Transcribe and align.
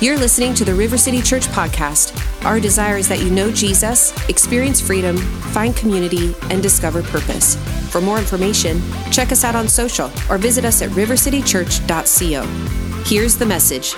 You're 0.00 0.16
listening 0.16 0.54
to 0.54 0.64
the 0.64 0.76
River 0.76 0.96
City 0.96 1.20
Church 1.20 1.48
podcast. 1.48 2.14
Our 2.44 2.60
desire 2.60 2.98
is 2.98 3.08
that 3.08 3.18
you 3.18 3.32
know 3.32 3.50
Jesus, 3.50 4.12
experience 4.28 4.80
freedom, 4.80 5.16
find 5.16 5.74
community, 5.74 6.36
and 6.50 6.62
discover 6.62 7.02
purpose. 7.02 7.56
For 7.90 8.00
more 8.00 8.18
information, 8.18 8.80
check 9.10 9.32
us 9.32 9.42
out 9.42 9.56
on 9.56 9.66
social 9.66 10.08
or 10.30 10.38
visit 10.38 10.64
us 10.64 10.82
at 10.82 10.90
rivercitychurch.co. 10.90 12.42
Here's 13.06 13.36
the 13.36 13.46
message. 13.46 13.96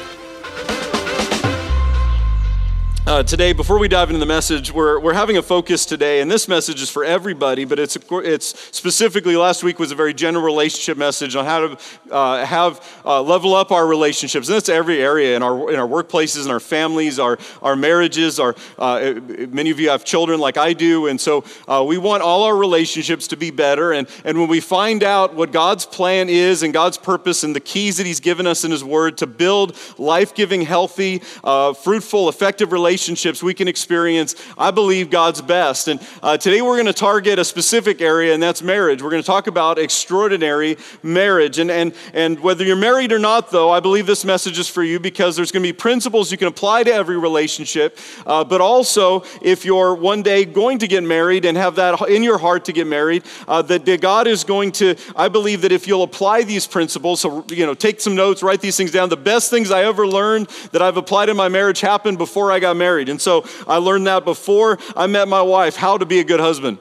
Uh, 3.10 3.24
today, 3.24 3.52
before 3.52 3.76
we 3.76 3.88
dive 3.88 4.08
into 4.08 4.20
the 4.20 4.24
message, 4.24 4.70
we're, 4.70 5.00
we're 5.00 5.12
having 5.12 5.36
a 5.36 5.42
focus 5.42 5.84
today, 5.84 6.20
and 6.20 6.30
this 6.30 6.46
message 6.46 6.80
is 6.80 6.88
for 6.88 7.04
everybody, 7.04 7.64
but 7.64 7.76
it's, 7.76 7.98
it's 8.08 8.68
specifically, 8.70 9.34
last 9.34 9.64
week 9.64 9.80
was 9.80 9.90
a 9.90 9.96
very 9.96 10.14
general 10.14 10.44
relationship 10.44 10.96
message 10.96 11.34
on 11.34 11.44
how 11.44 11.58
to 11.58 11.78
uh, 12.12 12.46
have, 12.46 13.00
uh, 13.04 13.20
level 13.20 13.56
up 13.56 13.72
our 13.72 13.84
relationships. 13.84 14.46
And 14.46 14.54
that's 14.54 14.68
every 14.68 15.02
area 15.02 15.34
in 15.34 15.42
our, 15.42 15.72
in 15.72 15.80
our 15.80 15.88
workplaces, 15.88 16.44
in 16.44 16.52
our 16.52 16.60
families, 16.60 17.18
our, 17.18 17.36
our 17.62 17.74
marriages. 17.74 18.38
Our, 18.38 18.54
uh, 18.78 19.14
many 19.48 19.70
of 19.70 19.80
you 19.80 19.90
have 19.90 20.04
children 20.04 20.38
like 20.38 20.56
I 20.56 20.72
do, 20.72 21.08
and 21.08 21.20
so 21.20 21.42
uh, 21.66 21.84
we 21.84 21.98
want 21.98 22.22
all 22.22 22.44
our 22.44 22.56
relationships 22.56 23.26
to 23.26 23.36
be 23.36 23.50
better. 23.50 23.90
And, 23.90 24.06
and 24.24 24.38
when 24.38 24.48
we 24.48 24.60
find 24.60 25.02
out 25.02 25.34
what 25.34 25.50
God's 25.50 25.84
plan 25.84 26.28
is 26.28 26.62
and 26.62 26.72
God's 26.72 26.96
purpose 26.96 27.42
and 27.42 27.56
the 27.56 27.60
keys 27.60 27.96
that 27.96 28.06
He's 28.06 28.20
given 28.20 28.46
us 28.46 28.62
in 28.62 28.70
His 28.70 28.84
Word 28.84 29.18
to 29.18 29.26
build 29.26 29.76
life 29.98 30.32
giving, 30.32 30.62
healthy, 30.62 31.22
uh, 31.42 31.72
fruitful, 31.72 32.28
effective 32.28 32.70
relationships, 32.70 32.99
relationships 33.00 33.42
we 33.42 33.54
can 33.54 33.66
experience, 33.66 34.34
I 34.58 34.70
believe, 34.70 35.08
God's 35.08 35.40
best. 35.40 35.88
And 35.88 36.06
uh, 36.22 36.36
today 36.36 36.60
we're 36.60 36.76
going 36.76 36.84
to 36.84 36.92
target 36.92 37.38
a 37.38 37.44
specific 37.46 38.02
area, 38.02 38.34
and 38.34 38.42
that's 38.42 38.60
marriage. 38.60 39.02
We're 39.02 39.08
going 39.08 39.22
to 39.22 39.26
talk 39.26 39.46
about 39.46 39.78
extraordinary 39.78 40.76
marriage. 41.02 41.58
And, 41.58 41.70
and, 41.70 41.94
and 42.12 42.38
whether 42.40 42.62
you're 42.62 42.76
married 42.76 43.10
or 43.10 43.18
not, 43.18 43.50
though, 43.50 43.70
I 43.70 43.80
believe 43.80 44.04
this 44.04 44.22
message 44.22 44.58
is 44.58 44.68
for 44.68 44.82
you 44.82 45.00
because 45.00 45.34
there's 45.34 45.50
going 45.50 45.62
to 45.62 45.68
be 45.68 45.72
principles 45.72 46.30
you 46.30 46.36
can 46.36 46.48
apply 46.48 46.82
to 46.84 46.92
every 46.92 47.16
relationship. 47.16 47.96
Uh, 48.26 48.44
but 48.44 48.60
also, 48.60 49.24
if 49.40 49.64
you're 49.64 49.94
one 49.94 50.22
day 50.22 50.44
going 50.44 50.78
to 50.80 50.86
get 50.86 51.02
married 51.02 51.46
and 51.46 51.56
have 51.56 51.76
that 51.76 52.06
in 52.10 52.22
your 52.22 52.36
heart 52.36 52.66
to 52.66 52.72
get 52.72 52.86
married, 52.86 53.22
uh, 53.48 53.62
that 53.62 54.02
God 54.02 54.26
is 54.26 54.44
going 54.44 54.72
to, 54.72 54.94
I 55.16 55.28
believe 55.28 55.62
that 55.62 55.72
if 55.72 55.86
you'll 55.86 56.02
apply 56.02 56.42
these 56.42 56.66
principles, 56.66 57.20
so, 57.20 57.46
you 57.48 57.64
know, 57.64 57.72
take 57.72 57.98
some 57.98 58.14
notes, 58.14 58.42
write 58.42 58.60
these 58.60 58.76
things 58.76 58.90
down. 58.90 59.08
The 59.08 59.16
best 59.16 59.48
things 59.48 59.70
I 59.70 59.84
ever 59.84 60.06
learned 60.06 60.48
that 60.72 60.82
I've 60.82 60.98
applied 60.98 61.30
in 61.30 61.36
my 61.38 61.48
marriage 61.48 61.80
happened 61.80 62.18
before 62.18 62.52
I 62.52 62.60
got 62.60 62.76
married. 62.80 63.08
And 63.08 63.20
so 63.20 63.44
I 63.68 63.76
learned 63.76 64.08
that 64.08 64.24
before 64.24 64.78
I 64.96 65.06
met 65.06 65.28
my 65.28 65.42
wife, 65.42 65.76
how 65.76 65.98
to 65.98 66.06
be 66.06 66.18
a 66.18 66.24
good 66.24 66.40
husband. 66.40 66.78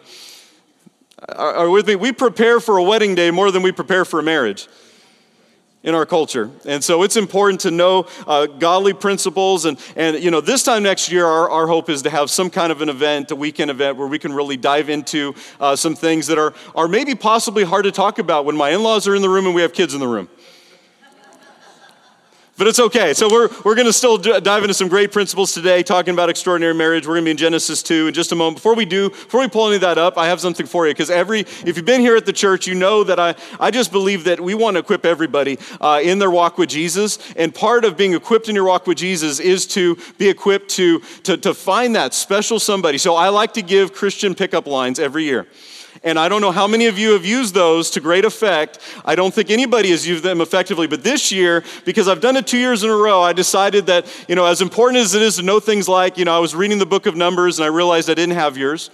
Are, 1.28 1.54
are 1.54 1.70
with 1.70 1.88
me? 1.88 1.96
We 1.96 2.12
prepare 2.12 2.60
for 2.60 2.78
a 2.78 2.84
wedding 2.84 3.14
day 3.14 3.30
more 3.30 3.52
than 3.52 3.62
we 3.62 3.72
prepare 3.72 4.06
for 4.06 4.20
a 4.20 4.24
marriage 4.24 4.68
in 5.82 5.96
our 5.96 6.06
culture. 6.06 6.52
And 6.66 6.84
so 6.84 7.04
it's 7.04 7.16
important 7.16 7.62
to 7.62 7.72
know 7.72 8.08
uh, 8.28 8.48
godly 8.48 8.94
principles. 8.94 9.66
And, 9.66 9.78
and, 9.96 10.22
you 10.22 10.30
know, 10.30 10.42
this 10.42 10.64
time 10.64 10.84
next 10.84 11.12
year, 11.12 11.26
our, 11.26 11.50
our 11.50 11.68
hope 11.68 11.90
is 11.90 12.02
to 12.02 12.10
have 12.10 12.30
some 12.30 12.50
kind 12.50 12.72
of 12.72 12.82
an 12.82 12.90
event, 12.90 13.32
a 13.32 13.36
weekend 13.36 13.72
event, 13.72 13.98
where 13.98 14.08
we 14.08 14.20
can 14.20 14.34
really 14.34 14.58
dive 14.58 14.90
into 14.90 15.34
uh, 15.60 15.76
some 15.76 15.96
things 15.96 16.28
that 16.28 16.38
are, 16.38 16.54
are 16.76 16.88
maybe 16.88 17.16
possibly 17.16 17.64
hard 17.64 17.86
to 17.86 17.92
talk 17.92 18.20
about 18.20 18.46
when 18.46 18.58
my 18.58 18.72
in 18.72 18.84
laws 18.84 19.08
are 19.08 19.16
in 19.16 19.22
the 19.22 19.30
room 19.30 19.46
and 19.46 19.56
we 19.56 19.62
have 19.62 19.74
kids 19.74 19.94
in 19.94 20.00
the 20.00 20.08
room 20.08 20.30
but 22.60 22.68
it's 22.68 22.80
okay. 22.80 23.14
So 23.14 23.30
we're, 23.32 23.48
we're 23.64 23.74
going 23.74 23.88
to 23.88 23.94
still 23.94 24.18
dive 24.18 24.64
into 24.64 24.74
some 24.74 24.90
great 24.90 25.14
principles 25.14 25.54
today, 25.54 25.82
talking 25.82 26.14
about 26.14 26.30
extraordinary 26.30 26.74
marriage. 26.74 27.08
We're 27.08 27.14
going 27.14 27.24
to 27.24 27.28
be 27.28 27.32
in 27.32 27.38
Genesis 27.38 27.82
2 27.82 28.08
in 28.08 28.14
just 28.14 28.34
a 28.34 28.36
moment. 28.36 28.58
Before 28.58 28.76
we 28.76 28.84
do, 28.84 29.10
before 29.10 29.40
we 29.40 29.48
pull 29.48 29.68
any 29.68 29.76
of 29.76 29.82
that 29.82 29.98
up, 29.98 30.18
I 30.18 30.28
have 30.28 30.42
something 30.42 30.66
for 30.66 30.86
you. 30.86 30.94
Because 30.94 31.10
every, 31.10 31.40
if 31.40 31.78
you've 31.78 31.86
been 31.86 32.02
here 32.02 32.18
at 32.18 32.26
the 32.26 32.34
church, 32.34 32.68
you 32.68 32.76
know 32.76 33.06
that 33.06 33.18
I, 33.18 33.36
I 33.62 33.72
just 33.72 33.94
believe 33.94 34.26
that 34.26 34.42
we 34.42 34.56
want 34.56 34.76
to 34.76 34.80
equip 34.82 35.06
everybody 35.06 35.58
uh, 35.80 36.02
in 36.04 36.20
their 36.20 36.30
walk 36.30 36.58
with 36.58 36.68
Jesus. 36.68 37.18
And 37.38 37.56
part 37.56 37.86
of 37.86 37.96
being 37.96 38.14
equipped 38.14 38.50
in 38.50 38.56
your 38.56 38.66
walk 38.66 38.88
with 38.88 38.98
Jesus 38.98 39.40
is 39.40 39.66
to 39.68 39.98
be 40.18 40.28
equipped 40.28 40.70
to, 40.72 41.00
to, 41.24 41.38
to 41.38 41.54
find 41.54 41.96
that 41.96 42.14
special 42.14 42.60
somebody. 42.60 42.98
So 42.98 43.16
I 43.16 43.30
like 43.30 43.54
to 43.54 43.62
give 43.62 43.94
Christian 43.94 44.36
pickup 44.36 44.68
lines 44.68 45.00
every 45.00 45.24
year. 45.24 45.48
And 46.04 46.18
I 46.18 46.30
don't 46.30 46.42
know 46.42 46.52
how 46.52 46.68
many 46.68 46.86
of 46.86 46.98
you 46.98 47.12
have 47.12 47.26
used 47.26 47.54
those 47.54 47.90
to 47.92 48.00
great 48.00 48.26
effect. 48.26 48.80
I 49.04 49.16
don't 49.16 49.34
think 49.34 49.50
anybody 49.50 49.90
has 49.92 50.08
used 50.08 50.24
them 50.24 50.42
effectively. 50.42 50.88
But 50.88 51.04
this 51.04 51.32
year, 51.32 51.64
because 51.86 52.08
I've 52.08 52.22
done 52.22 52.38
it 52.38 52.48
two 52.48 52.58
years 52.58 52.84
in 52.84 52.90
a 52.90 52.96
row, 52.96 53.22
I 53.22 53.34
decided 53.34 53.86
that, 53.88 54.06
you 54.28 54.36
know, 54.36 54.46
as 54.46 54.62
important 54.62 55.02
as 55.02 55.14
it 55.14 55.22
is 55.22 55.36
to 55.38 55.42
know 55.42 55.60
things 55.60 55.90
like, 55.90 56.18
you 56.18 56.26
know, 56.26 56.36
I 56.36 56.40
was 56.40 56.56
reading 56.56 56.80
the 56.80 56.86
book 56.86 57.06
of 57.06 57.16
Numbers 57.16 57.60
and 57.60 57.66
I 57.66 57.70
realized 57.70 58.10
I 58.10 58.14
didn't 58.14 58.36
have 58.36 58.58
yours. 58.58 58.90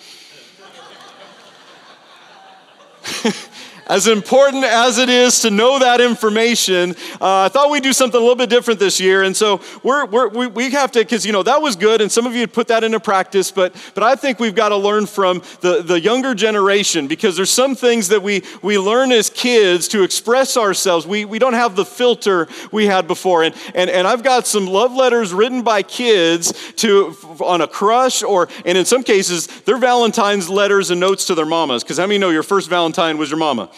as 3.87 4.07
important 4.07 4.63
as 4.63 4.97
it 4.97 5.09
is 5.09 5.41
to 5.41 5.49
know 5.49 5.79
that 5.79 6.01
information, 6.01 6.91
uh, 7.21 7.45
I 7.45 7.49
thought 7.49 7.69
we'd 7.69 7.83
do 7.83 7.93
something 7.93 8.17
a 8.17 8.21
little 8.21 8.35
bit 8.35 8.49
different 8.49 8.79
this 8.79 8.99
year. 8.99 9.23
And 9.23 9.35
so 9.35 9.61
we're, 9.83 10.05
we're, 10.05 10.27
we, 10.29 10.47
we 10.47 10.69
have 10.71 10.91
to, 10.93 10.99
because, 10.99 11.25
you 11.25 11.31
know, 11.31 11.43
that 11.43 11.61
was 11.61 11.75
good, 11.75 12.01
and 12.01 12.11
some 12.11 12.25
of 12.25 12.33
you 12.33 12.41
had 12.41 12.53
put 12.53 12.67
that 12.67 12.83
into 12.83 12.99
practice, 12.99 13.51
but, 13.51 13.75
but 13.93 14.03
I 14.03 14.15
think 14.15 14.39
we've 14.39 14.55
got 14.55 14.69
to 14.69 14.77
learn 14.77 15.05
from 15.05 15.41
the, 15.61 15.81
the 15.81 15.99
younger 15.99 16.33
generation 16.33 17.07
because 17.07 17.35
there's 17.35 17.51
some 17.51 17.75
things 17.75 18.07
that 18.09 18.21
we, 18.21 18.43
we 18.61 18.77
learn 18.77 19.11
as 19.11 19.29
kids 19.29 19.87
to 19.89 20.03
express 20.03 20.57
ourselves. 20.57 21.05
We, 21.05 21.25
we 21.25 21.39
don't 21.39 21.53
have 21.53 21.75
the 21.75 21.85
filter 21.85 22.47
we 22.71 22.85
had 22.85 23.07
before. 23.07 23.43
And, 23.43 23.55
and, 23.73 23.89
and 23.89 24.07
I've 24.07 24.23
got 24.23 24.47
some 24.47 24.67
love 24.67 24.93
letters 24.93 25.33
written 25.33 25.61
by 25.61 25.83
kids 25.83 26.53
to, 26.77 27.15
on 27.39 27.61
a 27.61 27.67
crush, 27.67 28.23
or, 28.23 28.49
and 28.65 28.77
in 28.77 28.85
some 28.85 29.03
cases, 29.03 29.47
they're 29.65 29.77
Valentine's 29.77 30.49
letters 30.49 30.89
and 30.91 30.99
notes 30.99 31.25
to 31.25 31.35
their 31.35 31.45
mamas. 31.45 31.83
Because 31.83 31.97
how 31.97 32.07
many 32.07 32.17
know 32.17 32.29
your 32.29 32.43
first 32.43 32.69
Valentine 32.69 33.17
was 33.17 33.29
your 33.29 33.39
mama? 33.39 33.69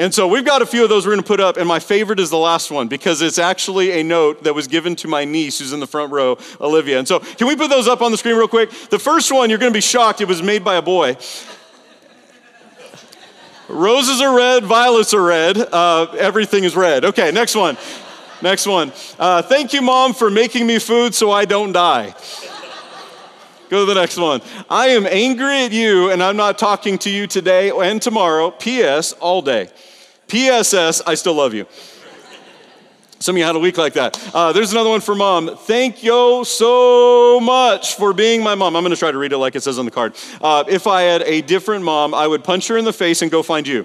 And 0.00 0.14
so 0.14 0.26
we've 0.26 0.46
got 0.46 0.62
a 0.62 0.66
few 0.66 0.82
of 0.82 0.88
those 0.88 1.04
we're 1.04 1.12
going 1.12 1.22
to 1.22 1.28
put 1.28 1.40
up, 1.40 1.58
and 1.58 1.68
my 1.68 1.78
favorite 1.78 2.20
is 2.20 2.30
the 2.30 2.38
last 2.38 2.70
one 2.70 2.88
because 2.88 3.20
it's 3.20 3.38
actually 3.38 4.00
a 4.00 4.02
note 4.02 4.44
that 4.44 4.54
was 4.54 4.66
given 4.66 4.96
to 4.96 5.08
my 5.08 5.26
niece 5.26 5.58
who's 5.58 5.74
in 5.74 5.80
the 5.80 5.86
front 5.86 6.10
row, 6.10 6.38
Olivia. 6.58 6.98
And 6.98 7.06
so, 7.06 7.18
can 7.18 7.46
we 7.46 7.54
put 7.54 7.68
those 7.68 7.86
up 7.86 8.00
on 8.00 8.10
the 8.10 8.16
screen 8.16 8.34
real 8.34 8.48
quick? 8.48 8.70
The 8.88 8.98
first 8.98 9.30
one, 9.30 9.50
you're 9.50 9.58
going 9.58 9.74
to 9.74 9.76
be 9.76 9.82
shocked, 9.82 10.22
it 10.22 10.26
was 10.26 10.42
made 10.42 10.64
by 10.64 10.76
a 10.76 10.82
boy. 10.82 11.18
Roses 13.68 14.22
are 14.22 14.34
red, 14.34 14.64
violets 14.64 15.12
are 15.12 15.22
red, 15.22 15.58
uh, 15.58 16.06
everything 16.18 16.64
is 16.64 16.74
red. 16.74 17.04
Okay, 17.04 17.30
next 17.30 17.54
one. 17.54 17.76
Next 18.40 18.66
one. 18.66 18.94
Uh, 19.18 19.42
thank 19.42 19.74
you, 19.74 19.82
mom, 19.82 20.14
for 20.14 20.30
making 20.30 20.66
me 20.66 20.78
food 20.78 21.14
so 21.14 21.30
I 21.30 21.44
don't 21.44 21.72
die. 21.72 22.14
Go 23.68 23.84
to 23.84 23.94
the 23.94 24.00
next 24.00 24.16
one. 24.16 24.40
I 24.70 24.88
am 24.88 25.06
angry 25.06 25.58
at 25.58 25.72
you, 25.72 26.10
and 26.10 26.22
I'm 26.22 26.38
not 26.38 26.56
talking 26.56 26.96
to 27.00 27.10
you 27.10 27.26
today 27.26 27.70
and 27.70 28.00
tomorrow. 28.00 28.50
P.S. 28.50 29.12
all 29.12 29.42
day. 29.42 29.68
P.S.S. 30.30 31.02
I 31.06 31.14
still 31.14 31.34
love 31.34 31.54
you. 31.54 31.66
Some 33.18 33.34
of 33.34 33.38
you 33.38 33.44
had 33.44 33.54
a 33.54 33.58
week 33.58 33.76
like 33.76 33.92
that. 33.94 34.18
Uh, 34.32 34.52
there's 34.52 34.72
another 34.72 34.88
one 34.88 35.02
for 35.02 35.14
mom. 35.14 35.54
Thank 35.54 36.02
you 36.02 36.42
so 36.46 37.38
much 37.38 37.96
for 37.96 38.14
being 38.14 38.42
my 38.42 38.54
mom. 38.54 38.76
I'm 38.76 38.82
going 38.82 38.94
to 38.94 38.98
try 38.98 39.12
to 39.12 39.18
read 39.18 39.32
it 39.32 39.38
like 39.38 39.56
it 39.56 39.62
says 39.62 39.78
on 39.78 39.84
the 39.84 39.90
card. 39.90 40.14
Uh, 40.40 40.64
if 40.68 40.86
I 40.86 41.02
had 41.02 41.20
a 41.22 41.42
different 41.42 41.84
mom, 41.84 42.14
I 42.14 42.26
would 42.26 42.44
punch 42.44 42.68
her 42.68 42.78
in 42.78 42.86
the 42.86 42.94
face 42.94 43.20
and 43.20 43.30
go 43.30 43.42
find 43.42 43.66
you. 43.66 43.84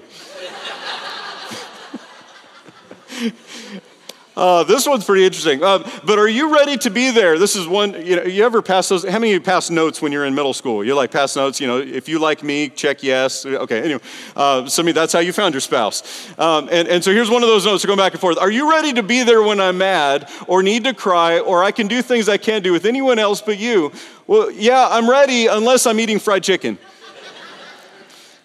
Uh, 4.36 4.62
this 4.64 4.86
one's 4.86 5.04
pretty 5.04 5.24
interesting. 5.24 5.62
Uh, 5.62 5.78
but 6.04 6.18
are 6.18 6.28
you 6.28 6.54
ready 6.54 6.76
to 6.76 6.90
be 6.90 7.10
there? 7.10 7.38
This 7.38 7.56
is 7.56 7.66
one, 7.66 8.04
you 8.04 8.16
know, 8.16 8.22
you 8.24 8.44
ever 8.44 8.60
pass 8.60 8.88
those? 8.88 9.02
How 9.02 9.18
many 9.18 9.32
of 9.32 9.34
you 9.34 9.40
pass 9.40 9.70
notes 9.70 10.02
when 10.02 10.12
you're 10.12 10.26
in 10.26 10.34
middle 10.34 10.52
school? 10.52 10.84
You 10.84 10.94
like 10.94 11.10
pass 11.10 11.36
notes, 11.36 11.58
you 11.58 11.66
know, 11.66 11.78
if 11.78 12.06
you 12.06 12.18
like 12.18 12.42
me, 12.42 12.68
check 12.68 13.02
yes. 13.02 13.46
Okay, 13.46 13.80
anyway. 13.80 14.00
Uh, 14.34 14.66
some 14.66 14.86
that's 14.92 15.12
how 15.12 15.20
you 15.20 15.32
found 15.32 15.54
your 15.54 15.62
spouse. 15.62 16.28
Um, 16.38 16.68
and, 16.70 16.86
and 16.86 17.02
so 17.02 17.12
here's 17.12 17.30
one 17.30 17.42
of 17.42 17.48
those 17.48 17.64
notes, 17.64 17.84
going 17.86 17.96
back 17.96 18.12
and 18.12 18.20
forth. 18.20 18.36
Are 18.38 18.50
you 18.50 18.70
ready 18.70 18.92
to 18.92 19.02
be 19.02 19.22
there 19.22 19.42
when 19.42 19.58
I'm 19.58 19.78
mad 19.78 20.30
or 20.46 20.62
need 20.62 20.84
to 20.84 20.92
cry 20.92 21.38
or 21.40 21.64
I 21.64 21.72
can 21.72 21.86
do 21.86 22.02
things 22.02 22.28
I 22.28 22.36
can't 22.36 22.62
do 22.62 22.72
with 22.72 22.84
anyone 22.84 23.18
else 23.18 23.40
but 23.40 23.58
you? 23.58 23.90
Well, 24.26 24.50
yeah, 24.50 24.86
I'm 24.90 25.08
ready 25.08 25.46
unless 25.46 25.86
I'm 25.86 25.98
eating 25.98 26.18
fried 26.18 26.42
chicken. 26.42 26.78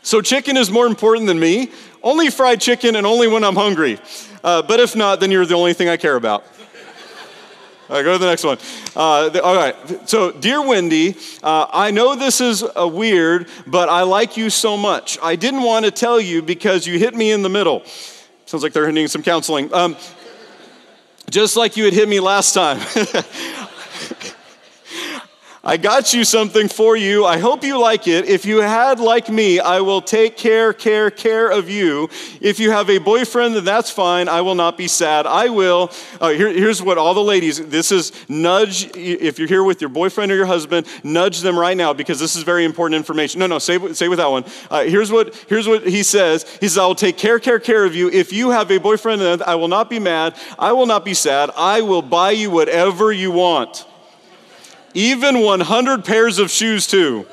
So 0.04 0.22
chicken 0.22 0.56
is 0.56 0.72
more 0.72 0.88
important 0.88 1.28
than 1.28 1.40
me. 1.40 1.70
Only 2.02 2.30
fried 2.30 2.62
chicken 2.62 2.96
and 2.96 3.06
only 3.06 3.28
when 3.28 3.44
I'm 3.44 3.56
hungry. 3.56 4.00
Uh, 4.44 4.62
but 4.62 4.80
if 4.80 4.96
not, 4.96 5.20
then 5.20 5.32
you're 5.32 5.46
the 5.46 5.56
only 5.56 5.74
thing 5.74 5.90
I 5.90 5.98
care 5.98 6.16
about. 6.16 6.44
All 7.90 7.98
right, 7.98 8.04
go 8.04 8.14
to 8.14 8.20
the 8.20 8.26
next 8.26 8.46
one. 8.46 8.58
Uh, 8.96 9.28
the, 9.28 9.44
all 9.44 9.56
right. 9.56 9.76
So, 10.08 10.32
dear 10.32 10.66
Wendy, 10.66 11.18
uh, 11.44 11.68
I 11.74 11.92
know 11.92 12.16
this 12.16 12.40
is 12.40 12.64
uh, 12.64 12.88
weird, 12.88 13.50
but 13.68 13.90
I 13.90 14.04
like 14.04 14.38
you 14.38 14.50
so 14.50 14.78
much. 14.78 15.18
I 15.22 15.36
didn't 15.36 15.64
want 15.64 15.84
to 15.84 15.92
tell 15.92 16.20
you 16.20 16.42
because 16.42 16.88
you 16.88 16.98
hit 16.98 17.14
me 17.14 17.32
in 17.32 17.42
the 17.42 17.50
middle. 17.50 17.84
Sounds 18.46 18.64
like 18.64 18.72
they're 18.72 18.90
needing 18.92 19.10
some 19.10 19.24
counseling. 19.24 19.74
Um, 19.74 19.98
just 21.30 21.58
like 21.58 21.76
you 21.76 21.84
had 21.84 21.94
hit 21.94 22.08
me 22.08 22.22
last 22.22 22.54
time. 22.54 22.80
I 25.64 25.78
got 25.78 26.12
you 26.12 26.24
something 26.24 26.70
for 26.70 26.98
you. 26.98 27.24
I 27.24 27.38
hope 27.38 27.64
you 27.64 27.80
like 27.80 28.08
it. 28.08 28.26
If 28.26 28.46
you 28.46 28.62
had 28.62 29.00
like 29.00 29.30
me, 29.30 29.60
I 29.60 29.82
will 29.82 30.02
take 30.02 30.36
care, 30.36 30.74
care, 30.74 31.12
care 31.12 31.52
of 31.52 31.70
you. 31.70 32.10
If 32.42 32.60
you 32.60 32.72
have 32.72 32.90
a 32.90 32.98
boyfriend, 32.98 33.54
then 33.54 33.64
that's 33.64 33.92
fine. 33.92 34.28
I 34.28 34.42
will 34.42 34.56
not 34.56 34.76
be 34.76 34.88
sad. 34.88 35.28
I 35.28 35.50
will. 35.50 35.92
Uh, 36.20 36.30
here, 36.30 36.52
here's 36.52 36.82
what 36.82 36.98
all 36.98 37.14
the 37.14 37.24
ladies, 37.24 37.64
this 37.68 37.92
is 37.92 38.12
nudge. 38.28 38.90
If 38.98 39.38
you're 39.38 39.48
here 39.48 39.64
with 39.64 39.82
your 39.82 39.92
boyfriend 39.92 40.32
or 40.32 40.36
your 40.36 40.48
husband, 40.48 40.88
nudge 41.04 41.42
them 41.42 41.60
right 41.60 41.78
now 41.78 41.94
because 41.94 42.20
this 42.20 42.36
is 42.36 42.42
very 42.42 42.66
important 42.66 42.98
information. 42.98 43.38
No, 43.38 43.46
no, 43.46 43.60
say, 43.60 43.78
say 43.94 44.08
with 44.08 44.18
that 44.18 44.32
one. 44.32 44.46
Uh, 44.72 44.86
here's, 44.86 45.12
what, 45.12 45.36
here's 45.48 45.68
what 45.68 45.88
he 45.88 46.02
says. 46.02 46.44
He 46.60 46.70
says, 46.70 46.80
I 46.80 46.88
will 46.88 46.96
take 46.96 47.20
care, 47.20 47.38
care, 47.38 47.60
care 47.60 47.86
of 47.86 47.94
you. 47.94 48.10
If 48.10 48.34
you 48.34 48.50
have 48.50 48.72
a 48.72 48.80
boyfriend, 48.80 49.22
then 49.22 49.44
I 49.44 49.54
will 49.54 49.68
not 49.68 49.92
be 49.92 50.00
mad. 50.00 50.36
I 50.58 50.72
will 50.72 50.88
not 50.88 51.06
be 51.06 51.14
sad. 51.14 51.52
I 51.56 51.82
will 51.82 52.02
buy 52.02 52.32
you 52.32 52.50
whatever 52.50 53.12
you 53.12 53.30
want 53.30 53.86
even 54.94 55.42
100 55.42 56.06
pairs 56.06 56.40
of 56.40 56.50
shoes, 56.52 56.88
too. 56.88 57.26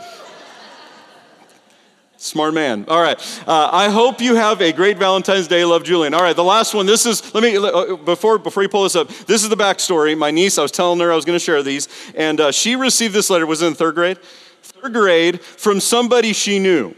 Smart 2.20 2.52
man. 2.52 2.84
All 2.88 3.00
right. 3.00 3.16
Uh, 3.46 3.70
I 3.72 3.90
hope 3.90 4.20
you 4.20 4.34
have 4.34 4.60
a 4.60 4.72
great 4.72 4.99
Valentine's 4.99 5.46
Day. 5.46 5.64
Love, 5.64 5.84
Julian. 5.84 6.14
All 6.14 6.20
right. 6.20 6.34
The 6.34 6.43
last 6.43 6.75
one. 6.75 6.84
This 6.84 7.06
is. 7.06 7.32
Let 7.32 7.44
me 7.44 7.56
uh, 7.56 7.94
before 7.94 8.38
before 8.38 8.64
you 8.64 8.69
pull 8.69 8.82
this 8.82 8.96
up. 8.96 9.08
This 9.08 9.44
is 9.44 9.49
the 9.49 9.56
backstory. 9.56 10.19
My 10.19 10.32
niece. 10.32 10.58
I 10.58 10.62
was 10.62 10.72
telling 10.72 10.99
her 10.99 11.12
I 11.12 11.14
was 11.14 11.25
going 11.25 11.38
to 11.38 11.44
share 11.44 11.62
these, 11.62 11.87
and 12.16 12.40
uh, 12.40 12.50
she 12.50 12.75
received 12.75 13.14
this 13.14 13.31
letter. 13.31 13.46
Was 13.46 13.62
in 13.62 13.75
third 13.75 13.94
grade. 13.94 14.19
Third 14.62 14.94
grade 14.94 15.40
from 15.40 15.78
somebody 15.78 16.32
she 16.32 16.58
knew, 16.58 16.93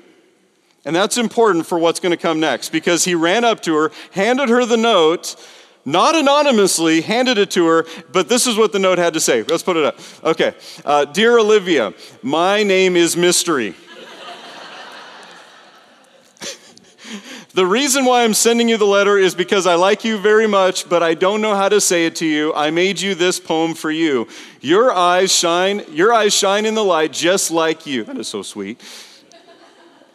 and 0.86 0.96
that's 0.96 1.18
important 1.18 1.66
for 1.66 1.78
what's 1.78 2.00
going 2.00 2.12
to 2.12 2.16
come 2.16 2.40
next 2.40 2.70
because 2.70 3.04
he 3.04 3.14
ran 3.14 3.44
up 3.44 3.60
to 3.64 3.74
her, 3.74 3.92
handed 4.12 4.48
her 4.48 4.64
the 4.64 4.78
note 4.78 5.36
not 5.84 6.14
anonymously, 6.14 7.00
handed 7.00 7.38
it 7.38 7.50
to 7.52 7.66
her, 7.66 7.86
but 8.12 8.28
this 8.28 8.46
is 8.46 8.56
what 8.56 8.72
the 8.72 8.78
note 8.78 8.98
had 8.98 9.14
to 9.14 9.20
say. 9.20 9.42
Let's 9.42 9.62
put 9.62 9.76
it 9.76 9.84
up. 9.84 9.98
Okay. 10.22 10.54
Uh, 10.84 11.04
Dear 11.06 11.38
Olivia, 11.38 11.94
my 12.22 12.62
name 12.62 12.96
is 12.96 13.16
Mystery. 13.16 13.74
the 17.54 17.66
reason 17.66 18.04
why 18.04 18.24
I'm 18.24 18.34
sending 18.34 18.68
you 18.68 18.76
the 18.76 18.84
letter 18.84 19.16
is 19.16 19.34
because 19.34 19.66
I 19.66 19.74
like 19.74 20.04
you 20.04 20.18
very 20.18 20.46
much, 20.46 20.88
but 20.88 21.02
I 21.02 21.14
don't 21.14 21.40
know 21.40 21.54
how 21.54 21.68
to 21.68 21.80
say 21.80 22.06
it 22.06 22.16
to 22.16 22.26
you. 22.26 22.52
I 22.54 22.70
made 22.70 23.00
you 23.00 23.14
this 23.14 23.40
poem 23.40 23.74
for 23.74 23.90
you. 23.90 24.28
Your 24.60 24.92
eyes 24.92 25.34
shine, 25.34 25.82
your 25.90 26.12
eyes 26.12 26.34
shine 26.34 26.66
in 26.66 26.74
the 26.74 26.84
light 26.84 27.12
just 27.12 27.50
like 27.50 27.86
you. 27.86 28.04
That 28.04 28.18
is 28.18 28.28
so 28.28 28.42
sweet 28.42 28.80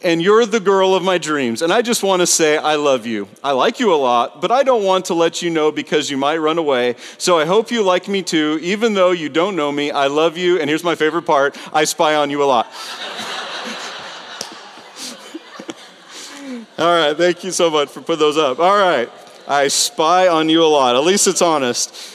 and 0.02 0.20
you're 0.22 0.46
the 0.46 0.60
girl 0.60 0.94
of 0.94 1.02
my 1.02 1.18
dreams. 1.18 1.62
And 1.62 1.72
I 1.72 1.82
just 1.82 2.02
want 2.02 2.20
to 2.20 2.26
say, 2.26 2.56
I 2.58 2.76
love 2.76 3.06
you. 3.06 3.28
I 3.42 3.52
like 3.52 3.80
you 3.80 3.92
a 3.92 3.96
lot, 3.96 4.40
but 4.40 4.50
I 4.50 4.62
don't 4.62 4.84
want 4.84 5.06
to 5.06 5.14
let 5.14 5.42
you 5.42 5.50
know 5.50 5.72
because 5.72 6.10
you 6.10 6.16
might 6.16 6.36
run 6.38 6.58
away. 6.58 6.96
So 7.18 7.38
I 7.38 7.44
hope 7.44 7.70
you 7.70 7.82
like 7.82 8.08
me 8.08 8.22
too, 8.22 8.58
even 8.62 8.94
though 8.94 9.10
you 9.10 9.28
don't 9.28 9.56
know 9.56 9.72
me. 9.72 9.90
I 9.90 10.06
love 10.06 10.36
you. 10.36 10.60
And 10.60 10.68
here's 10.68 10.84
my 10.84 10.94
favorite 10.94 11.22
part 11.22 11.56
I 11.72 11.84
spy 11.84 12.14
on 12.14 12.30
you 12.30 12.42
a 12.42 12.44
lot. 12.44 12.66
All 16.78 16.94
right, 16.94 17.16
thank 17.16 17.42
you 17.42 17.52
so 17.52 17.70
much 17.70 17.88
for 17.88 18.02
putting 18.02 18.18
those 18.18 18.36
up. 18.36 18.58
All 18.58 18.76
right, 18.76 19.10
I 19.48 19.68
spy 19.68 20.28
on 20.28 20.50
you 20.50 20.62
a 20.62 20.68
lot. 20.68 20.94
At 20.94 21.04
least 21.04 21.26
it's 21.26 21.40
honest. 21.40 22.12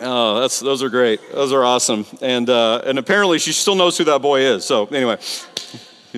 Oh, 0.00 0.40
that's, 0.40 0.60
those 0.60 0.82
are 0.82 0.88
great. 0.88 1.20
Those 1.32 1.52
are 1.52 1.64
awesome. 1.64 2.06
And, 2.20 2.48
uh, 2.48 2.82
and 2.84 2.98
apparently 2.98 3.38
she 3.38 3.52
still 3.52 3.74
knows 3.74 3.98
who 3.98 4.04
that 4.04 4.22
boy 4.22 4.40
is. 4.40 4.64
So, 4.64 4.86
anyway. 4.86 5.18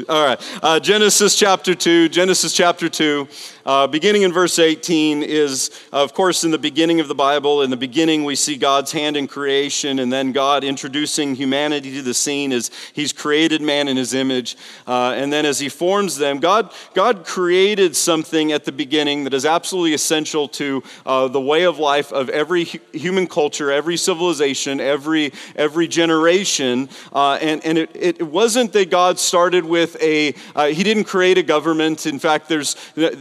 All 0.08 0.26
right. 0.26 0.60
Uh, 0.62 0.78
Genesis 0.78 1.38
chapter 1.38 1.74
2. 1.74 2.10
Genesis 2.10 2.52
chapter 2.52 2.88
2. 2.88 3.26
Uh, 3.66 3.84
beginning 3.88 4.22
in 4.22 4.32
verse 4.32 4.60
18 4.60 5.24
is, 5.24 5.72
of 5.92 6.14
course, 6.14 6.44
in 6.44 6.52
the 6.52 6.58
beginning 6.58 7.00
of 7.00 7.08
the 7.08 7.16
Bible. 7.16 7.62
In 7.62 7.70
the 7.70 7.76
beginning, 7.76 8.22
we 8.22 8.36
see 8.36 8.56
God's 8.56 8.92
hand 8.92 9.16
in 9.16 9.26
creation, 9.26 9.98
and 9.98 10.12
then 10.12 10.30
God 10.30 10.62
introducing 10.62 11.34
humanity 11.34 11.92
to 11.94 12.02
the 12.02 12.14
scene 12.14 12.52
as 12.52 12.70
He's 12.92 13.12
created 13.12 13.60
man 13.60 13.88
in 13.88 13.96
His 13.96 14.14
image. 14.14 14.56
Uh, 14.86 15.14
and 15.16 15.32
then 15.32 15.44
as 15.44 15.58
He 15.58 15.68
forms 15.68 16.16
them, 16.16 16.38
God, 16.38 16.72
God 16.94 17.26
created 17.26 17.96
something 17.96 18.52
at 18.52 18.64
the 18.64 18.70
beginning 18.70 19.24
that 19.24 19.34
is 19.34 19.44
absolutely 19.44 19.94
essential 19.94 20.46
to 20.50 20.84
uh, 21.04 21.26
the 21.26 21.40
way 21.40 21.64
of 21.64 21.80
life 21.80 22.12
of 22.12 22.28
every 22.28 22.66
hu- 22.66 22.78
human 22.92 23.26
culture, 23.26 23.72
every 23.72 23.96
civilization, 23.96 24.80
every, 24.80 25.32
every 25.56 25.88
generation. 25.88 26.88
Uh, 27.12 27.32
and 27.42 27.64
and 27.64 27.78
it, 27.78 27.90
it 27.96 28.22
wasn't 28.22 28.72
that 28.74 28.90
God 28.90 29.18
started 29.18 29.64
with 29.64 30.00
a, 30.00 30.36
uh, 30.54 30.66
He 30.66 30.84
didn't 30.84 31.04
create 31.04 31.36
a 31.36 31.42
government. 31.42 32.06
In 32.06 32.20
fact, 32.20 32.48
there's 32.48 32.76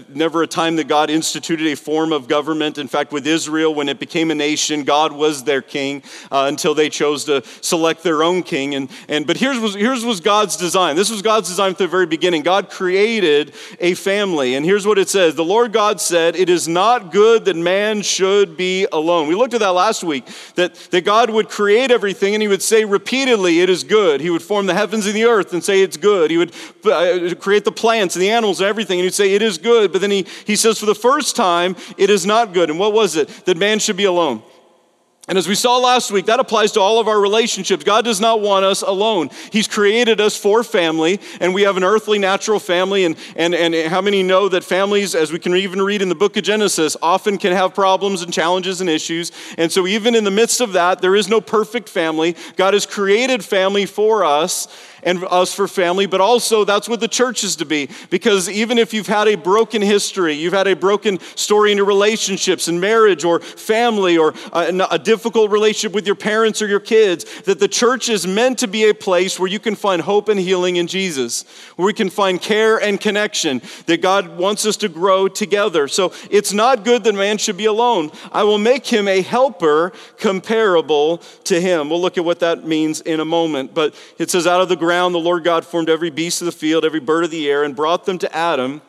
never 0.07 0.34
a 0.43 0.47
time 0.47 0.75
that 0.77 0.87
God 0.87 1.09
instituted 1.09 1.67
a 1.67 1.75
form 1.75 2.11
of 2.11 2.27
government. 2.27 2.77
In 2.77 2.87
fact, 2.87 3.11
with 3.11 3.25
Israel, 3.27 3.73
when 3.73 3.89
it 3.89 3.99
became 3.99 4.31
a 4.31 4.35
nation, 4.35 4.83
God 4.83 5.11
was 5.11 5.43
their 5.43 5.61
king 5.61 6.03
uh, 6.31 6.45
until 6.47 6.73
they 6.73 6.89
chose 6.89 7.25
to 7.25 7.43
select 7.61 8.03
their 8.03 8.23
own 8.23 8.43
king. 8.43 8.75
And, 8.75 8.89
and, 9.07 9.27
but 9.27 9.37
here's 9.37 9.59
was, 9.59 9.75
here's 9.75 10.05
was 10.05 10.19
God's 10.19 10.57
design. 10.57 10.95
This 10.95 11.09
was 11.09 11.21
God's 11.21 11.49
design 11.49 11.75
from 11.75 11.85
the 11.85 11.91
very 11.91 12.05
beginning. 12.05 12.43
God 12.43 12.69
created 12.69 13.53
a 13.79 13.93
family. 13.93 14.55
And 14.55 14.65
here's 14.65 14.85
what 14.85 14.97
it 14.97 15.09
says 15.09 15.35
The 15.35 15.43
Lord 15.43 15.73
God 15.73 16.01
said, 16.01 16.35
It 16.35 16.49
is 16.49 16.67
not 16.67 17.11
good 17.11 17.45
that 17.45 17.55
man 17.55 18.01
should 18.01 18.57
be 18.57 18.87
alone. 18.91 19.27
We 19.27 19.35
looked 19.35 19.53
at 19.53 19.59
that 19.61 19.69
last 19.69 20.03
week, 20.03 20.27
that, 20.55 20.75
that 20.91 21.05
God 21.05 21.29
would 21.29 21.49
create 21.49 21.91
everything 21.91 22.33
and 22.33 22.41
he 22.41 22.47
would 22.47 22.61
say 22.61 22.85
repeatedly, 22.85 23.61
It 23.61 23.69
is 23.69 23.83
good. 23.83 24.21
He 24.21 24.29
would 24.29 24.41
form 24.41 24.65
the 24.65 24.73
heavens 24.73 25.05
and 25.05 25.15
the 25.15 25.25
earth 25.25 25.53
and 25.53 25.63
say, 25.63 25.81
It's 25.81 25.97
good. 25.97 26.31
He 26.31 26.37
would 26.37 26.53
uh, 26.85 27.35
create 27.39 27.65
the 27.65 27.71
plants 27.71 28.15
and 28.15 28.21
the 28.21 28.29
animals 28.29 28.59
and 28.59 28.67
everything 28.67 28.99
and 28.99 29.05
he'd 29.05 29.13
say, 29.13 29.33
It 29.33 29.41
is 29.41 29.57
good. 29.57 29.91
But 29.91 30.01
then 30.01 30.11
he 30.11 30.24
he 30.45 30.55
says, 30.55 30.79
for 30.79 30.85
the 30.85 30.95
first 30.95 31.35
time, 31.35 31.75
it 31.97 32.09
is 32.09 32.25
not 32.25 32.53
good. 32.53 32.69
And 32.69 32.79
what 32.79 32.93
was 32.93 33.15
it? 33.15 33.27
That 33.45 33.57
man 33.57 33.79
should 33.79 33.97
be 33.97 34.05
alone. 34.05 34.43
And 35.27 35.39
as 35.39 35.47
we 35.47 35.55
saw 35.55 35.77
last 35.77 36.11
week, 36.11 36.27
that 36.27 36.39
applies 36.39 36.73
to 36.73 36.79
all 36.79 36.99
of 36.99 37.07
our 37.07 37.19
relationships. 37.19 37.83
God 37.83 38.05
does 38.05 38.21
not 38.21 38.41
want 38.41 38.63
us 38.63 38.83
alone. 38.83 39.31
He's 39.51 39.67
created 39.67 40.21
us 40.21 40.37
for 40.37 40.63
family, 40.63 41.19
and 41.39 41.51
we 41.51 41.63
have 41.63 41.77
an 41.77 41.83
earthly, 41.83 42.19
natural 42.19 42.59
family. 42.59 43.05
And, 43.05 43.15
and, 43.35 43.55
and 43.55 43.91
how 43.91 44.01
many 44.01 44.21
know 44.21 44.47
that 44.49 44.63
families, 44.63 45.15
as 45.15 45.31
we 45.31 45.39
can 45.39 45.55
even 45.55 45.81
read 45.81 46.03
in 46.03 46.09
the 46.09 46.15
book 46.15 46.37
of 46.37 46.43
Genesis, 46.43 46.95
often 47.01 47.39
can 47.39 47.53
have 47.53 47.73
problems 47.73 48.21
and 48.21 48.31
challenges 48.31 48.81
and 48.81 48.89
issues? 48.89 49.31
And 49.57 49.71
so, 49.71 49.87
even 49.87 50.13
in 50.13 50.25
the 50.25 50.31
midst 50.31 50.61
of 50.61 50.73
that, 50.73 51.01
there 51.01 51.15
is 51.15 51.27
no 51.27 51.41
perfect 51.41 51.89
family. 51.89 52.35
God 52.55 52.75
has 52.75 52.85
created 52.85 53.43
family 53.43 53.87
for 53.87 54.23
us 54.23 54.67
and 55.05 55.23
us 55.25 55.53
for 55.53 55.67
family, 55.67 56.07
but 56.07 56.19
also 56.19 56.65
that's 56.65 56.89
what 56.89 56.99
the 56.99 57.07
church 57.07 57.43
is 57.43 57.55
to 57.57 57.65
be. 57.65 57.87
Because 58.09 58.49
even 58.49 58.77
if 58.79 58.93
you've 58.93 59.07
had 59.07 59.27
a 59.27 59.35
broken 59.35 59.81
history, 59.81 60.33
you've 60.33 60.53
had 60.53 60.67
a 60.67 60.75
broken 60.75 61.19
story 61.35 61.71
in 61.71 61.77
your 61.77 61.85
relationships 61.85 62.67
and 62.67 62.81
marriage 62.81 63.23
or 63.23 63.39
family 63.39 64.17
or 64.17 64.33
uh, 64.51 64.71
a, 64.91 64.95
a 64.95 64.99
difficult 64.99 65.51
relationship 65.51 65.93
with 65.93 66.07
your 66.07 66.15
parents 66.15 66.61
or 66.61 66.67
your 66.67 66.79
kids, 66.79 67.41
that 67.41 67.59
the 67.59 67.67
church 67.67 68.09
is 68.09 68.25
meant 68.25 68.57
to 68.59 68.67
be 68.67 68.89
a 68.89 68.93
place 68.93 69.39
where 69.39 69.47
you 69.47 69.59
can 69.59 69.75
find 69.75 70.01
hope 70.01 70.27
and 70.27 70.39
healing 70.39 70.77
in 70.77 70.87
Jesus, 70.87 71.45
where 71.75 71.85
we 71.85 71.93
can 71.93 72.09
find 72.09 72.41
care 72.41 72.81
and 72.81 72.99
connection, 72.99 73.61
that 73.85 74.01
God 74.01 74.37
wants 74.37 74.65
us 74.65 74.77
to 74.77 74.89
grow 74.89 75.27
together. 75.27 75.87
So 75.87 76.13
it's 76.31 76.51
not 76.51 76.83
good 76.83 77.03
that 77.03 77.13
man 77.13 77.37
should 77.37 77.57
be 77.57 77.65
alone. 77.65 78.11
I 78.31 78.43
will 78.43 78.57
make 78.57 78.87
him 78.87 79.07
a 79.07 79.21
helper 79.21 79.93
comparable 80.17 81.19
to 81.43 81.61
him. 81.61 81.89
We'll 81.89 82.01
look 82.01 82.17
at 82.17 82.25
what 82.25 82.39
that 82.39 82.65
means 82.65 83.01
in 83.01 83.19
a 83.19 83.25
moment. 83.25 83.75
But 83.75 83.93
it 84.17 84.31
says, 84.31 84.47
out 84.47 84.61
of 84.61 84.69
the 84.69 84.75
ground, 84.75 84.94
the 85.11 85.19
Lord 85.19 85.43
God 85.43 85.65
formed 85.65 85.89
every 85.89 86.09
beast 86.09 86.41
of 86.41 86.45
the 86.45 86.51
field, 86.51 86.85
every 86.85 86.99
bird 86.99 87.23
of 87.23 87.31
the 87.31 87.49
air, 87.49 87.63
and 87.63 87.75
brought 87.75 88.05
them 88.05 88.17
to 88.19 88.35
Adam 88.35 88.81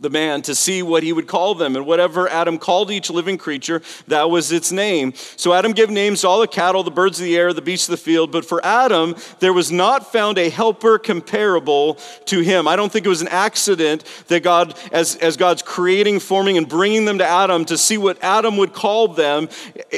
the 0.00 0.10
man 0.10 0.42
to 0.42 0.54
see 0.54 0.82
what 0.82 1.02
he 1.02 1.12
would 1.12 1.28
call 1.28 1.54
them. 1.54 1.76
And 1.76 1.86
whatever 1.86 2.28
Adam 2.28 2.58
called 2.58 2.90
each 2.90 3.10
living 3.10 3.38
creature, 3.38 3.82
that 4.08 4.30
was 4.30 4.50
its 4.50 4.72
name. 4.72 5.12
So 5.36 5.52
Adam 5.52 5.72
gave 5.72 5.90
names 5.90 6.22
to 6.22 6.28
all 6.28 6.40
the 6.40 6.48
cattle, 6.48 6.82
the 6.82 6.90
birds 6.90 7.20
of 7.20 7.24
the 7.24 7.36
air, 7.36 7.52
the 7.52 7.62
beasts 7.62 7.88
of 7.88 7.92
the 7.92 7.98
field. 7.98 8.32
But 8.32 8.44
for 8.44 8.64
Adam, 8.64 9.14
there 9.40 9.52
was 9.52 9.70
not 9.70 10.10
found 10.10 10.38
a 10.38 10.48
helper 10.48 10.98
comparable 10.98 11.98
to 12.26 12.40
him. 12.40 12.66
I 12.66 12.74
don't 12.74 12.90
think 12.90 13.04
it 13.04 13.10
was 13.10 13.22
an 13.22 13.28
accident 13.28 14.04
that 14.28 14.42
God, 14.42 14.76
as, 14.92 15.16
as 15.16 15.36
God's 15.36 15.62
creating, 15.62 16.20
forming, 16.20 16.56
and 16.56 16.68
bringing 16.68 17.04
them 17.04 17.18
to 17.18 17.26
Adam 17.26 17.64
to 17.66 17.76
see 17.76 17.98
what 17.98 18.22
Adam 18.24 18.56
would 18.56 18.72
call 18.72 19.08
them, 19.08 19.48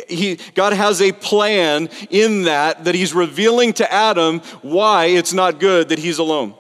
he, 0.09 0.38
God 0.54 0.73
has 0.73 1.00
a 1.00 1.12
plan 1.12 1.88
in 2.11 2.42
that, 2.42 2.85
that 2.85 2.95
he's 2.95 3.14
revealing 3.14 3.73
to 3.75 3.92
Adam 3.92 4.40
why 4.62 5.07
it's 5.07 5.33
not 5.33 5.61
good 5.61 5.88
that 5.90 5.99
he's 5.99 6.19
alone. 6.19 6.54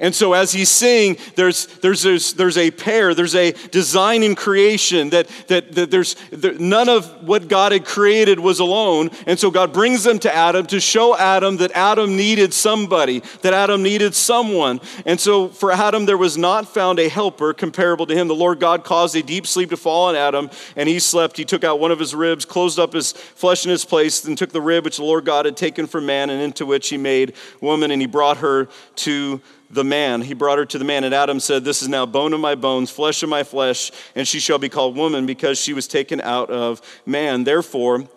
And 0.00 0.14
so, 0.14 0.32
as 0.32 0.50
he's 0.50 0.70
saying, 0.70 1.18
there's, 1.36 1.66
there's, 1.66 2.02
there's, 2.02 2.32
there's 2.32 2.56
a 2.56 2.70
pair, 2.70 3.12
there's 3.12 3.34
a 3.34 3.52
design 3.68 4.22
in 4.22 4.34
creation 4.34 5.10
that, 5.10 5.28
that, 5.48 5.72
that 5.72 5.90
there's 5.90 6.16
that 6.30 6.58
none 6.58 6.88
of 6.88 7.28
what 7.28 7.48
God 7.48 7.72
had 7.72 7.84
created 7.84 8.40
was 8.40 8.60
alone. 8.60 9.10
And 9.26 9.38
so, 9.38 9.50
God 9.50 9.74
brings 9.74 10.02
them 10.02 10.18
to 10.20 10.34
Adam 10.34 10.66
to 10.68 10.80
show 10.80 11.16
Adam 11.18 11.58
that 11.58 11.72
Adam 11.72 12.16
needed 12.16 12.54
somebody, 12.54 13.20
that 13.42 13.52
Adam 13.52 13.82
needed 13.82 14.14
someone. 14.14 14.80
And 15.04 15.20
so, 15.20 15.48
for 15.48 15.70
Adam, 15.70 16.06
there 16.06 16.16
was 16.16 16.38
not 16.38 16.66
found 16.66 16.98
a 16.98 17.10
helper 17.10 17.52
comparable 17.52 18.06
to 18.06 18.14
him. 18.14 18.26
The 18.26 18.34
Lord 18.34 18.58
God 18.58 18.84
caused 18.84 19.14
a 19.16 19.22
deep 19.22 19.46
sleep 19.46 19.68
to 19.68 19.76
fall 19.76 20.08
on 20.08 20.16
Adam, 20.16 20.48
and 20.76 20.88
he 20.88 20.98
slept. 20.98 21.36
He 21.36 21.44
took 21.44 21.62
out 21.62 21.78
one 21.78 21.90
of 21.90 21.98
his 21.98 22.14
ribs, 22.14 22.46
closed 22.46 22.78
up 22.78 22.94
his 22.94 23.12
flesh 23.12 23.66
in 23.66 23.70
its 23.70 23.84
place, 23.84 24.24
and 24.24 24.38
took 24.38 24.50
the 24.50 24.62
rib 24.62 24.86
which 24.86 24.96
the 24.96 25.04
Lord 25.04 25.26
God 25.26 25.44
had 25.44 25.58
taken 25.58 25.86
from 25.86 26.06
man, 26.06 26.30
and 26.30 26.40
into 26.40 26.64
which 26.64 26.88
he 26.88 26.96
made 26.96 27.34
woman, 27.60 27.90
and 27.90 28.00
he 28.00 28.06
brought 28.06 28.38
her 28.38 28.66
to 28.96 29.42
the 29.70 29.84
man. 29.84 30.20
He 30.20 30.34
brought 30.34 30.58
her 30.58 30.66
to 30.66 30.78
the 30.78 30.84
man, 30.84 31.04
and 31.04 31.14
Adam 31.14 31.40
said, 31.40 31.64
This 31.64 31.82
is 31.82 31.88
now 31.88 32.04
bone 32.06 32.32
of 32.32 32.40
my 32.40 32.54
bones, 32.54 32.90
flesh 32.90 33.22
of 33.22 33.28
my 33.28 33.44
flesh, 33.44 33.92
and 34.14 34.26
she 34.26 34.40
shall 34.40 34.58
be 34.58 34.68
called 34.68 34.96
woman 34.96 35.26
because 35.26 35.58
she 35.58 35.72
was 35.72 35.86
taken 35.86 36.20
out 36.20 36.50
of 36.50 36.82
man. 37.06 37.44
Therefore, 37.44 38.08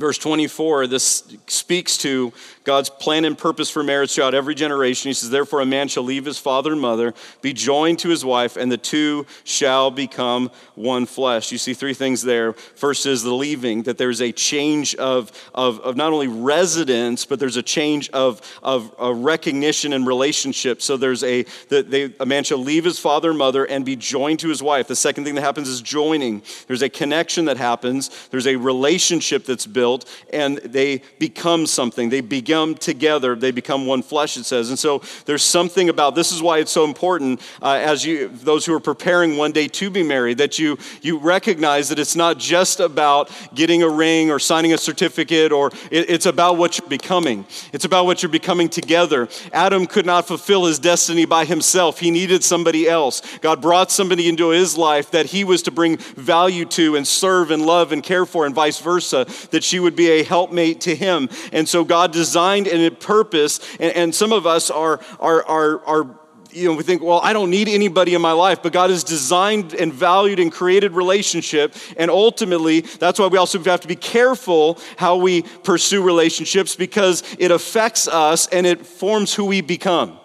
Verse 0.00 0.16
24, 0.16 0.86
this 0.86 1.22
speaks 1.46 1.98
to 1.98 2.32
God's 2.64 2.88
plan 2.88 3.26
and 3.26 3.36
purpose 3.36 3.68
for 3.68 3.82
marriage 3.82 4.14
throughout 4.14 4.32
every 4.32 4.54
generation. 4.54 5.10
He 5.10 5.12
says, 5.12 5.28
Therefore, 5.28 5.60
a 5.60 5.66
man 5.66 5.88
shall 5.88 6.04
leave 6.04 6.24
his 6.24 6.38
father 6.38 6.72
and 6.72 6.80
mother, 6.80 7.12
be 7.42 7.52
joined 7.52 7.98
to 7.98 8.08
his 8.08 8.24
wife, 8.24 8.56
and 8.56 8.72
the 8.72 8.78
two 8.78 9.26
shall 9.44 9.90
become 9.90 10.50
one 10.76 11.04
flesh. 11.04 11.52
You 11.52 11.58
see 11.58 11.74
three 11.74 11.92
things 11.92 12.22
there. 12.22 12.54
First 12.54 13.04
is 13.04 13.22
the 13.22 13.34
leaving, 13.34 13.82
that 13.82 13.98
there's 13.98 14.22
a 14.22 14.32
change 14.32 14.94
of, 14.94 15.32
of, 15.54 15.80
of 15.80 15.96
not 15.96 16.14
only 16.14 16.28
residence, 16.28 17.26
but 17.26 17.38
there's 17.38 17.58
a 17.58 17.62
change 17.62 18.08
of, 18.10 18.40
of, 18.62 18.94
of 18.98 19.18
recognition 19.18 19.92
and 19.92 20.06
relationship. 20.06 20.80
So 20.80 20.96
there's 20.96 21.22
a, 21.22 21.42
that 21.68 21.90
they, 21.90 22.14
a 22.18 22.26
man 22.26 22.44
shall 22.44 22.58
leave 22.58 22.84
his 22.84 22.98
father 22.98 23.28
and 23.28 23.38
mother 23.38 23.66
and 23.66 23.84
be 23.84 23.96
joined 23.96 24.40
to 24.40 24.48
his 24.48 24.62
wife. 24.62 24.88
The 24.88 24.96
second 24.96 25.24
thing 25.24 25.34
that 25.34 25.42
happens 25.42 25.68
is 25.68 25.82
joining. 25.82 26.42
There's 26.68 26.82
a 26.82 26.88
connection 26.88 27.44
that 27.44 27.58
happens, 27.58 28.28
there's 28.30 28.46
a 28.46 28.56
relationship 28.56 29.44
that's 29.44 29.66
built 29.66 29.89
built 29.90 30.08
and 30.32 30.58
they 30.58 31.02
become 31.18 31.66
something. 31.66 32.10
They 32.10 32.20
become 32.20 32.74
together. 32.74 33.34
They 33.34 33.50
become 33.50 33.86
one 33.86 34.02
flesh, 34.02 34.36
it 34.36 34.44
says. 34.44 34.68
And 34.68 34.78
so 34.78 35.02
there's 35.24 35.42
something 35.42 35.88
about 35.88 36.14
this 36.14 36.32
is 36.32 36.42
why 36.42 36.58
it's 36.58 36.70
so 36.70 36.84
important 36.84 37.40
uh, 37.60 37.80
as 37.82 38.04
you, 38.04 38.28
those 38.28 38.64
who 38.64 38.74
are 38.74 38.80
preparing 38.80 39.36
one 39.36 39.52
day 39.52 39.66
to 39.68 39.90
be 39.90 40.02
married, 40.02 40.38
that 40.38 40.58
you, 40.58 40.78
you 41.02 41.18
recognize 41.18 41.88
that 41.88 41.98
it's 41.98 42.14
not 42.14 42.38
just 42.38 42.80
about 42.80 43.30
getting 43.54 43.82
a 43.82 43.88
ring 43.88 44.30
or 44.30 44.38
signing 44.38 44.72
a 44.72 44.78
certificate 44.78 45.50
or 45.50 45.68
it, 45.90 46.08
it's 46.08 46.26
about 46.26 46.56
what 46.56 46.78
you're 46.78 46.88
becoming. 46.88 47.44
It's 47.72 47.84
about 47.84 48.06
what 48.06 48.22
you're 48.22 48.30
becoming 48.30 48.68
together. 48.68 49.28
Adam 49.52 49.86
could 49.86 50.06
not 50.06 50.26
fulfill 50.28 50.66
his 50.66 50.78
destiny 50.78 51.24
by 51.24 51.44
himself. 51.44 51.98
He 51.98 52.10
needed 52.10 52.44
somebody 52.44 52.88
else. 52.88 53.22
God 53.40 53.60
brought 53.60 53.90
somebody 53.90 54.28
into 54.28 54.50
his 54.50 54.76
life 54.78 55.10
that 55.10 55.26
he 55.26 55.42
was 55.42 55.62
to 55.62 55.70
bring 55.70 55.96
value 55.96 56.64
to 56.66 56.96
and 56.96 57.06
serve 57.06 57.50
and 57.50 57.66
love 57.66 57.92
and 57.92 58.02
care 58.02 58.26
for 58.26 58.46
and 58.46 58.54
vice 58.54 58.78
versa, 58.78 59.26
that 59.50 59.64
she 59.64 59.79
would 59.80 59.96
be 59.96 60.10
a 60.10 60.22
helpmate 60.22 60.82
to 60.82 60.94
him. 60.94 61.28
And 61.52 61.68
so 61.68 61.84
God 61.84 62.12
designed 62.12 62.68
and 62.68 62.82
a 62.82 62.90
purpose, 62.90 63.60
and, 63.78 63.94
and 63.94 64.14
some 64.14 64.32
of 64.32 64.46
us 64.46 64.70
are, 64.70 65.00
are, 65.18 65.44
are, 65.44 65.84
are 65.86 66.20
you 66.52 66.68
know, 66.68 66.74
we 66.74 66.82
think, 66.82 67.02
well, 67.02 67.20
I 67.22 67.32
don't 67.32 67.50
need 67.50 67.68
anybody 67.68 68.14
in 68.14 68.20
my 68.20 68.32
life, 68.32 68.62
but 68.62 68.72
God 68.72 68.90
has 68.90 69.04
designed 69.04 69.74
and 69.74 69.92
valued 69.92 70.40
and 70.40 70.50
created 70.50 70.92
relationship. 70.92 71.74
And 71.96 72.10
ultimately, 72.10 72.80
that's 72.80 73.18
why 73.18 73.26
we 73.28 73.38
also 73.38 73.62
have 73.62 73.80
to 73.80 73.88
be 73.88 73.96
careful 73.96 74.78
how 74.96 75.16
we 75.16 75.42
pursue 75.42 76.02
relationships 76.02 76.76
because 76.76 77.22
it 77.38 77.50
affects 77.50 78.08
us 78.08 78.46
and 78.48 78.66
it 78.66 78.84
forms 78.84 79.34
who 79.34 79.44
we 79.44 79.60
become. 79.60 80.19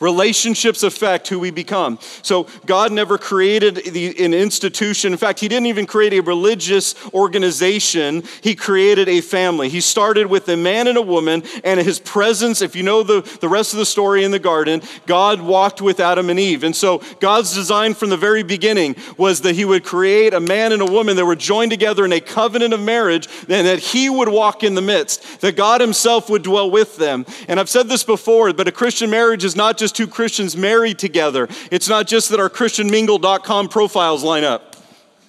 Relationships 0.00 0.84
affect 0.84 1.26
who 1.26 1.40
we 1.40 1.50
become. 1.50 1.98
So, 2.22 2.46
God 2.66 2.92
never 2.92 3.18
created 3.18 3.76
the, 3.76 4.24
an 4.24 4.32
institution. 4.32 5.12
In 5.12 5.18
fact, 5.18 5.40
He 5.40 5.48
didn't 5.48 5.66
even 5.66 5.86
create 5.86 6.12
a 6.12 6.20
religious 6.20 6.94
organization. 7.12 8.22
He 8.40 8.54
created 8.54 9.08
a 9.08 9.20
family. 9.20 9.68
He 9.68 9.80
started 9.80 10.28
with 10.28 10.48
a 10.48 10.56
man 10.56 10.86
and 10.86 10.96
a 10.96 11.02
woman, 11.02 11.42
and 11.64 11.80
His 11.80 11.98
presence, 11.98 12.62
if 12.62 12.76
you 12.76 12.84
know 12.84 13.02
the, 13.02 13.22
the 13.40 13.48
rest 13.48 13.72
of 13.72 13.80
the 13.80 13.86
story 13.86 14.22
in 14.22 14.30
the 14.30 14.38
garden, 14.38 14.82
God 15.06 15.40
walked 15.40 15.82
with 15.82 15.98
Adam 15.98 16.30
and 16.30 16.38
Eve. 16.38 16.62
And 16.62 16.76
so, 16.76 17.02
God's 17.18 17.52
design 17.52 17.94
from 17.94 18.10
the 18.10 18.16
very 18.16 18.44
beginning 18.44 18.94
was 19.16 19.40
that 19.40 19.56
He 19.56 19.64
would 19.64 19.82
create 19.82 20.32
a 20.32 20.38
man 20.38 20.70
and 20.70 20.80
a 20.80 20.86
woman 20.86 21.16
that 21.16 21.26
were 21.26 21.34
joined 21.34 21.72
together 21.72 22.04
in 22.04 22.12
a 22.12 22.20
covenant 22.20 22.72
of 22.72 22.80
marriage, 22.80 23.28
and 23.48 23.66
that 23.66 23.80
He 23.80 24.08
would 24.08 24.28
walk 24.28 24.62
in 24.62 24.76
the 24.76 24.80
midst, 24.80 25.40
that 25.40 25.56
God 25.56 25.80
Himself 25.80 26.30
would 26.30 26.44
dwell 26.44 26.70
with 26.70 26.98
them. 26.98 27.26
And 27.48 27.58
I've 27.58 27.68
said 27.68 27.88
this 27.88 28.04
before, 28.04 28.52
but 28.52 28.68
a 28.68 28.72
Christian 28.72 29.10
marriage 29.10 29.42
is 29.42 29.56
not 29.56 29.76
just 29.76 29.87
just 29.88 29.96
two 29.96 30.06
Christians 30.06 30.54
married 30.54 30.98
together. 30.98 31.48
It's 31.70 31.88
not 31.88 32.06
just 32.06 32.28
that 32.28 32.38
our 32.38 32.50
ChristianMingle.com 32.50 33.68
profiles 33.68 34.22
line 34.22 34.44
up. 34.44 34.76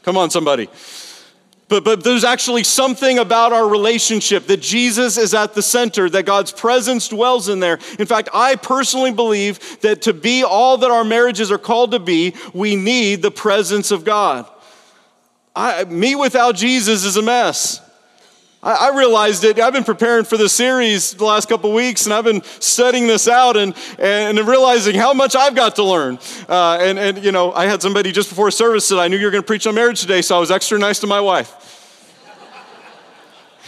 Come 0.04 0.18
on, 0.18 0.30
somebody. 0.30 0.68
But, 1.70 1.86
but 1.86 2.04
there's 2.04 2.26
actually 2.26 2.66
something 2.66 3.20
about 3.20 3.54
our 3.54 3.70
relationship 3.70 4.48
that 4.48 4.60
Jesus 4.60 5.18
is 5.18 5.34
at 5.34 5.54
the 5.54 5.62
center, 5.62 6.10
that 6.10 6.26
God's 6.26 6.52
presence 6.52 7.08
dwells 7.08 7.48
in 7.48 7.62
there. 7.62 7.80
In 7.98 8.06
fact, 8.06 8.28
I 8.34 8.58
personally 8.58 9.14
believe 9.14 9.80
that 9.80 10.02
to 10.02 10.14
be 10.14 10.44
all 10.44 10.78
that 10.80 10.92
our 10.92 11.06
marriages 11.06 11.52
are 11.52 11.58
called 11.60 11.92
to 11.92 12.00
be, 12.00 12.36
we 12.54 12.76
need 12.76 13.22
the 13.22 13.32
presence 13.32 13.92
of 13.92 14.04
God. 14.04 14.46
I, 15.56 15.86
me 15.86 16.16
without 16.16 16.56
Jesus 16.56 17.06
is 17.06 17.16
a 17.16 17.22
mess. 17.22 17.80
I, 18.62 18.92
realized 18.94 19.46
it. 19.46 19.58
I've 19.58 19.72
been 19.72 19.86
preparing 19.86 20.26
for 20.26 20.36
this 20.36 20.52
series 20.52 21.14
the 21.14 21.24
last 21.24 21.48
couple 21.48 21.72
weeks, 21.72 22.06
and 22.06 22.14
I've 22.14 22.26
been 22.26 22.44
studying 22.60 23.08
this 23.08 23.28
out 23.30 23.56
and, 23.56 23.74
and 23.98 24.38
realizing 24.40 24.96
how 24.96 25.14
much 25.14 25.34
I've 25.34 25.56
got 25.56 25.78
to 25.78 25.84
learn. 25.84 26.20
Uh, 26.48 26.78
and, 26.82 27.00
and, 27.00 27.24
you 27.24 27.32
know, 27.32 27.54
I 27.54 27.68
had 27.68 27.82
somebody 27.82 28.12
just 28.12 28.28
before 28.28 28.52
service 28.52 28.86
said, 28.86 28.98
I 28.98 29.08
knew 29.08 29.16
you 29.16 29.26
were 29.26 29.32
going 29.32 29.44
to 29.44 29.48
preach 29.48 29.66
on 29.66 29.76
marriage 29.76 30.02
today, 30.02 30.22
so 30.22 30.36
I 30.36 30.40
was 30.40 30.52
extra 30.52 30.78
nice 30.78 31.00
to 31.00 31.08
my 31.08 31.22
wife. 31.22 31.56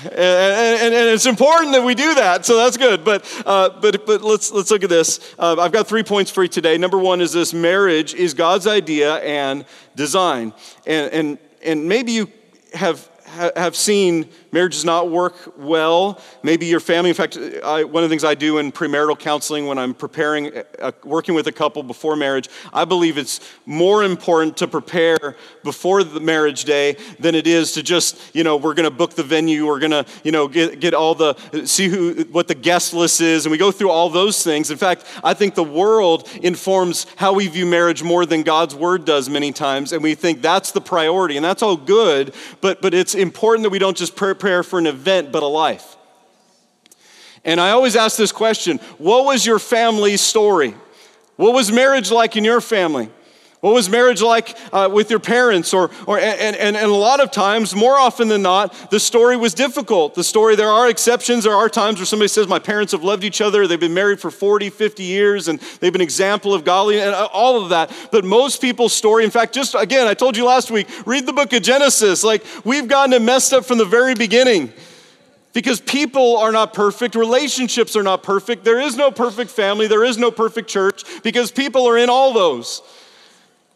and, 0.03 0.13
and, 0.13 0.93
and, 0.93 1.09
it's 1.09 1.25
important 1.25 1.71
that 1.71 1.83
we 1.85 1.95
do 1.95 2.15
that, 2.15 2.45
so 2.45 2.57
that's 2.57 2.75
good. 2.75 3.05
But, 3.05 3.43
uh, 3.45 3.69
but, 3.69 4.05
but 4.05 4.21
let's, 4.23 4.51
let's 4.51 4.71
look 4.71 4.83
at 4.83 4.89
this. 4.89 5.35
Uh, 5.39 5.55
I've 5.57 5.71
got 5.71 5.87
three 5.87 6.03
points 6.03 6.31
for 6.31 6.43
you 6.43 6.49
today. 6.49 6.77
Number 6.77 6.97
one 6.97 7.21
is 7.21 7.31
this 7.31 7.53
marriage 7.53 8.13
is 8.13 8.33
God's 8.33 8.67
idea 8.67 9.17
and 9.19 9.63
design. 9.95 10.51
And, 10.85 11.13
and, 11.13 11.37
and 11.63 11.87
maybe 11.87 12.11
you 12.11 12.29
have, 12.73 13.09
have 13.31 13.75
seen 13.75 14.27
marriages 14.51 14.83
not 14.83 15.09
work 15.09 15.53
well. 15.57 16.21
Maybe 16.43 16.65
your 16.65 16.79
family, 16.79 17.09
in 17.09 17.15
fact, 17.15 17.37
I, 17.37 17.83
one 17.83 18.03
of 18.03 18.09
the 18.09 18.13
things 18.13 18.23
I 18.23 18.35
do 18.35 18.57
in 18.57 18.71
premarital 18.71 19.17
counseling 19.19 19.67
when 19.67 19.77
I'm 19.77 19.93
preparing, 19.93 20.51
uh, 20.79 20.91
working 21.03 21.33
with 21.35 21.47
a 21.47 21.51
couple 21.51 21.83
before 21.83 22.15
marriage, 22.15 22.49
I 22.73 22.85
believe 22.85 23.17
it's 23.17 23.39
more 23.65 24.03
important 24.03 24.57
to 24.57 24.67
prepare 24.67 25.37
before 25.63 26.03
the 26.03 26.19
marriage 26.19 26.65
day 26.65 26.97
than 27.19 27.35
it 27.35 27.47
is 27.47 27.71
to 27.73 27.83
just, 27.83 28.35
you 28.35 28.43
know, 28.43 28.57
we're 28.57 28.73
going 28.73 28.89
to 28.89 28.95
book 28.95 29.13
the 29.13 29.23
venue, 29.23 29.65
we're 29.65 29.79
going 29.79 29.91
to, 29.91 30.05
you 30.23 30.31
know, 30.31 30.47
get, 30.47 30.79
get 30.79 30.93
all 30.93 31.15
the, 31.15 31.35
see 31.65 31.87
who, 31.87 32.23
what 32.31 32.47
the 32.47 32.55
guest 32.55 32.93
list 32.93 33.21
is, 33.21 33.45
and 33.45 33.51
we 33.51 33.57
go 33.57 33.71
through 33.71 33.89
all 33.91 34.09
those 34.09 34.43
things. 34.43 34.71
In 34.71 34.77
fact, 34.77 35.05
I 35.23 35.33
think 35.33 35.55
the 35.55 35.63
world 35.63 36.27
informs 36.41 37.07
how 37.15 37.33
we 37.33 37.47
view 37.47 37.65
marriage 37.65 38.03
more 38.03 38.25
than 38.25 38.43
God's 38.43 38.75
word 38.75 39.05
does 39.05 39.29
many 39.29 39.51
times, 39.51 39.93
and 39.93 40.03
we 40.03 40.15
think 40.15 40.41
that's 40.41 40.71
the 40.71 40.81
priority, 40.81 41.37
and 41.37 41.45
that's 41.45 41.63
all 41.63 41.77
good, 41.77 42.33
but, 42.59 42.81
but 42.81 42.93
it's 42.93 43.15
important 43.21 43.63
that 43.63 43.69
we 43.69 43.79
don't 43.79 43.97
just 43.97 44.15
prepare 44.15 44.63
for 44.63 44.79
an 44.79 44.87
event, 44.87 45.31
but 45.31 45.43
a 45.43 45.47
life. 45.47 45.95
And 47.43 47.59
I 47.59 47.71
always 47.71 47.95
ask 47.95 48.17
this 48.17 48.31
question 48.31 48.77
What 48.97 49.25
was 49.25 49.45
your 49.45 49.59
family's 49.59 50.21
story? 50.21 50.75
What 51.37 51.53
was 51.53 51.71
marriage 51.71 52.11
like 52.11 52.35
in 52.35 52.43
your 52.43 52.61
family? 52.61 53.09
What 53.61 53.75
was 53.75 53.89
marriage 53.89 54.23
like 54.23 54.57
uh, 54.73 54.89
with 54.91 55.11
your 55.11 55.19
parents? 55.19 55.71
Or, 55.71 55.91
or 56.07 56.17
and, 56.17 56.55
and, 56.55 56.75
and 56.75 56.91
a 56.91 56.95
lot 56.95 57.19
of 57.19 57.29
times, 57.29 57.75
more 57.75 57.95
often 57.95 58.27
than 58.27 58.41
not, 58.41 58.89
the 58.89 58.99
story 58.99 59.37
was 59.37 59.53
difficult. 59.53 60.15
The 60.15 60.23
story, 60.23 60.55
there 60.55 60.69
are 60.69 60.89
exceptions. 60.89 61.43
There 61.43 61.53
are 61.53 61.69
times 61.69 61.99
where 61.99 62.07
somebody 62.07 62.27
says, 62.27 62.47
My 62.47 62.57
parents 62.57 62.91
have 62.91 63.03
loved 63.03 63.23
each 63.23 63.39
other. 63.39 63.67
They've 63.67 63.79
been 63.79 63.93
married 63.93 64.19
for 64.19 64.31
40, 64.31 64.71
50 64.71 65.03
years, 65.03 65.47
and 65.47 65.59
they've 65.79 65.93
been 65.93 66.01
an 66.01 66.05
example 66.05 66.55
of 66.55 66.63
godly, 66.63 66.99
and 66.99 67.11
uh, 67.11 67.29
all 67.31 67.61
of 67.61 67.69
that. 67.69 67.95
But 68.11 68.25
most 68.25 68.61
people's 68.61 68.93
story, 68.93 69.23
in 69.23 69.29
fact, 69.29 69.53
just 69.53 69.75
again, 69.75 70.07
I 70.07 70.15
told 70.15 70.35
you 70.35 70.45
last 70.45 70.71
week, 70.71 70.87
read 71.05 71.27
the 71.27 71.33
book 71.33 71.53
of 71.53 71.61
Genesis. 71.61 72.23
Like, 72.23 72.43
we've 72.65 72.87
gotten 72.87 73.13
it 73.13 73.21
messed 73.21 73.53
up 73.53 73.65
from 73.65 73.77
the 73.77 73.85
very 73.85 74.15
beginning. 74.15 74.73
Because 75.53 75.81
people 75.81 76.37
are 76.37 76.51
not 76.51 76.73
perfect, 76.73 77.13
relationships 77.13 77.95
are 77.95 78.03
not 78.03 78.23
perfect, 78.23 78.63
there 78.63 78.79
is 78.79 78.95
no 78.95 79.11
perfect 79.11 79.51
family, 79.51 79.85
there 79.85 80.03
is 80.03 80.17
no 80.17 80.31
perfect 80.31 80.67
church, 80.69 81.03
because 81.21 81.51
people 81.51 81.85
are 81.85 81.97
in 81.97 82.09
all 82.09 82.33
those. 82.33 82.81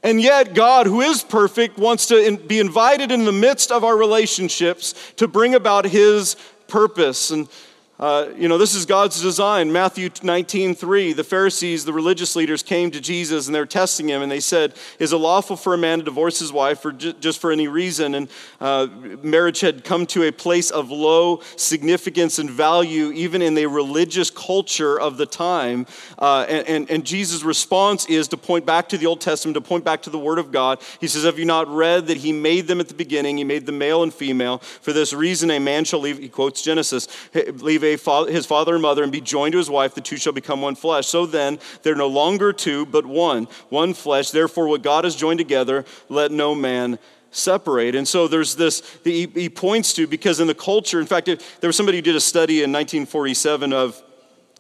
And 0.06 0.22
yet, 0.22 0.54
God, 0.54 0.86
who 0.86 1.02
is 1.02 1.24
perfect, 1.24 1.80
wants 1.80 2.06
to 2.06 2.38
be 2.38 2.60
invited 2.60 3.12
in 3.12 3.26
the 3.26 3.32
midst 3.32 3.72
of 3.72 3.84
our 3.84 3.98
relationships 3.98 4.94
to 5.16 5.28
bring 5.28 5.56
about 5.56 5.84
His 5.84 6.36
purpose. 6.68 7.32
And 7.32 7.50
uh, 7.98 8.28
you 8.36 8.50
know, 8.50 8.58
this 8.58 8.76
is 8.76 8.86
God's 8.86 9.22
design. 9.22 9.72
Matthew 9.72 10.10
19, 10.22 10.76
3, 10.76 11.14
the 11.14 11.24
Pharisees, 11.24 11.86
the 11.86 11.94
religious 11.94 12.36
leaders 12.36 12.62
came 12.62 12.92
to 12.92 13.00
Jesus 13.00 13.46
and 13.46 13.56
they're 13.56 13.66
testing 13.66 14.10
him 14.10 14.22
and 14.22 14.30
they 14.30 14.42
said, 14.42 14.74
Is 15.00 15.14
it 15.14 15.18
lawful 15.18 15.56
for 15.56 15.74
a 15.74 15.78
man 15.78 16.00
to 16.00 16.04
divorce 16.04 16.40
his 16.40 16.52
wife 16.52 16.82
for 16.82 16.92
just 16.92 17.40
for 17.40 17.54
any 17.54 17.70
reason? 17.70 18.16
And 18.16 18.30
uh, 18.60 18.88
marriage 19.24 19.62
had 19.62 19.86
come 19.86 20.06
to 20.08 20.24
a 20.24 20.32
place 20.32 20.72
of 20.72 20.92
low 20.92 21.42
significance 21.56 22.38
and 22.38 22.50
value, 22.50 23.12
even 23.12 23.42
in 23.42 23.54
the 23.54 23.68
religious 23.68 24.30
culture 24.30 25.00
of 25.00 25.16
the 25.16 25.26
time. 25.26 25.86
Uh, 26.20 26.46
and, 26.50 26.68
and, 26.68 26.92
and 26.92 27.06
Jesus' 27.06 27.44
response 27.44 28.06
is 28.08 28.28
to 28.28 28.38
point 28.38 28.66
back 28.66 28.90
to 28.90 28.98
the 28.98 29.06
Old 29.06 29.22
Testament, 29.22 29.56
to 29.56 29.62
point 29.62 29.86
back 29.86 30.02
to 30.02 30.10
the 30.10 30.20
Word 30.20 30.38
of 30.38 30.52
God. 30.52 30.82
He 31.00 31.08
says, 31.08 31.24
Have 31.24 31.40
you 31.40 31.46
not 31.46 31.70
read 31.70 32.08
that 32.08 32.18
He 32.18 32.34
made 32.34 32.68
them 32.68 32.82
at 32.82 32.90
the 32.90 32.94
beginning? 32.94 33.38
He 33.38 33.46
made 33.46 33.66
them 33.66 33.78
male 33.78 34.04
and 34.04 34.14
female. 34.14 34.58
For 34.58 34.92
this 34.92 35.14
reason, 35.14 35.50
a 35.50 35.60
man 35.60 35.86
shall 35.86 36.02
leave, 36.02 36.20
he 36.20 36.28
quotes 36.28 36.62
Genesis, 36.62 37.08
leave 37.34 37.85
father, 37.96 38.32
his 38.32 38.46
father 38.46 38.74
and 38.74 38.82
mother 38.82 39.04
and 39.04 39.12
be 39.12 39.22
joined 39.22 39.52
to 39.54 39.58
his 39.58 39.70
wife, 39.70 39.94
the 39.94 40.02
two 40.02 40.18
shall 40.18 40.34
become 40.34 40.62
one 40.62 40.76
flesh. 40.76 41.08
So 41.08 41.26
then, 41.26 41.60
they're 41.84 41.96
no 41.96 42.08
longer 42.08 42.52
two, 42.52 42.86
but 42.86 43.06
one, 43.06 43.48
one 43.70 43.94
flesh. 43.94 44.32
Therefore, 44.32 44.68
what 44.68 44.82
God 44.82 45.04
has 45.04 45.16
joined 45.16 45.38
together, 45.38 45.86
let 46.10 46.32
no 46.32 46.56
man 46.56 46.98
separate. 47.32 47.96
And 47.96 48.08
so 48.08 48.28
there's 48.28 48.56
this, 48.56 48.82
he, 49.04 49.28
he 49.28 49.50
points 49.50 49.94
to, 49.94 50.08
because 50.08 50.40
in 50.40 50.48
the 50.48 50.56
culture, 50.56 51.00
in 51.00 51.06
fact, 51.06 51.26
there 51.28 51.68
was 51.68 51.76
somebody 51.76 51.98
who 51.98 52.02
did 52.02 52.16
a 52.16 52.22
study 52.22 52.64
in 52.64 52.72
1947 52.72 53.74
of 53.74 54.02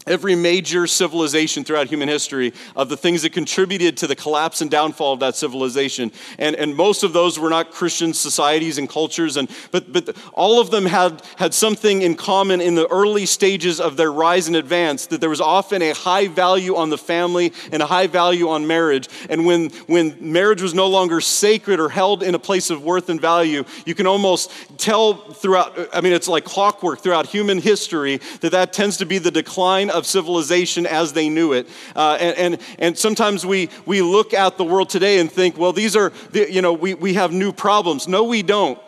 every 0.07 0.35
major 0.35 0.87
civilization 0.87 1.63
throughout 1.63 1.87
human 1.87 2.07
history 2.07 2.53
of 2.75 2.89
the 2.89 2.97
things 2.97 3.23
that 3.23 3.33
contributed 3.33 3.97
to 3.97 4.07
the 4.07 4.15
collapse 4.15 4.61
and 4.61 4.69
downfall 4.69 5.13
of 5.13 5.19
that 5.19 5.35
civilization. 5.35 6.11
And, 6.37 6.55
and 6.55 6.75
most 6.75 7.03
of 7.03 7.13
those 7.13 7.39
were 7.39 7.49
not 7.49 7.71
christian 7.71 8.13
societies 8.13 8.77
and 8.77 8.89
cultures 8.89 9.37
and, 9.37 9.49
but, 9.71 9.91
but 9.91 10.15
all 10.33 10.59
of 10.59 10.71
them 10.71 10.85
had, 10.85 11.21
had 11.37 11.53
something 11.53 12.01
in 12.01 12.15
common 12.15 12.61
in 12.61 12.75
the 12.75 12.87
early 12.87 13.25
stages 13.25 13.79
of 13.79 13.97
their 13.97 14.11
rise 14.11 14.47
and 14.47 14.55
advance 14.55 15.07
that 15.07 15.21
there 15.21 15.29
was 15.29 15.41
often 15.41 15.81
a 15.81 15.93
high 15.93 16.27
value 16.27 16.75
on 16.75 16.89
the 16.89 16.97
family 16.97 17.53
and 17.71 17.81
a 17.81 17.85
high 17.85 18.07
value 18.07 18.49
on 18.49 18.67
marriage. 18.67 19.09
And 19.29 19.45
when, 19.45 19.69
when 19.87 20.15
marriage 20.19 20.61
was 20.61 20.73
no 20.73 20.87
longer 20.87 21.21
sacred 21.21 21.79
or 21.79 21.89
held 21.89 22.23
in 22.23 22.35
a 22.35 22.39
place 22.39 22.69
of 22.69 22.83
worth 22.83 23.09
and 23.09 23.19
value 23.19 23.63
you 23.85 23.95
can 23.95 24.07
almost 24.07 24.51
tell 24.77 25.13
throughout 25.13 25.77
i 25.93 26.01
mean 26.01 26.13
it's 26.13 26.27
like 26.27 26.43
clockwork 26.43 26.99
throughout 26.99 27.25
human 27.25 27.59
history 27.59 28.17
that 28.41 28.51
that 28.51 28.73
tends 28.73 28.97
to 28.97 29.05
be 29.05 29.17
the 29.17 29.31
decline 29.31 29.89
of 29.95 30.05
civilization 30.05 30.85
as 30.85 31.13
they 31.13 31.29
knew 31.29 31.53
it. 31.53 31.67
Uh, 31.95 32.17
and, 32.19 32.37
and, 32.37 32.61
and 32.79 32.97
sometimes 32.97 33.45
we, 33.45 33.69
we 33.85 34.01
look 34.01 34.33
at 34.33 34.57
the 34.57 34.63
world 34.63 34.89
today 34.89 35.19
and 35.19 35.31
think, 35.31 35.57
well, 35.57 35.73
these 35.73 35.95
are, 35.95 36.11
the, 36.31 36.51
you 36.51 36.61
know, 36.61 36.73
we, 36.73 36.93
we 36.93 37.13
have 37.13 37.31
new 37.31 37.51
problems. 37.51 38.07
No, 38.07 38.23
we 38.23 38.43
don't. 38.43 38.79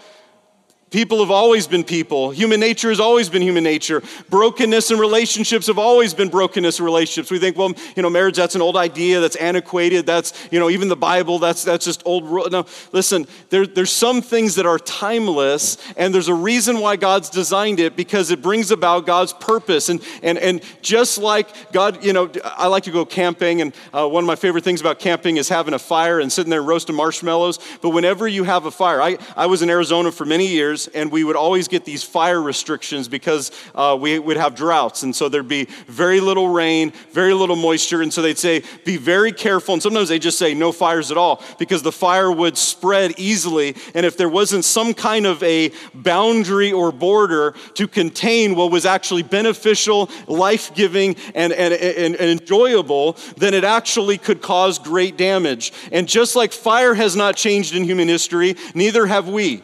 People 0.89 1.20
have 1.20 1.32
always 1.32 1.67
been 1.67 1.84
people. 1.84 2.32
Human 2.32 2.62
nature 2.62 2.88
has 2.88 3.01
always 3.01 3.27
been 3.27 3.41
human 3.41 3.63
nature. 3.65 4.01
Brokenness 4.29 4.89
in 4.89 4.98
relationships 4.98 5.67
have 5.67 5.77
always 5.77 6.13
been 6.13 6.29
brokenness 6.29 6.79
in 6.79 6.86
relationships. 6.86 7.29
We 7.29 7.39
think, 7.39 7.58
well, 7.58 7.74
you 7.98 8.03
know, 8.03 8.10
marriage, 8.10 8.38
that's 8.38 8.56
an 8.56 8.62
old 8.62 8.77
idea, 8.77 9.20
that's 9.20 9.36
antiquated, 9.36 10.06
that's, 10.06 10.48
you 10.50 10.62
know, 10.62 10.70
even 10.70 10.88
the 10.88 10.96
Bible, 10.96 11.39
that's, 11.39 11.65
that's 11.65 11.84
just 11.84 12.03
old. 12.06 12.53
No, 12.53 12.65
listen, 12.94 13.27
there, 13.50 13.67
there's 13.67 13.91
some 13.91 14.22
things 14.22 14.56
that 14.56 14.65
are 14.65 14.79
timeless, 14.79 15.77
and 15.98 16.15
there's 16.15 16.29
a 16.29 16.34
reason 16.34 16.79
why 16.79 16.96
God's 16.96 17.29
designed 17.29 17.82
it 17.82 17.98
because 17.98 18.32
it 18.32 18.41
brings 18.41 18.72
about 18.72 19.06
God's 19.06 19.34
purpose. 19.34 19.89
And, 19.89 20.01
and, 20.24 20.38
and 20.38 20.62
just 20.82 21.17
like 21.17 21.74
God, 21.74 22.01
you 22.01 22.13
know, 22.13 22.32
I 22.46 22.67
like 22.67 22.84
to 22.84 22.91
go 22.91 23.03
camping, 23.03 23.60
and 23.60 23.75
uh, 23.94 24.08
one 24.08 24.24
of 24.24 24.27
my 24.27 24.38
favorite 24.38 24.63
things 24.63 24.79
about 24.79 25.00
camping 25.00 25.36
is 25.36 25.50
having 25.50 25.74
a 25.74 25.79
fire 25.79 26.22
and 26.22 26.32
sitting 26.32 26.50
there 26.50 26.63
roasting 26.63 26.96
marshmallows. 26.96 27.60
But 27.82 27.89
whenever 27.89 28.25
you 28.25 28.46
have 28.46 28.65
a 28.65 28.72
fire, 28.72 29.01
I, 29.01 29.17
I 29.36 29.48
was 29.48 29.62
in 29.62 29.70
Arizona 29.70 30.13
for 30.13 30.24
many 30.24 30.48
years 30.48 30.76
years, 30.77 30.88
and 30.96 31.12
we 31.12 31.24
would 31.24 31.36
always 31.36 31.67
get 31.67 31.86
these 31.86 32.03
fire 32.03 32.41
restrictions 32.41 33.07
because 33.07 33.51
uh, 33.75 33.98
we 34.00 34.19
would 34.19 34.38
have 34.38 34.55
droughts. 34.55 35.03
And 35.03 35.15
so 35.15 35.29
there'd 35.29 35.48
be 35.48 35.65
very 35.88 36.19
little 36.19 36.50
rain, 36.50 36.91
very 37.12 37.34
little 37.34 37.55
moisture. 37.55 38.01
And 38.01 38.13
so 38.13 38.22
they'd 38.22 38.38
say, 38.38 38.63
be 38.86 38.98
very 38.98 39.31
careful. 39.31 39.74
And 39.74 39.84
sometimes 39.84 40.10
they 40.10 40.19
just 40.19 40.38
say, 40.38 40.53
no 40.53 40.72
fires 40.72 41.12
at 41.12 41.17
all, 41.17 41.41
because 41.60 41.81
the 41.84 41.91
fire 41.91 42.31
would 42.31 42.57
spread 42.57 43.13
easily. 43.17 43.75
And 43.96 44.05
if 44.05 44.17
there 44.17 44.29
wasn't 44.29 44.65
some 44.65 44.93
kind 44.93 45.25
of 45.25 45.41
a 45.43 45.72
boundary 45.93 46.72
or 46.72 46.91
border 46.91 47.53
to 47.75 47.88
contain 47.88 48.55
what 48.55 48.72
was 48.72 48.86
actually 48.86 49.24
beneficial, 49.24 50.10
life 50.27 50.74
giving, 50.75 51.15
and, 51.36 51.53
and, 51.53 51.74
and, 51.74 52.15
and 52.15 52.41
enjoyable, 52.41 53.17
then 53.38 53.53
it 53.53 53.63
actually 53.63 54.17
could 54.17 54.41
cause 54.41 54.79
great 54.79 55.17
damage. 55.17 55.74
And 55.91 56.07
just 56.07 56.36
like 56.36 56.51
fire 56.51 56.93
has 56.93 57.15
not 57.15 57.36
changed 57.36 57.75
in 57.75 57.84
human 57.84 58.07
history, 58.07 58.55
neither 58.74 59.05
have 59.05 59.27
we. 59.27 59.63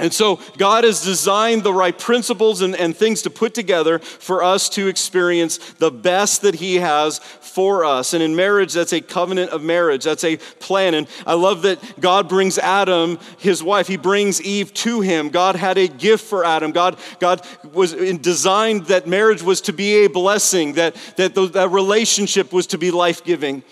And 0.00 0.14
so 0.14 0.38
God 0.56 0.84
has 0.84 1.02
designed 1.02 1.64
the 1.64 1.72
right 1.72 1.98
principles 1.98 2.62
and, 2.62 2.76
and 2.76 2.96
things 2.96 3.22
to 3.22 3.30
put 3.30 3.52
together 3.52 3.98
for 3.98 4.44
us 4.44 4.68
to 4.70 4.86
experience 4.86 5.58
the 5.74 5.90
best 5.90 6.42
that 6.42 6.54
He 6.54 6.76
has 6.76 7.18
for 7.18 7.84
us. 7.84 8.14
And 8.14 8.22
in 8.22 8.36
marriage, 8.36 8.74
that's 8.74 8.92
a 8.92 9.00
covenant 9.00 9.50
of 9.50 9.60
marriage. 9.60 10.04
That's 10.04 10.22
a 10.22 10.36
plan. 10.36 10.94
And 10.94 11.08
I 11.26 11.34
love 11.34 11.62
that 11.62 11.80
God 11.98 12.28
brings 12.28 12.58
Adam, 12.58 13.18
his 13.38 13.60
wife, 13.60 13.88
He 13.88 13.96
brings 13.96 14.40
Eve 14.40 14.72
to 14.74 15.00
him. 15.00 15.30
God 15.30 15.56
had 15.56 15.76
a 15.78 15.88
gift 15.88 16.24
for 16.24 16.44
Adam. 16.44 16.70
God, 16.70 16.96
God 17.18 17.44
was 17.72 17.92
designed 17.92 18.86
that 18.86 19.08
marriage 19.08 19.42
was 19.42 19.60
to 19.62 19.72
be 19.72 20.04
a 20.04 20.06
blessing, 20.06 20.74
that, 20.74 20.94
that, 21.16 21.34
that 21.34 21.70
relationship 21.70 22.52
was 22.52 22.68
to 22.68 22.78
be 22.78 22.92
life 22.92 23.24
giving. 23.24 23.64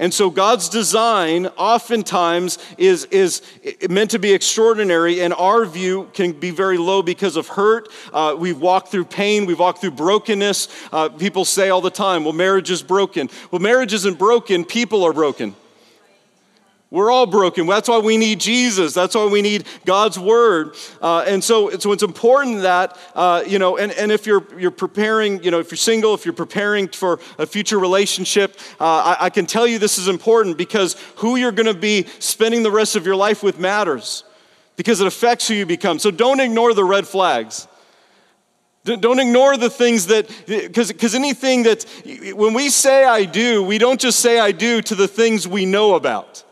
And 0.00 0.14
so 0.14 0.30
God's 0.30 0.70
design 0.70 1.46
oftentimes 1.58 2.58
is, 2.78 3.04
is 3.10 3.42
meant 3.90 4.10
to 4.12 4.18
be 4.18 4.32
extraordinary, 4.32 5.20
and 5.20 5.34
our 5.34 5.66
view 5.66 6.08
can 6.14 6.32
be 6.32 6.50
very 6.50 6.78
low 6.78 7.02
because 7.02 7.36
of 7.36 7.48
hurt. 7.48 7.88
Uh, 8.10 8.34
we've 8.36 8.58
walked 8.58 8.88
through 8.88 9.04
pain, 9.04 9.44
we've 9.44 9.58
walked 9.58 9.82
through 9.82 9.90
brokenness. 9.90 10.68
Uh, 10.90 11.10
people 11.10 11.44
say 11.44 11.68
all 11.68 11.82
the 11.82 11.90
time, 11.90 12.24
well, 12.24 12.32
marriage 12.32 12.70
is 12.70 12.82
broken. 12.82 13.28
Well, 13.50 13.60
marriage 13.60 13.92
isn't 13.92 14.18
broken, 14.18 14.64
people 14.64 15.04
are 15.04 15.12
broken. 15.12 15.54
We're 16.92 17.12
all 17.12 17.26
broken. 17.26 17.68
That's 17.68 17.88
why 17.88 17.98
we 17.98 18.16
need 18.16 18.40
Jesus. 18.40 18.94
That's 18.94 19.14
why 19.14 19.26
we 19.26 19.42
need 19.42 19.64
God's 19.84 20.18
word. 20.18 20.74
Uh, 21.00 21.24
and 21.24 21.42
so, 21.42 21.70
so 21.78 21.92
it's 21.92 22.02
important 22.02 22.62
that, 22.62 22.98
uh, 23.14 23.44
you 23.46 23.60
know, 23.60 23.76
and, 23.76 23.92
and 23.92 24.10
if 24.10 24.26
you're, 24.26 24.44
you're 24.58 24.72
preparing, 24.72 25.40
you 25.44 25.52
know, 25.52 25.60
if 25.60 25.70
you're 25.70 25.78
single, 25.78 26.14
if 26.14 26.24
you're 26.24 26.34
preparing 26.34 26.88
for 26.88 27.20
a 27.38 27.46
future 27.46 27.78
relationship, 27.78 28.58
uh, 28.80 29.16
I, 29.20 29.26
I 29.26 29.30
can 29.30 29.46
tell 29.46 29.68
you 29.68 29.78
this 29.78 29.98
is 29.98 30.08
important 30.08 30.58
because 30.58 30.96
who 31.16 31.36
you're 31.36 31.52
going 31.52 31.72
to 31.72 31.80
be 31.80 32.06
spending 32.18 32.64
the 32.64 32.72
rest 32.72 32.96
of 32.96 33.06
your 33.06 33.16
life 33.16 33.44
with 33.44 33.60
matters 33.60 34.24
because 34.74 35.00
it 35.00 35.06
affects 35.06 35.46
who 35.46 35.54
you 35.54 35.66
become. 35.66 36.00
So 36.00 36.10
don't 36.10 36.40
ignore 36.40 36.74
the 36.74 36.84
red 36.84 37.06
flags. 37.06 37.68
Don't 38.82 39.20
ignore 39.20 39.56
the 39.56 39.70
things 39.70 40.06
that, 40.06 40.28
because 40.46 41.14
anything 41.14 41.64
that, 41.64 41.84
when 42.34 42.54
we 42.54 42.68
say 42.68 43.04
I 43.04 43.26
do, 43.26 43.62
we 43.62 43.78
don't 43.78 44.00
just 44.00 44.18
say 44.18 44.40
I 44.40 44.50
do 44.50 44.82
to 44.82 44.96
the 44.96 45.06
things 45.06 45.46
we 45.46 45.66
know 45.66 45.94
about. 45.94 46.42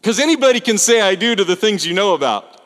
Because 0.00 0.18
anybody 0.18 0.60
can 0.60 0.78
say 0.78 1.00
I 1.00 1.14
do 1.14 1.34
to 1.34 1.44
the 1.44 1.56
things 1.56 1.86
you 1.86 1.94
know 1.94 2.14
about. 2.14 2.60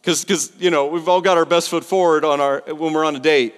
Because, 0.00 0.52
you 0.58 0.70
know, 0.70 0.86
we've 0.86 1.08
all 1.08 1.22
got 1.22 1.38
our 1.38 1.46
best 1.46 1.70
foot 1.70 1.84
forward 1.84 2.24
on 2.24 2.40
our, 2.40 2.62
when 2.66 2.92
we're 2.92 3.04
on 3.04 3.16
a 3.16 3.20
date. 3.20 3.54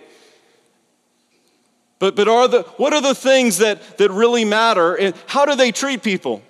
But, 1.98 2.14
but 2.14 2.28
are 2.28 2.46
the, 2.46 2.62
what 2.76 2.92
are 2.92 3.00
the 3.00 3.14
things 3.14 3.58
that, 3.58 3.98
that 3.98 4.10
really 4.12 4.44
matter? 4.44 4.94
And 4.94 5.14
how 5.26 5.44
do 5.44 5.56
they 5.56 5.72
treat 5.72 6.02
people? 6.02 6.42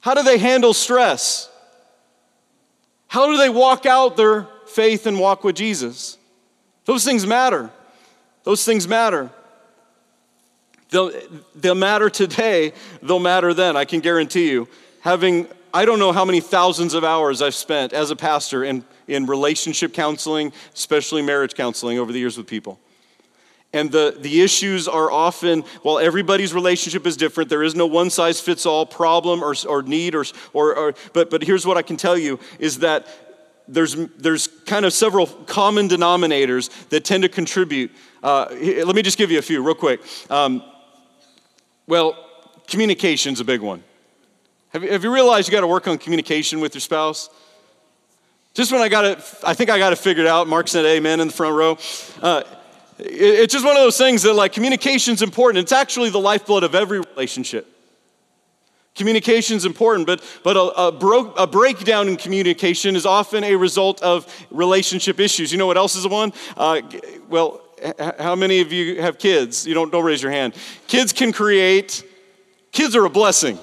How 0.00 0.14
do 0.14 0.24
they 0.24 0.38
handle 0.38 0.74
stress? 0.74 1.48
How 3.06 3.26
do 3.26 3.36
they 3.36 3.48
walk 3.48 3.86
out 3.86 4.16
their 4.16 4.48
faith 4.66 5.06
and 5.06 5.20
walk 5.20 5.44
with 5.44 5.54
Jesus? 5.54 6.18
Those 6.86 7.04
things 7.04 7.24
matter. 7.24 7.70
Those 8.42 8.64
things 8.64 8.88
matter. 8.88 9.30
They'll, 10.90 11.12
they'll 11.54 11.74
matter 11.74 12.08
today, 12.08 12.72
they'll 13.02 13.18
matter 13.18 13.52
then, 13.52 13.76
I 13.76 13.84
can 13.84 14.00
guarantee 14.00 14.50
you 14.50 14.68
having, 15.06 15.46
I 15.72 15.84
don't 15.84 16.00
know 16.00 16.10
how 16.10 16.24
many 16.24 16.40
thousands 16.40 16.92
of 16.92 17.04
hours 17.04 17.40
I've 17.40 17.54
spent 17.54 17.92
as 17.92 18.10
a 18.10 18.16
pastor 18.16 18.64
in, 18.64 18.84
in 19.06 19.26
relationship 19.26 19.94
counseling, 19.94 20.52
especially 20.74 21.22
marriage 21.22 21.54
counseling 21.54 22.00
over 22.00 22.12
the 22.12 22.18
years 22.18 22.36
with 22.36 22.48
people. 22.48 22.80
And 23.72 23.92
the, 23.92 24.16
the 24.18 24.42
issues 24.42 24.88
are 24.88 25.08
often, 25.08 25.60
while 25.82 26.00
everybody's 26.00 26.52
relationship 26.52 27.06
is 27.06 27.16
different, 27.16 27.50
there 27.50 27.62
is 27.62 27.76
no 27.76 27.86
one 27.86 28.10
size 28.10 28.40
fits 28.40 28.66
all 28.66 28.84
problem 28.84 29.44
or, 29.44 29.54
or 29.68 29.84
need, 29.84 30.16
or, 30.16 30.24
or, 30.52 30.74
or, 30.74 30.94
but, 31.12 31.30
but 31.30 31.40
here's 31.40 31.64
what 31.64 31.76
I 31.76 31.82
can 31.82 31.96
tell 31.96 32.18
you 32.18 32.40
is 32.58 32.80
that 32.80 33.06
there's, 33.68 33.94
there's 33.94 34.48
kind 34.66 34.84
of 34.84 34.92
several 34.92 35.28
common 35.28 35.88
denominators 35.88 36.88
that 36.88 37.04
tend 37.04 37.22
to 37.22 37.28
contribute. 37.28 37.92
Uh, 38.24 38.46
let 38.50 38.96
me 38.96 39.02
just 39.02 39.18
give 39.18 39.30
you 39.30 39.38
a 39.38 39.42
few 39.42 39.62
real 39.62 39.76
quick. 39.76 40.00
Um, 40.30 40.64
well, 41.86 42.16
communication's 42.66 43.38
a 43.38 43.44
big 43.44 43.60
one. 43.60 43.84
Have 44.76 44.82
you, 44.82 44.90
have 44.90 45.04
you 45.04 45.10
realized 45.10 45.48
you 45.48 45.52
got 45.52 45.62
to 45.62 45.66
work 45.66 45.88
on 45.88 45.96
communication 45.96 46.60
with 46.60 46.74
your 46.74 46.82
spouse? 46.82 47.30
Just 48.52 48.72
when 48.72 48.82
I 48.82 48.90
got 48.90 49.06
it, 49.06 49.18
I 49.42 49.54
think 49.54 49.70
I 49.70 49.78
got 49.78 49.94
it 49.94 49.96
figured 49.96 50.26
out. 50.26 50.48
Mark 50.48 50.68
said 50.68 50.84
amen 50.84 51.18
in 51.20 51.28
the 51.28 51.32
front 51.32 51.56
row. 51.56 51.78
Uh, 52.20 52.42
it, 52.98 53.06
it's 53.06 53.54
just 53.54 53.64
one 53.64 53.74
of 53.74 53.82
those 53.82 53.96
things 53.96 54.22
that 54.24 54.34
like 54.34 54.52
communication's 54.52 55.22
important. 55.22 55.62
It's 55.62 55.72
actually 55.72 56.10
the 56.10 56.20
lifeblood 56.20 56.62
of 56.62 56.74
every 56.74 57.00
relationship. 57.00 57.66
Communication 58.94 59.56
is 59.56 59.64
important, 59.64 60.06
but, 60.06 60.22
but 60.44 60.58
a, 60.58 60.88
a, 60.88 60.92
bro- 60.92 61.32
a, 61.38 61.46
breakdown 61.46 62.08
in 62.08 62.18
communication 62.18 62.96
is 62.96 63.06
often 63.06 63.44
a 63.44 63.56
result 63.56 64.02
of 64.02 64.30
relationship 64.50 65.18
issues. 65.18 65.50
You 65.50 65.56
know 65.56 65.66
what 65.66 65.78
else 65.78 65.96
is 65.96 66.06
one? 66.06 66.34
Uh, 66.54 66.82
well, 67.30 67.62
how 68.18 68.34
many 68.34 68.60
of 68.60 68.72
you 68.72 69.00
have 69.00 69.18
kids? 69.18 69.66
You 69.66 69.72
don't, 69.72 69.90
don't 69.90 70.04
raise 70.04 70.22
your 70.22 70.32
hand. 70.32 70.54
Kids 70.86 71.14
can 71.14 71.32
create, 71.32 72.04
kids 72.72 72.94
are 72.94 73.06
a 73.06 73.10
blessing. 73.10 73.58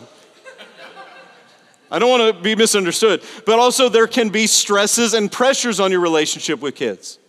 I 1.93 1.99
don't 1.99 2.09
want 2.09 2.35
to 2.35 2.41
be 2.41 2.55
misunderstood, 2.55 3.21
but 3.45 3.59
also 3.59 3.87
there 3.87 4.07
can 4.07 4.29
be 4.29 4.47
stresses 4.47 5.13
and 5.13 5.31
pressures 5.31 5.79
on 5.79 5.91
your 5.91 5.99
relationship 5.99 6.59
with 6.59 6.73
kids. 6.73 7.19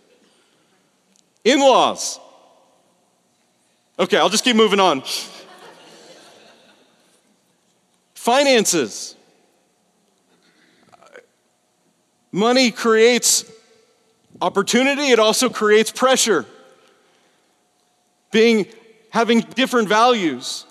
In 1.43 1.59
laws. 1.59 2.19
Okay, 3.99 4.17
I'll 4.17 4.29
just 4.29 4.43
keep 4.43 4.55
moving 4.55 4.79
on. 4.79 5.03
Finances. 8.15 9.15
Money 12.31 12.71
creates 12.71 13.45
opportunity, 14.41 15.11
it 15.11 15.19
also 15.19 15.47
creates 15.47 15.91
pressure. 15.91 16.43
Being 18.31 18.65
having 19.11 19.41
different 19.41 19.89
values. 19.89 20.65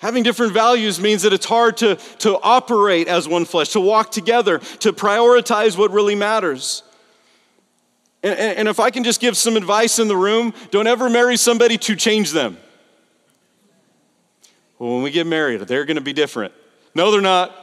Having 0.00 0.22
different 0.22 0.54
values 0.54 0.98
means 0.98 1.22
that 1.22 1.34
it's 1.34 1.44
hard 1.44 1.76
to, 1.78 1.96
to 2.20 2.38
operate 2.40 3.06
as 3.06 3.28
one 3.28 3.44
flesh, 3.44 3.68
to 3.70 3.80
walk 3.80 4.10
together, 4.10 4.58
to 4.78 4.94
prioritize 4.94 5.76
what 5.76 5.90
really 5.90 6.14
matters. 6.14 6.82
And, 8.22 8.38
and, 8.38 8.58
and 8.58 8.68
if 8.68 8.80
I 8.80 8.88
can 8.88 9.04
just 9.04 9.20
give 9.20 9.36
some 9.36 9.58
advice 9.58 9.98
in 9.98 10.08
the 10.08 10.16
room, 10.16 10.54
don't 10.70 10.86
ever 10.86 11.10
marry 11.10 11.36
somebody 11.36 11.76
to 11.76 11.96
change 11.96 12.32
them. 12.32 12.56
Well, 14.78 14.94
when 14.94 15.02
we 15.02 15.10
get 15.10 15.26
married, 15.26 15.60
they're 15.60 15.84
going 15.84 15.98
to 15.98 16.02
be 16.02 16.14
different. 16.14 16.54
No, 16.94 17.10
they're 17.10 17.20
not. 17.20 17.54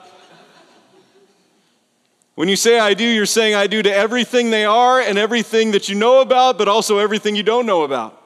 When 2.35 2.47
you 2.47 2.55
say 2.55 2.77
I 2.77 2.93
do, 2.93 3.03
you're 3.03 3.25
saying 3.25 3.55
I 3.55 3.65
do 3.65 3.81
to 3.81 3.91
everything 3.91 4.51
they 4.51 4.63
are 4.63 5.01
and 5.01 5.17
everything 5.17 5.71
that 5.71 5.89
you 5.89 5.95
know 5.95 6.21
about, 6.21 6.59
but 6.59 6.67
also 6.67 6.99
everything 6.99 7.35
you 7.35 7.41
don't 7.41 7.65
know 7.65 7.81
about. 7.81 8.21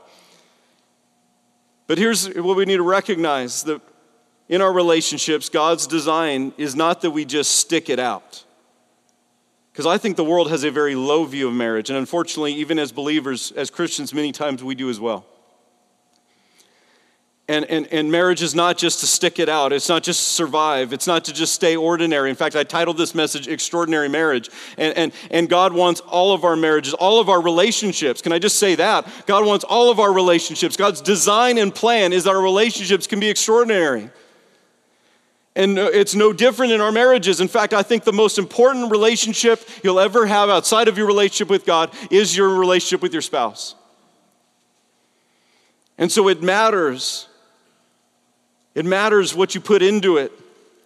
But 1.88 1.98
here's 1.98 2.28
what 2.28 2.58
we 2.58 2.66
need 2.66 2.76
to 2.76 2.84
recognize 2.84 3.64
that 3.64 3.82
in 4.52 4.62
our 4.62 4.72
relationships, 4.72 5.48
God's 5.48 5.88
design 5.88 6.54
is 6.58 6.76
not 6.76 7.02
that 7.02 7.12
we 7.12 7.24
just 7.24 7.56
stick 7.56 7.90
it 7.90 8.00
out. 8.00 8.44
Because 9.72 9.86
I 9.86 9.98
think 9.98 10.18
the 10.18 10.26
world 10.26 10.52
has 10.52 10.66
a 10.66 10.70
very 10.70 10.94
low 10.94 11.24
view 11.24 11.48
of 11.48 11.54
marriage, 11.54 11.90
and 11.90 11.98
unfortunately, 11.98 12.54
even 12.56 12.78
as 12.78 12.92
believers, 12.92 13.54
as 13.54 13.70
Christians, 13.70 14.14
many 14.14 14.34
times 14.34 14.62
we 14.62 14.76
do 14.76 14.90
as 14.90 15.00
well. 15.00 15.26
And, 17.48 17.64
and, 17.66 17.88
and 17.88 18.12
marriage 18.12 18.42
is 18.42 18.54
not 18.54 18.78
just 18.78 19.00
to 19.00 19.08
stick 19.08 19.40
it 19.40 19.48
out. 19.48 19.74
It's 19.74 19.90
not 19.90 20.04
just 20.04 20.20
to 20.20 20.34
survive. 20.34 20.94
It's 20.94 21.08
not 21.08 21.26
to 21.26 21.34
just 21.34 21.54
stay 21.54 21.76
ordinary. 21.76 22.30
In 22.30 22.36
fact, 22.36 22.56
I 22.56 22.64
titled 22.64 22.98
this 22.98 23.16
message 23.16 23.48
Extraordinary 23.48 24.08
Marriage. 24.08 24.50
And, 24.78 24.96
and, 24.98 25.12
and 25.32 25.50
God 25.50 25.74
wants 25.74 26.00
all 26.02 26.34
of 26.34 26.46
our 26.46 26.56
marriages, 26.56 26.94
all 26.94 27.20
of 27.20 27.28
our 27.28 27.42
relationships. 27.42 28.22
Can 28.22 28.32
I 28.32 28.40
just 28.40 28.58
say 28.58 28.76
that? 28.76 29.06
God 29.26 29.46
wants 29.46 29.66
all 29.66 29.92
of 29.92 30.00
our 30.00 30.14
relationships. 30.14 30.78
God's 30.78 31.02
design 31.02 31.58
and 31.58 31.76
plan 31.76 32.14
is 32.14 32.24
that 32.24 32.30
our 32.30 32.42
relationships 32.42 33.06
can 33.06 33.20
be 33.20 33.30
extraordinary. 33.30 34.10
And 35.56 35.78
uh, 35.78 35.90
it's 35.94 36.16
no 36.16 36.32
different 36.32 36.72
in 36.72 36.82
our 36.82 36.92
marriages. 36.92 37.42
In 37.42 37.48
fact, 37.48 37.74
I 37.74 37.84
think 37.84 38.04
the 38.04 38.14
most 38.14 38.38
important 38.38 38.92
relationship 38.92 39.68
you'll 39.84 40.00
ever 40.00 40.26
have 40.26 40.50
outside 40.50 40.88
of 40.88 40.98
your 40.98 41.08
relationship 41.08 41.50
with 41.50 41.66
God 41.66 41.94
is 42.10 42.36
your 42.36 42.58
relationship 42.58 43.02
with 43.02 43.12
your 43.12 43.22
spouse. 43.22 43.76
And 45.98 46.12
so 46.12 46.30
it 46.30 46.42
matters 46.42 47.28
it 48.74 48.86
matters 48.86 49.36
what 49.36 49.54
you 49.54 49.62
put 49.62 49.82
into 49.82 50.18
it, 50.18 50.32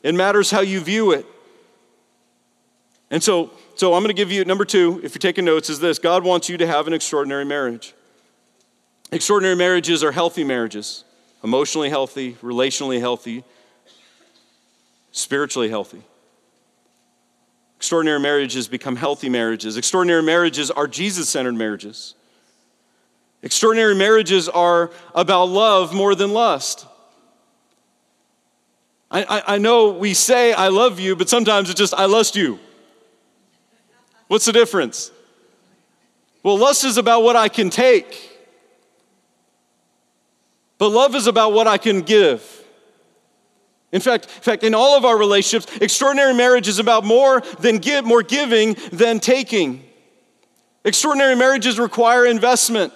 it 0.03 0.15
matters 0.15 0.51
how 0.51 0.61
you 0.61 0.79
view 0.79 1.11
it. 1.11 1.25
And 3.11 3.21
so, 3.21 3.51
so 3.75 3.93
I'm 3.93 4.01
going 4.01 4.15
to 4.15 4.19
give 4.19 4.31
you 4.31 4.43
number 4.45 4.65
two, 4.65 4.99
if 5.03 5.13
you're 5.13 5.19
taking 5.19 5.45
notes, 5.45 5.69
is 5.69 5.79
this 5.79 5.99
God 5.99 6.23
wants 6.23 6.49
you 6.49 6.57
to 6.57 6.67
have 6.67 6.87
an 6.87 6.93
extraordinary 6.93 7.45
marriage. 7.45 7.93
Extraordinary 9.11 9.55
marriages 9.55 10.03
are 10.03 10.11
healthy 10.11 10.43
marriages, 10.43 11.03
emotionally 11.43 11.89
healthy, 11.89 12.33
relationally 12.41 12.99
healthy, 12.99 13.43
spiritually 15.15 15.69
healthy. 15.69 16.01
Extraordinary 17.77 18.19
marriages 18.19 18.67
become 18.67 18.97
healthy 18.97 19.29
marriages. 19.29 19.77
Extraordinary 19.77 20.21
marriages 20.21 20.69
are 20.69 20.87
Jesus 20.87 21.29
centered 21.29 21.55
marriages. 21.55 22.15
Extraordinary 23.41 23.95
marriages 23.95 24.49
are 24.49 24.91
about 25.13 25.45
love 25.45 25.93
more 25.93 26.15
than 26.15 26.33
lust. 26.33 26.85
I, 29.09 29.23
I, 29.23 29.55
I 29.55 29.57
know 29.57 29.91
we 29.91 30.13
say, 30.13 30.51
I 30.51 30.67
love 30.67 30.99
you, 30.99 31.15
but 31.15 31.29
sometimes 31.29 31.69
it's 31.69 31.79
just, 31.79 31.93
I 31.93 32.05
lust 32.05 32.35
you. 32.35 32.59
What's 34.27 34.45
the 34.45 34.51
difference? 34.51 35.11
Well, 36.43 36.57
lust 36.57 36.83
is 36.83 36.97
about 36.97 37.23
what 37.23 37.37
I 37.37 37.47
can 37.47 37.69
take, 37.69 38.37
but 40.77 40.89
love 40.89 41.15
is 41.15 41.27
about 41.27 41.53
what 41.53 41.67
I 41.67 41.77
can 41.77 42.01
give. 42.01 42.54
In 43.95 44.01
fact, 44.01 44.25
in 44.25 44.41
fact, 44.41 44.63
in 44.65 44.75
all 44.75 44.97
of 44.97 45.05
our 45.05 45.17
relationships, 45.17 45.73
extraordinary 45.77 46.33
marriage 46.33 46.67
is 46.67 46.79
about 46.79 47.05
more 47.05 47.39
than 47.61 47.77
give, 47.77 48.03
more 48.03 48.23
giving 48.23 48.75
than 48.91 49.21
taking. 49.21 49.85
Extraordinary 50.83 51.37
marriages 51.37 51.79
require 51.79 52.25
investment. 52.25 52.91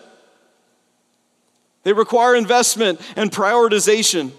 They 1.83 1.93
require 1.93 2.35
investment 2.35 2.99
and 3.15 3.31
prioritization. 3.31 4.31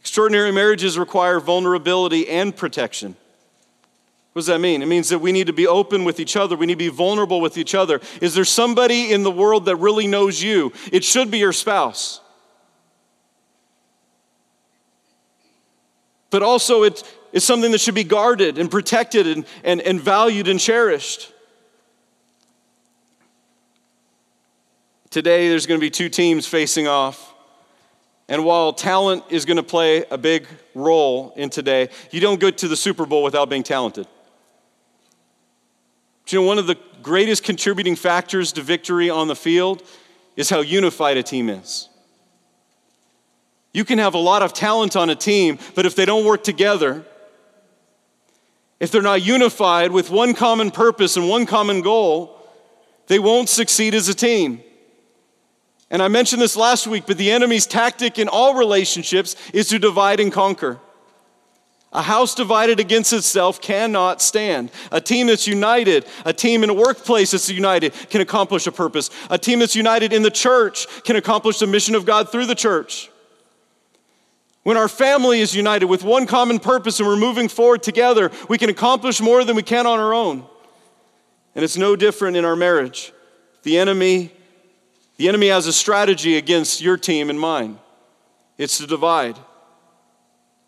Extraordinary 0.00 0.50
marriages 0.50 0.98
require 0.98 1.40
vulnerability 1.40 2.26
and 2.26 2.56
protection. 2.56 3.16
What 4.32 4.40
does 4.40 4.46
that 4.46 4.60
mean? 4.60 4.80
It 4.80 4.86
means 4.86 5.10
that 5.10 5.18
we 5.18 5.30
need 5.30 5.48
to 5.48 5.52
be 5.52 5.66
open 5.66 6.04
with 6.04 6.18
each 6.20 6.36
other. 6.36 6.56
We 6.56 6.64
need 6.64 6.78
to 6.78 6.78
be 6.78 6.88
vulnerable 6.88 7.42
with 7.42 7.58
each 7.58 7.74
other. 7.74 8.00
Is 8.22 8.34
there 8.34 8.46
somebody 8.46 9.12
in 9.12 9.24
the 9.24 9.30
world 9.30 9.66
that 9.66 9.76
really 9.76 10.06
knows 10.06 10.42
you? 10.42 10.72
It 10.90 11.04
should 11.04 11.30
be 11.30 11.36
your 11.36 11.52
spouse. 11.52 12.22
But 16.30 16.42
also, 16.42 16.84
it's 16.84 17.04
something 17.38 17.72
that 17.72 17.80
should 17.80 17.94
be 17.94 18.04
guarded 18.04 18.58
and 18.58 18.70
protected 18.70 19.26
and, 19.26 19.44
and, 19.64 19.80
and 19.80 20.00
valued 20.00 20.48
and 20.48 20.58
cherished. 20.58 21.32
Today, 25.10 25.48
there's 25.48 25.66
going 25.66 25.78
to 25.78 25.84
be 25.84 25.90
two 25.90 26.08
teams 26.08 26.46
facing 26.46 26.86
off. 26.86 27.34
And 28.28 28.44
while 28.44 28.72
talent 28.72 29.24
is 29.28 29.44
going 29.44 29.56
to 29.56 29.62
play 29.64 30.04
a 30.08 30.16
big 30.16 30.46
role 30.72 31.32
in 31.36 31.50
today, 31.50 31.88
you 32.12 32.20
don't 32.20 32.38
go 32.38 32.48
to 32.48 32.68
the 32.68 32.76
Super 32.76 33.04
Bowl 33.04 33.24
without 33.24 33.50
being 33.50 33.64
talented. 33.64 34.06
But 36.22 36.32
you 36.32 36.40
know, 36.40 36.46
one 36.46 36.58
of 36.58 36.68
the 36.68 36.76
greatest 37.02 37.42
contributing 37.42 37.96
factors 37.96 38.52
to 38.52 38.62
victory 38.62 39.10
on 39.10 39.26
the 39.26 39.34
field 39.34 39.82
is 40.36 40.48
how 40.48 40.60
unified 40.60 41.16
a 41.16 41.24
team 41.24 41.50
is. 41.50 41.89
You 43.72 43.84
can 43.84 43.98
have 43.98 44.14
a 44.14 44.18
lot 44.18 44.42
of 44.42 44.52
talent 44.52 44.96
on 44.96 45.10
a 45.10 45.14
team, 45.14 45.58
but 45.74 45.86
if 45.86 45.94
they 45.94 46.04
don't 46.04 46.24
work 46.24 46.42
together, 46.42 47.04
if 48.80 48.90
they're 48.90 49.02
not 49.02 49.22
unified 49.22 49.92
with 49.92 50.10
one 50.10 50.34
common 50.34 50.70
purpose 50.70 51.16
and 51.16 51.28
one 51.28 51.46
common 51.46 51.82
goal, 51.82 52.36
they 53.06 53.18
won't 53.18 53.48
succeed 53.48 53.94
as 53.94 54.08
a 54.08 54.14
team. 54.14 54.62
And 55.90 56.02
I 56.02 56.08
mentioned 56.08 56.40
this 56.40 56.56
last 56.56 56.86
week, 56.86 57.04
but 57.06 57.18
the 57.18 57.30
enemy's 57.30 57.66
tactic 57.66 58.18
in 58.18 58.28
all 58.28 58.54
relationships 58.54 59.36
is 59.52 59.68
to 59.68 59.78
divide 59.78 60.20
and 60.20 60.32
conquer. 60.32 60.78
A 61.92 62.02
house 62.02 62.36
divided 62.36 62.78
against 62.78 63.12
itself 63.12 63.60
cannot 63.60 64.22
stand. 64.22 64.70
A 64.92 65.00
team 65.00 65.26
that's 65.26 65.48
united, 65.48 66.06
a 66.24 66.32
team 66.32 66.62
in 66.62 66.70
a 66.70 66.74
workplace 66.74 67.32
that's 67.32 67.50
united, 67.50 67.92
can 68.10 68.20
accomplish 68.20 68.68
a 68.68 68.72
purpose. 68.72 69.10
A 69.28 69.36
team 69.36 69.58
that's 69.58 69.74
united 69.74 70.12
in 70.12 70.22
the 70.22 70.30
church 70.30 70.86
can 71.02 71.16
accomplish 71.16 71.58
the 71.58 71.66
mission 71.66 71.96
of 71.96 72.06
God 72.06 72.30
through 72.30 72.46
the 72.46 72.54
church. 72.54 73.10
When 74.62 74.76
our 74.76 74.88
family 74.88 75.40
is 75.40 75.54
united 75.54 75.86
with 75.86 76.04
one 76.04 76.26
common 76.26 76.58
purpose 76.58 77.00
and 77.00 77.08
we're 77.08 77.16
moving 77.16 77.48
forward 77.48 77.82
together, 77.82 78.30
we 78.48 78.58
can 78.58 78.68
accomplish 78.68 79.20
more 79.20 79.44
than 79.44 79.56
we 79.56 79.62
can 79.62 79.86
on 79.86 79.98
our 79.98 80.12
own. 80.12 80.44
And 81.54 81.64
it's 81.64 81.76
no 81.76 81.96
different 81.96 82.36
in 82.36 82.44
our 82.44 82.56
marriage. 82.56 83.12
The 83.62 83.78
enemy 83.78 84.32
the 85.16 85.28
enemy 85.28 85.48
has 85.48 85.66
a 85.66 85.72
strategy 85.74 86.38
against 86.38 86.80
your 86.80 86.96
team 86.96 87.28
and 87.28 87.38
mine 87.38 87.78
it's 88.60 88.76
to 88.76 88.86
divide. 88.86 89.38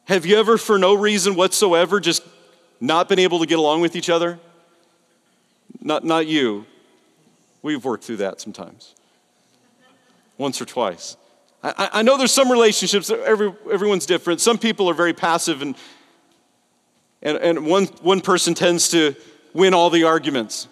Have 0.04 0.24
you 0.24 0.38
ever, 0.38 0.56
for 0.56 0.78
no 0.78 0.94
reason 0.94 1.34
whatsoever, 1.34 2.00
just 2.00 2.22
not 2.80 3.06
been 3.06 3.18
able 3.18 3.38
to 3.40 3.46
get 3.46 3.58
along 3.58 3.82
with 3.82 3.96
each 3.96 4.08
other? 4.08 4.38
Not, 5.80 6.02
not 6.02 6.26
you. 6.26 6.64
We've 7.62 7.84
worked 7.84 8.04
through 8.04 8.16
that 8.16 8.40
sometimes, 8.40 8.94
once 10.38 10.60
or 10.60 10.64
twice. 10.64 11.16
I, 11.62 11.90
I 11.92 12.02
know 12.02 12.18
there's 12.18 12.32
some 12.32 12.50
relationships, 12.50 13.10
every, 13.10 13.52
everyone's 13.70 14.06
different. 14.06 14.40
Some 14.40 14.58
people 14.58 14.90
are 14.90 14.94
very 14.94 15.12
passive, 15.12 15.62
and, 15.62 15.76
and, 17.22 17.38
and 17.38 17.66
one, 17.66 17.84
one 18.02 18.20
person 18.20 18.54
tends 18.54 18.88
to 18.90 19.14
win 19.52 19.72
all 19.74 19.90
the 19.90 20.04
arguments. 20.04 20.66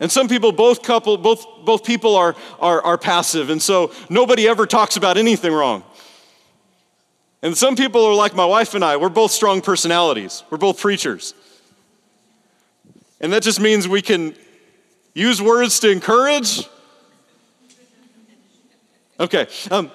And 0.00 0.10
some 0.10 0.28
people, 0.28 0.52
both 0.52 0.82
couple, 0.82 1.16
both, 1.16 1.46
both 1.64 1.84
people 1.84 2.16
are, 2.16 2.34
are, 2.60 2.82
are 2.82 2.98
passive, 2.98 3.48
and 3.48 3.62
so 3.62 3.92
nobody 4.10 4.48
ever 4.48 4.66
talks 4.66 4.96
about 4.96 5.16
anything 5.16 5.52
wrong. 5.52 5.84
And 7.44 7.56
some 7.56 7.76
people 7.76 8.04
are 8.06 8.14
like 8.14 8.34
my 8.34 8.46
wife 8.46 8.74
and 8.74 8.82
I, 8.82 8.96
we're 8.96 9.10
both 9.10 9.30
strong 9.30 9.60
personalities. 9.60 10.42
We're 10.48 10.56
both 10.56 10.80
preachers. 10.80 11.34
And 13.20 13.32
that 13.34 13.42
just 13.42 13.60
means 13.60 13.86
we 13.86 14.00
can 14.00 14.34
use 15.14 15.42
words 15.42 15.78
to 15.80 15.90
encourage. 15.90 16.66
Okay. 19.18 19.46
Um, 19.70 19.90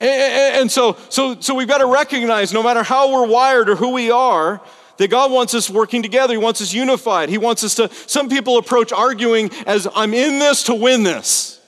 and, 0.00 0.70
so, 0.70 0.98
so, 1.08 1.40
so 1.40 1.54
we've 1.54 1.68
got 1.68 1.78
to 1.78 1.86
recognize 1.86 2.52
no 2.52 2.62
matter 2.62 2.82
how 2.82 3.12
we're 3.12 3.26
wired 3.26 3.70
or 3.70 3.76
who 3.76 3.90
we 3.90 4.10
are, 4.10 4.60
that 4.98 5.08
God 5.08 5.32
wants 5.32 5.54
us 5.54 5.70
working 5.70 6.02
together. 6.02 6.34
He 6.34 6.38
wants 6.38 6.60
us 6.60 6.72
unified. 6.72 7.28
He 7.28 7.38
wants 7.38 7.64
us 7.64 7.74
to, 7.76 7.90
some 8.06 8.28
people 8.28 8.58
approach 8.58 8.92
arguing 8.92 9.50
as 9.66 9.88
I'm 9.94 10.14
in 10.14 10.38
this 10.38 10.64
to 10.64 10.74
win 10.74 11.02
this. 11.02 11.60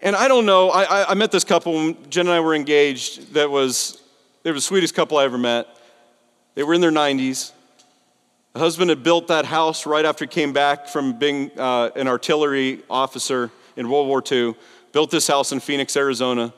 And 0.00 0.14
I 0.14 0.28
don't 0.28 0.46
know, 0.46 0.70
I, 0.70 1.10
I 1.10 1.14
met 1.14 1.32
this 1.32 1.44
couple 1.44 1.72
when 1.72 2.10
Jen 2.10 2.26
and 2.26 2.34
I 2.34 2.40
were 2.40 2.54
engaged 2.54 3.34
that 3.34 3.50
was, 3.50 4.00
they 4.42 4.50
were 4.50 4.56
the 4.56 4.60
sweetest 4.60 4.94
couple 4.94 5.16
I 5.16 5.24
ever 5.24 5.38
met. 5.38 5.66
They 6.54 6.62
were 6.62 6.74
in 6.74 6.80
their 6.80 6.92
90s. 6.92 7.52
The 8.54 8.60
husband 8.60 8.88
had 8.88 9.02
built 9.02 9.26
that 9.28 9.46
house 9.46 9.84
right 9.84 10.04
after 10.04 10.24
he 10.24 10.28
came 10.28 10.52
back 10.52 10.86
from 10.86 11.18
being 11.18 11.50
uh, 11.58 11.90
an 11.96 12.06
artillery 12.06 12.84
officer 12.88 13.50
in 13.74 13.90
World 13.90 14.06
War 14.06 14.22
II. 14.30 14.54
Built 14.92 15.10
this 15.10 15.26
house 15.26 15.50
in 15.50 15.58
Phoenix, 15.58 15.96
Arizona 15.96 16.54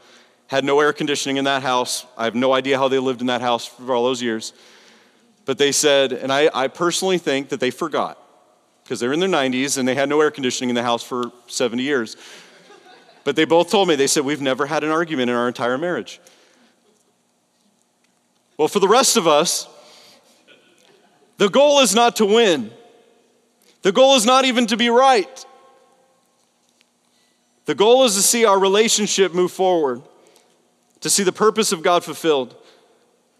had 0.48 0.62
no 0.62 0.78
air 0.80 0.92
conditioning 0.92 1.38
in 1.38 1.46
that 1.46 1.62
house. 1.62 2.04
I 2.18 2.24
have 2.24 2.34
no 2.34 2.52
idea 2.52 2.76
how 2.76 2.88
they 2.88 2.98
lived 2.98 3.22
in 3.22 3.28
that 3.28 3.40
house 3.40 3.64
for 3.64 3.94
all 3.94 4.04
those 4.04 4.20
years. 4.20 4.52
But 5.46 5.56
they 5.56 5.72
said, 5.72 6.12
and 6.12 6.30
I, 6.30 6.50
I 6.52 6.68
personally 6.68 7.16
think 7.16 7.48
that 7.48 7.60
they 7.60 7.70
forgot 7.70 8.18
because 8.84 9.00
they're 9.00 9.14
in 9.14 9.20
their 9.20 9.28
90s 9.30 9.78
and 9.78 9.88
they 9.88 9.94
had 9.94 10.10
no 10.10 10.20
air 10.20 10.30
conditioning 10.30 10.68
in 10.68 10.74
the 10.74 10.82
house 10.82 11.02
for 11.02 11.32
70 11.46 11.82
years. 11.82 12.18
But 13.24 13.36
they 13.36 13.46
both 13.46 13.70
told 13.70 13.88
me, 13.88 13.96
they 13.96 14.06
said, 14.06 14.22
We've 14.22 14.42
never 14.42 14.66
had 14.66 14.84
an 14.84 14.90
argument 14.90 15.30
in 15.30 15.36
our 15.36 15.48
entire 15.48 15.78
marriage. 15.78 16.20
Well, 18.58 18.68
for 18.68 18.80
the 18.80 18.88
rest 18.88 19.16
of 19.16 19.26
us, 19.26 19.66
the 21.38 21.48
goal 21.48 21.80
is 21.80 21.94
not 21.94 22.16
to 22.16 22.26
win. 22.26 22.70
The 23.82 23.92
goal 23.92 24.16
is 24.16 24.26
not 24.26 24.44
even 24.44 24.66
to 24.68 24.76
be 24.76 24.88
right. 24.88 25.44
The 27.66 27.74
goal 27.74 28.04
is 28.04 28.14
to 28.14 28.22
see 28.22 28.44
our 28.44 28.58
relationship 28.58 29.34
move 29.34 29.52
forward, 29.52 30.02
to 31.00 31.10
see 31.10 31.22
the 31.22 31.32
purpose 31.32 31.72
of 31.72 31.82
God 31.82 32.04
fulfilled. 32.04 32.56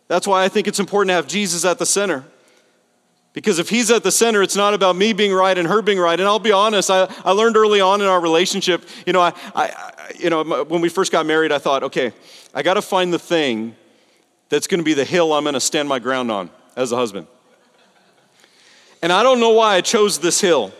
That's 0.09 0.27
why 0.27 0.45
I 0.45 0.49
think 0.49 0.69
it's 0.69 0.81
important 0.81 1.11
to 1.11 1.15
have 1.15 1.27
Jesus 1.27 1.65
at 1.65 1.79
the 1.79 1.87
center. 1.87 2.25
Because 3.33 3.59
if 3.59 3.69
he's 3.69 3.91
at 3.91 4.03
the 4.03 4.11
center, 4.11 4.43
it's 4.43 4.57
not 4.57 4.73
about 4.73 4.97
me 4.97 5.13
being 5.13 5.33
right 5.33 5.57
and 5.57 5.69
her 5.69 5.83
being 5.83 5.99
right. 5.99 6.19
And 6.19 6.27
I'll 6.27 6.39
be 6.39 6.53
honest, 6.53 6.91
I, 6.91 7.13
I 7.25 7.33
learned 7.33 7.57
early 7.57 7.81
on 7.81 8.01
in 8.01 8.07
our 8.07 8.21
relationship, 8.21 8.85
you 9.07 9.13
know, 9.13 9.21
I, 9.21 9.33
I, 9.55 10.13
you 10.19 10.31
know, 10.31 10.65
when 10.65 10.81
we 10.81 10.89
first 10.89 11.13
got 11.13 11.27
married, 11.27 11.53
I 11.53 11.59
thought, 11.59 11.83
okay, 11.83 12.13
I 12.55 12.63
got 12.63 12.75
to 12.75 12.83
find 12.83 13.13
the 13.13 13.19
thing 13.19 13.77
that's 14.49 14.67
going 14.67 14.81
to 14.81 14.85
be 14.85 14.95
the 14.95 15.05
hill 15.05 15.33
I'm 15.33 15.45
going 15.45 15.55
to 15.55 15.61
stand 15.61 15.89
my 15.89 15.99
ground 15.99 16.31
on 16.31 16.51
as 16.77 16.93
a 16.93 16.97
husband. 16.97 17.27
And 19.07 19.13
I 19.13 19.23
don't 19.23 19.39
know 19.39 19.51
why 19.51 19.77
I 19.77 19.83
chose 19.83 20.19
this 20.19 20.41
hill. 20.41 20.73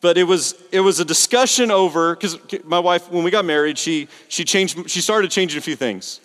But 0.00 0.18
it 0.18 0.24
was, 0.24 0.56
it 0.72 0.80
was 0.80 0.98
a 0.98 1.04
discussion 1.04 1.70
over, 1.70 2.16
because 2.16 2.36
my 2.64 2.80
wife, 2.80 3.08
when 3.08 3.22
we 3.22 3.30
got 3.30 3.44
married, 3.44 3.78
she, 3.78 4.08
she, 4.26 4.42
changed, 4.42 4.90
she 4.90 5.00
started 5.00 5.30
changing 5.30 5.58
a 5.58 5.60
few 5.60 5.76
things. 5.76 6.18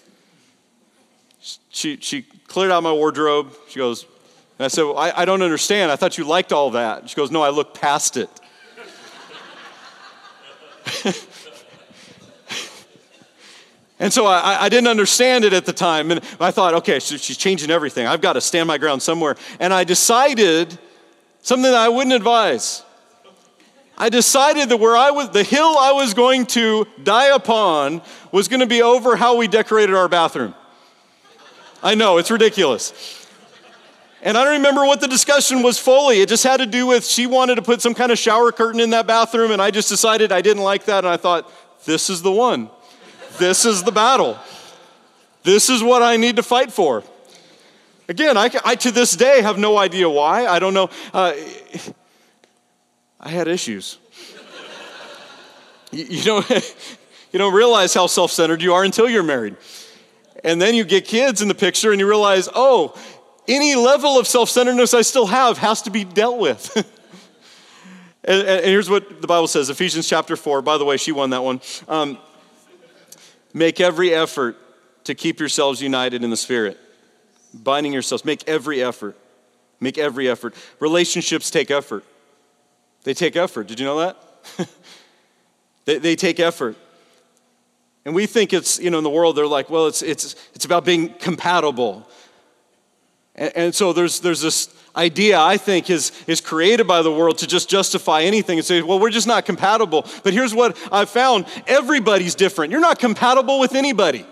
She, 1.69 1.97
she 1.97 2.23
cleared 2.47 2.71
out 2.71 2.81
my 2.81 2.91
wardrobe. 2.91 3.53
She 3.69 3.77
goes, 3.77 4.07
and 4.57 4.65
I 4.65 4.67
said, 4.67 4.85
well, 4.85 4.97
I, 4.97 5.11
I 5.15 5.25
don't 5.25 5.43
understand. 5.43 5.91
I 5.91 5.95
thought 5.95 6.17
you 6.17 6.23
liked 6.23 6.51
all 6.51 6.71
that. 6.71 7.07
She 7.07 7.15
goes, 7.15 7.29
No, 7.29 7.43
I 7.43 7.51
looked 7.51 7.79
past 7.79 8.17
it. 8.17 8.31
And 14.01 14.11
so 14.11 14.25
I, 14.25 14.63
I, 14.63 14.69
didn't 14.69 14.87
understand 14.87 15.45
it 15.45 15.53
at 15.53 15.65
the 15.65 15.73
time. 15.73 16.09
And 16.09 16.21
I 16.39 16.49
thought, 16.49 16.73
okay, 16.73 16.99
so 16.99 17.17
she's 17.17 17.37
changing 17.37 17.69
everything. 17.69 18.07
I've 18.07 18.19
got 18.19 18.33
to 18.33 18.41
stand 18.41 18.67
my 18.67 18.79
ground 18.79 19.03
somewhere. 19.03 19.35
And 19.59 19.71
I 19.71 19.83
decided 19.83 20.79
something 21.43 21.71
that 21.71 21.75
I 21.75 21.87
wouldn't 21.87 22.15
advise. 22.15 22.83
I 23.99 24.09
decided 24.09 24.69
that 24.69 24.77
where 24.77 24.97
I 24.97 25.11
was, 25.11 25.29
the 25.29 25.43
hill 25.43 25.77
I 25.77 25.91
was 25.91 26.15
going 26.15 26.47
to 26.47 26.87
die 27.03 27.27
upon 27.27 28.01
was 28.31 28.47
going 28.47 28.61
to 28.61 28.65
be 28.65 28.81
over 28.81 29.15
how 29.15 29.37
we 29.37 29.47
decorated 29.47 29.93
our 29.93 30.09
bathroom. 30.09 30.55
I 31.83 31.93
know, 31.93 32.17
it's 32.17 32.31
ridiculous. 32.31 33.27
And 34.23 34.35
I 34.35 34.43
don't 34.43 34.53
remember 34.53 34.83
what 34.83 34.99
the 34.99 35.07
discussion 35.07 35.61
was 35.61 35.77
fully. 35.77 36.21
It 36.21 36.29
just 36.29 36.43
had 36.43 36.57
to 36.57 36.65
do 36.65 36.87
with 36.87 37.05
she 37.05 37.27
wanted 37.27 37.55
to 37.55 37.61
put 37.61 37.83
some 37.83 37.93
kind 37.93 38.11
of 38.11 38.17
shower 38.17 38.51
curtain 38.51 38.79
in 38.79 38.89
that 38.91 39.05
bathroom, 39.05 39.51
and 39.51 39.61
I 39.61 39.69
just 39.69 39.89
decided 39.89 40.31
I 40.31 40.41
didn't 40.41 40.63
like 40.63 40.85
that, 40.85 41.03
and 41.03 41.07
I 41.13 41.17
thought, 41.17 41.51
this 41.85 42.09
is 42.09 42.23
the 42.23 42.31
one. 42.31 42.71
This 43.37 43.65
is 43.65 43.83
the 43.83 43.91
battle. 43.91 44.37
This 45.43 45.69
is 45.69 45.83
what 45.83 46.01
I 46.01 46.17
need 46.17 46.35
to 46.35 46.43
fight 46.43 46.71
for. 46.71 47.03
Again, 48.07 48.37
I, 48.37 48.49
I 48.65 48.75
to 48.75 48.91
this 48.91 49.15
day 49.15 49.41
have 49.41 49.57
no 49.57 49.77
idea 49.77 50.09
why. 50.09 50.45
I 50.45 50.59
don't 50.59 50.73
know. 50.73 50.89
Uh, 51.13 51.33
I 53.19 53.29
had 53.29 53.47
issues. 53.47 53.97
you, 55.91 56.05
you, 56.05 56.23
don't, 56.23 56.49
you 57.31 57.39
don't 57.39 57.53
realize 57.53 57.93
how 57.93 58.07
self 58.07 58.31
centered 58.31 58.61
you 58.61 58.73
are 58.73 58.83
until 58.83 59.09
you're 59.09 59.23
married. 59.23 59.55
And 60.43 60.61
then 60.61 60.75
you 60.75 60.83
get 60.83 61.05
kids 61.05 61.41
in 61.41 61.47
the 61.47 61.55
picture 61.55 61.91
and 61.91 61.99
you 61.99 62.07
realize, 62.07 62.49
oh, 62.53 62.99
any 63.47 63.75
level 63.75 64.17
of 64.17 64.27
self 64.27 64.49
centeredness 64.49 64.93
I 64.93 65.01
still 65.01 65.27
have 65.27 65.57
has 65.59 65.81
to 65.83 65.89
be 65.89 66.03
dealt 66.03 66.39
with. 66.39 66.75
and, 68.23 68.47
and, 68.47 68.65
here's 68.65 68.89
what 68.89 69.21
the 69.21 69.27
Bible 69.27 69.47
says 69.47 69.69
Ephesians 69.69 70.07
chapter 70.07 70.35
4. 70.35 70.61
By 70.61 70.77
the 70.77 70.85
way, 70.85 70.97
she 70.97 71.11
won 71.11 71.29
that 71.29 71.43
one. 71.43 71.61
Um, 71.87 72.17
Make 73.53 73.79
every 73.79 74.13
effort 74.13 74.57
to 75.05 75.15
keep 75.15 75.39
yourselves 75.39 75.81
united 75.81 76.23
in 76.23 76.29
the 76.29 76.37
Spirit, 76.37 76.77
binding 77.53 77.93
yourselves. 77.93 78.23
Make 78.23 78.47
every 78.47 78.83
effort. 78.83 79.17
Make 79.79 79.97
every 79.97 80.29
effort. 80.29 80.53
Relationships 80.79 81.49
take 81.49 81.71
effort. 81.71 82.05
They 83.03 83.13
take 83.13 83.35
effort. 83.35 83.67
Did 83.67 83.79
you 83.79 83.85
know 83.85 83.99
that? 83.99 84.67
they, 85.85 85.97
they 85.97 86.15
take 86.15 86.39
effort. 86.39 86.77
And 88.05 88.15
we 88.15 88.25
think 88.25 88.53
it's, 88.53 88.79
you 88.79 88.89
know, 88.89 88.97
in 88.97 89.03
the 89.03 89.09
world, 89.09 89.35
they're 89.35 89.47
like, 89.47 89.69
well, 89.69 89.87
it's, 89.87 90.01
it's, 90.01 90.35
it's 90.53 90.65
about 90.65 90.85
being 90.85 91.09
compatible. 91.15 92.07
And, 93.41 93.51
and 93.55 93.75
so 93.75 93.91
there's, 93.91 94.19
there's 94.19 94.39
this 94.39 94.69
idea, 94.95 95.39
I 95.39 95.57
think, 95.57 95.89
is, 95.89 96.11
is 96.27 96.39
created 96.39 96.85
by 96.85 97.01
the 97.01 97.11
world 97.11 97.39
to 97.39 97.47
just 97.47 97.67
justify 97.67 98.21
anything 98.21 98.59
and 98.59 98.65
say, 98.65 98.83
well, 98.83 98.99
we're 98.99 99.09
just 99.09 99.27
not 99.27 99.45
compatible. 99.45 100.05
But 100.23 100.33
here's 100.33 100.53
what 100.53 100.77
I've 100.91 101.09
found 101.09 101.47
everybody's 101.65 102.35
different. 102.35 102.71
You're 102.71 102.81
not 102.81 102.99
compatible 102.99 103.59
with 103.59 103.73
anybody. 103.73 104.25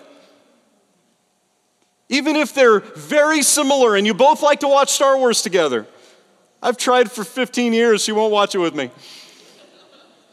Even 2.08 2.36
if 2.36 2.54
they're 2.54 2.80
very 2.80 3.42
similar 3.42 3.96
and 3.96 4.06
you 4.06 4.14
both 4.14 4.44
like 4.44 4.60
to 4.60 4.68
watch 4.68 4.92
Star 4.92 5.18
Wars 5.18 5.42
together. 5.42 5.88
I've 6.62 6.78
tried 6.78 7.12
for 7.12 7.24
15 7.24 7.74
years, 7.74 8.04
she 8.04 8.12
won't 8.12 8.32
watch 8.32 8.54
it 8.54 8.60
with 8.60 8.76
me. 8.76 8.92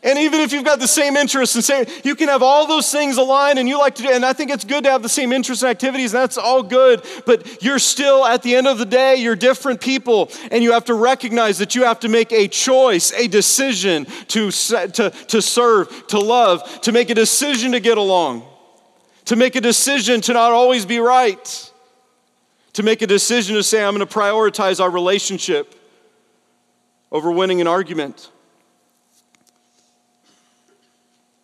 And 0.02 0.18
even 0.18 0.40
if 0.40 0.52
you've 0.52 0.64
got 0.64 0.78
the 0.78 0.86
same 0.86 1.16
interests 1.16 1.56
and 1.56 1.64
say 1.64 1.86
you 2.04 2.14
can 2.14 2.28
have 2.28 2.42
all 2.42 2.66
those 2.66 2.92
things 2.92 3.16
aligned 3.16 3.58
and 3.58 3.68
you 3.68 3.78
like 3.78 3.94
to 3.96 4.02
do, 4.02 4.10
and 4.10 4.24
I 4.24 4.34
think 4.34 4.50
it's 4.50 4.64
good 4.64 4.84
to 4.84 4.90
have 4.90 5.02
the 5.02 5.08
same 5.08 5.32
interests 5.32 5.64
and 5.64 5.70
activities, 5.70 6.14
and 6.14 6.22
that's 6.22 6.38
all 6.38 6.62
good, 6.62 7.02
but 7.24 7.62
you're 7.62 7.78
still, 7.78 8.24
at 8.24 8.42
the 8.42 8.54
end 8.54 8.68
of 8.68 8.78
the 8.78 8.84
day, 8.84 9.16
you're 9.16 9.34
different 9.34 9.80
people, 9.80 10.30
and 10.50 10.62
you 10.62 10.72
have 10.72 10.84
to 10.84 10.94
recognize 10.94 11.58
that 11.58 11.74
you 11.74 11.84
have 11.84 11.98
to 12.00 12.08
make 12.08 12.30
a 12.30 12.46
choice, 12.46 13.12
a 13.14 13.26
decision 13.26 14.04
to, 14.28 14.50
to, 14.50 15.10
to 15.10 15.42
serve, 15.42 16.06
to 16.08 16.20
love, 16.20 16.80
to 16.82 16.92
make 16.92 17.10
a 17.10 17.14
decision 17.14 17.72
to 17.72 17.80
get 17.80 17.98
along, 17.98 18.46
to 19.24 19.34
make 19.34 19.56
a 19.56 19.60
decision 19.60 20.20
to 20.20 20.34
not 20.34 20.52
always 20.52 20.86
be 20.86 21.00
right, 21.00 21.72
to 22.74 22.82
make 22.82 23.02
a 23.02 23.06
decision 23.06 23.56
to 23.56 23.62
say, 23.62 23.82
I'm 23.82 23.96
going 23.96 24.06
to 24.06 24.14
prioritize 24.14 24.78
our 24.78 24.90
relationship 24.90 25.74
over 27.10 27.30
winning 27.30 27.60
an 27.60 27.66
argument. 27.66 28.30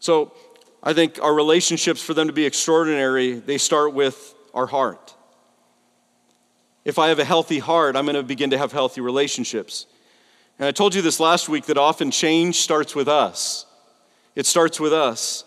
So 0.03 0.33
I 0.83 0.95
think 0.95 1.23
our 1.23 1.33
relationships, 1.33 2.03
for 2.03 2.13
them 2.13 2.27
to 2.27 2.33
be 2.33 2.45
extraordinary, 2.45 3.35
they 3.35 3.57
start 3.57 3.95
with 3.95 4.35
our 4.53 4.67
heart. 4.67 5.15
If 6.85 6.99
I 6.99 7.11
have 7.11 7.21
a 7.21 7.25
healthy 7.25 7.61
heart, 7.61 7.95
I'm 7.95 8.05
going 8.05 8.17
to 8.17 8.25
begin 8.25 8.51
to 8.51 8.59
have 8.59 8.73
healthy 8.73 9.01
relationships. 9.01 9.87
And 10.59 10.67
I 10.67 10.73
told 10.73 10.97
you 10.97 11.03
this 11.03 11.21
last 11.21 11.49
week 11.49 11.67
that 11.67 11.79
often 11.79 12.11
change 12.11 12.57
starts 12.57 12.97
with 12.97 13.07
us. 13.07 13.65
It 14.35 14.45
starts 14.45 14.81
with 14.81 14.93
us. 14.93 15.45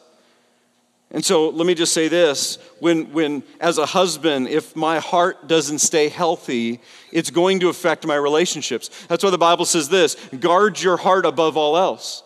And 1.11 1.23
so 1.23 1.49
let 1.49 1.67
me 1.67 1.75
just 1.75 1.93
say 1.93 2.07
this 2.07 2.57
when, 2.79 3.11
when, 3.11 3.43
as 3.59 3.77
a 3.77 3.85
husband, 3.85 4.47
if 4.47 4.73
my 4.73 4.99
heart 4.99 5.49
doesn't 5.49 5.79
stay 5.79 6.07
healthy, 6.07 6.79
it's 7.11 7.29
going 7.29 7.59
to 7.59 7.67
affect 7.67 8.07
my 8.07 8.15
relationships. 8.15 9.05
That's 9.07 9.21
why 9.21 9.31
the 9.31 9.37
Bible 9.37 9.65
says 9.65 9.89
this 9.89 10.15
guard 10.39 10.81
your 10.81 10.95
heart 10.95 11.25
above 11.25 11.57
all 11.57 11.75
else. 11.75 12.23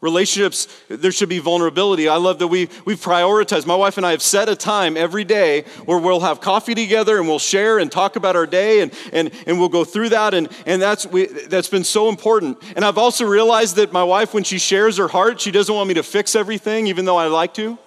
Relationships, 0.00 0.66
there 0.88 1.12
should 1.12 1.28
be 1.28 1.40
vulnerability. 1.40 2.08
I 2.08 2.16
love 2.16 2.38
that 2.38 2.48
we, 2.48 2.70
we've 2.86 2.98
prioritized. 2.98 3.66
My 3.66 3.74
wife 3.74 3.98
and 3.98 4.06
I 4.06 4.12
have 4.12 4.22
set 4.22 4.48
a 4.48 4.56
time 4.56 4.96
every 4.96 5.24
day 5.24 5.64
where 5.84 5.98
we'll 5.98 6.20
have 6.20 6.40
coffee 6.40 6.74
together 6.74 7.18
and 7.18 7.28
we'll 7.28 7.38
share 7.38 7.78
and 7.78 7.92
talk 7.92 8.16
about 8.16 8.34
our 8.34 8.46
day 8.46 8.80
and, 8.80 8.94
and, 9.12 9.30
and 9.46 9.58
we'll 9.58 9.68
go 9.68 9.84
through 9.84 10.08
that. 10.10 10.32
And, 10.32 10.48
and 10.64 10.80
that's, 10.80 11.04
we, 11.04 11.26
that's 11.26 11.68
been 11.68 11.84
so 11.84 12.08
important. 12.08 12.56
And 12.76 12.84
I've 12.84 12.96
also 12.96 13.26
realized 13.26 13.76
that 13.76 13.92
my 13.92 14.02
wife, 14.02 14.32
when 14.32 14.42
she 14.42 14.58
shares 14.58 14.96
her 14.96 15.08
heart, 15.08 15.38
she 15.38 15.50
doesn't 15.50 15.74
want 15.74 15.86
me 15.86 15.94
to 15.94 16.02
fix 16.02 16.34
everything, 16.34 16.86
even 16.86 17.04
though 17.04 17.18
I 17.18 17.26
like 17.26 17.52
to. 17.54 17.78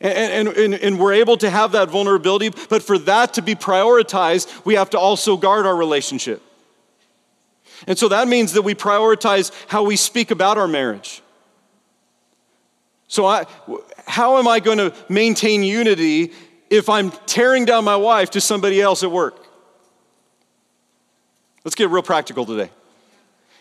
And, 0.00 0.48
and, 0.48 0.56
and, 0.56 0.74
and, 0.74 1.00
we're 1.00 1.14
able 1.14 1.36
to 1.38 1.50
have 1.50 1.72
that 1.72 1.88
vulnerability, 1.88 2.50
but 2.68 2.84
for 2.84 2.96
that 2.98 3.34
to 3.34 3.42
be 3.42 3.56
prioritized, 3.56 4.64
we 4.64 4.76
have 4.76 4.90
to 4.90 4.98
also 5.00 5.36
guard 5.36 5.66
our 5.66 5.74
relationship. 5.74 6.40
And 7.86 7.98
so 7.98 8.08
that 8.08 8.28
means 8.28 8.52
that 8.54 8.62
we 8.62 8.74
prioritize 8.74 9.52
how 9.68 9.82
we 9.84 9.96
speak 9.96 10.30
about 10.30 10.58
our 10.58 10.68
marriage. 10.68 11.22
So, 13.06 13.24
I, 13.24 13.46
how 14.06 14.38
am 14.38 14.46
I 14.46 14.60
going 14.60 14.78
to 14.78 14.94
maintain 15.08 15.62
unity 15.62 16.32
if 16.68 16.90
I'm 16.90 17.10
tearing 17.26 17.64
down 17.64 17.84
my 17.84 17.96
wife 17.96 18.30
to 18.30 18.40
somebody 18.40 18.82
else 18.82 19.02
at 19.02 19.10
work? 19.10 19.46
Let's 21.64 21.74
get 21.74 21.88
real 21.88 22.02
practical 22.02 22.44
today. 22.44 22.70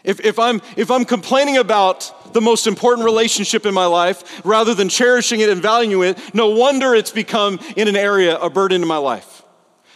If, 0.04 0.24
if, 0.24 0.40
I'm, 0.40 0.62
if 0.76 0.92
I'm 0.92 1.06
complaining 1.06 1.58
about 1.58 2.34
the 2.34 2.42
most 2.42 2.68
important 2.68 3.06
relationship 3.06 3.66
in 3.66 3.74
my 3.74 3.86
life 3.86 4.42
rather 4.46 4.74
than 4.74 4.90
cherishing 4.90 5.40
it 5.40 5.50
and 5.50 5.62
valuing 5.62 6.12
it, 6.12 6.34
no 6.34 6.50
wonder 6.50 6.94
it's 6.94 7.12
become 7.12 7.60
in 7.76 7.88
an 7.88 7.96
area 7.96 8.38
a 8.38 8.50
burden 8.50 8.82
in 8.82 8.88
my 8.88 8.98
life. 8.98 9.44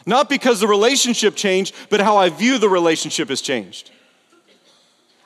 Not 0.06 0.30
because 0.30 0.60
the 0.60 0.68
relationship 0.68 1.36
changed, 1.36 1.76
but 1.90 2.02
how 2.02 2.18
I 2.18 2.30
view 2.30 2.58
the 2.58 2.70
relationship 2.70 3.30
has 3.30 3.42
changed. 3.42 3.92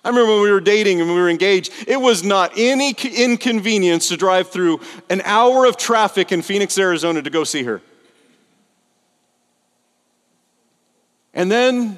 I 0.05 0.09
remember 0.09 0.33
when 0.33 0.43
we 0.43 0.51
were 0.51 0.61
dating 0.61 1.01
and 1.01 1.09
we 1.09 1.15
were 1.15 1.31
engaged, 1.31 1.73
it 1.87 1.99
was 1.99 2.23
not 2.23 2.51
any 2.55 2.91
inconvenience 2.91 4.09
to 4.09 4.17
drive 4.17 4.51
through 4.51 4.81
an 5.09 5.23
hour 5.25 5.65
of 5.65 5.77
traffic 5.77 6.31
in 6.31 6.43
Phoenix, 6.43 6.77
Arizona 6.77 7.23
to 7.23 7.29
go 7.31 7.43
see 7.43 7.63
her. 7.63 7.81
And 11.33 11.51
then, 11.51 11.97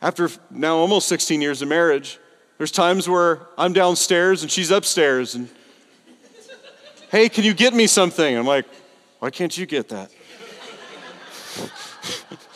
after 0.00 0.30
now 0.50 0.76
almost 0.76 1.08
16 1.08 1.42
years 1.42 1.60
of 1.60 1.68
marriage, 1.68 2.18
there's 2.56 2.72
times 2.72 3.06
where 3.06 3.40
I'm 3.58 3.74
downstairs 3.74 4.40
and 4.42 4.50
she's 4.50 4.70
upstairs 4.70 5.34
and, 5.34 5.50
hey, 7.10 7.28
can 7.28 7.44
you 7.44 7.52
get 7.52 7.74
me 7.74 7.86
something? 7.86 8.34
I'm 8.34 8.46
like, 8.46 8.64
why 9.18 9.28
can't 9.28 9.54
you 9.58 9.66
get 9.66 9.90
that? 9.90 10.10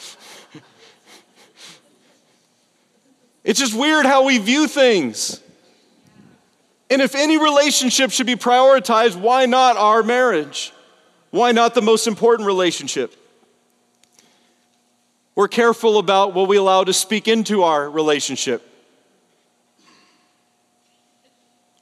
it's 3.47 3.61
just 3.61 3.75
weird 3.75 4.05
how 4.05 4.25
we 4.25 4.39
view 4.39 4.67
things. 4.67 5.41
And 6.91 7.01
if 7.01 7.15
any 7.15 7.39
relationship 7.39 8.11
should 8.11 8.27
be 8.27 8.35
prioritized, 8.35 9.15
why 9.15 9.47
not 9.47 9.77
our 9.77 10.03
marriage? 10.03 10.73
Why 11.31 11.53
not 11.53 11.73
the 11.73 11.81
most 11.81 12.09
important 12.09 12.49
relationship? 12.49 13.15
We're 15.37 15.47
careful 15.47 15.99
about 15.99 16.35
what 16.35 16.49
we 16.49 16.57
allow 16.57 16.83
to 16.83 16.93
speak 16.93 17.29
into 17.29 17.63
our 17.63 17.89
relationship. 17.89 18.69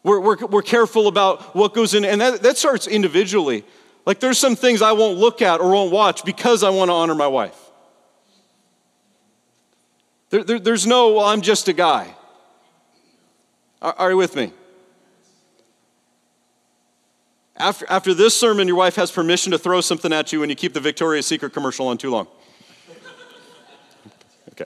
We're, 0.03 0.21
we're, 0.21 0.47
we're 0.47 0.63
careful 0.63 1.09
about 1.09 1.55
what 1.55 1.73
goes 1.73 1.95
in, 1.95 2.05
and 2.05 2.21
that, 2.21 2.43
that 2.43 2.59
starts 2.59 2.87
individually. 2.87 3.65
Like 4.05 4.21
there's 4.21 4.39
some 4.39 4.55
things 4.55 4.83
I 4.83 4.93
won't 4.93 5.19
look 5.19 5.41
at 5.41 5.63
or 5.63 5.71
won't 5.71 5.93
watch 5.93 6.27
because 6.27 6.63
I 6.63 6.69
want 6.69 6.91
to 6.91 6.93
honor 6.93 7.15
my 7.15 7.29
wife. 7.29 7.59
There, 10.35 10.43
there, 10.43 10.59
there's 10.59 10.85
no, 10.85 11.13
well, 11.13 11.27
I'm 11.27 11.43
just 11.43 11.69
a 11.69 11.73
guy. 11.73 12.13
Are, 13.81 13.95
are 13.97 14.11
you 14.11 14.17
with 14.17 14.35
me? 14.35 14.53
After, 17.55 17.87
after 17.89 18.15
this 18.15 18.37
sermon, 18.37 18.67
your 18.67 18.77
wife 18.77 18.97
has 18.97 19.13
permission 19.13 19.53
to 19.53 19.59
throw 19.61 19.81
something 19.81 20.13
at 20.13 20.33
you 20.33 20.41
when 20.41 20.51
you 20.51 20.57
keep 20.57 20.73
the 20.73 20.81
Victoria's 20.81 21.25
Secret 21.25 21.53
commercial 21.53 21.87
on 21.87 21.99
too 21.99 22.11
long. 22.11 22.27
okay. 24.51 24.65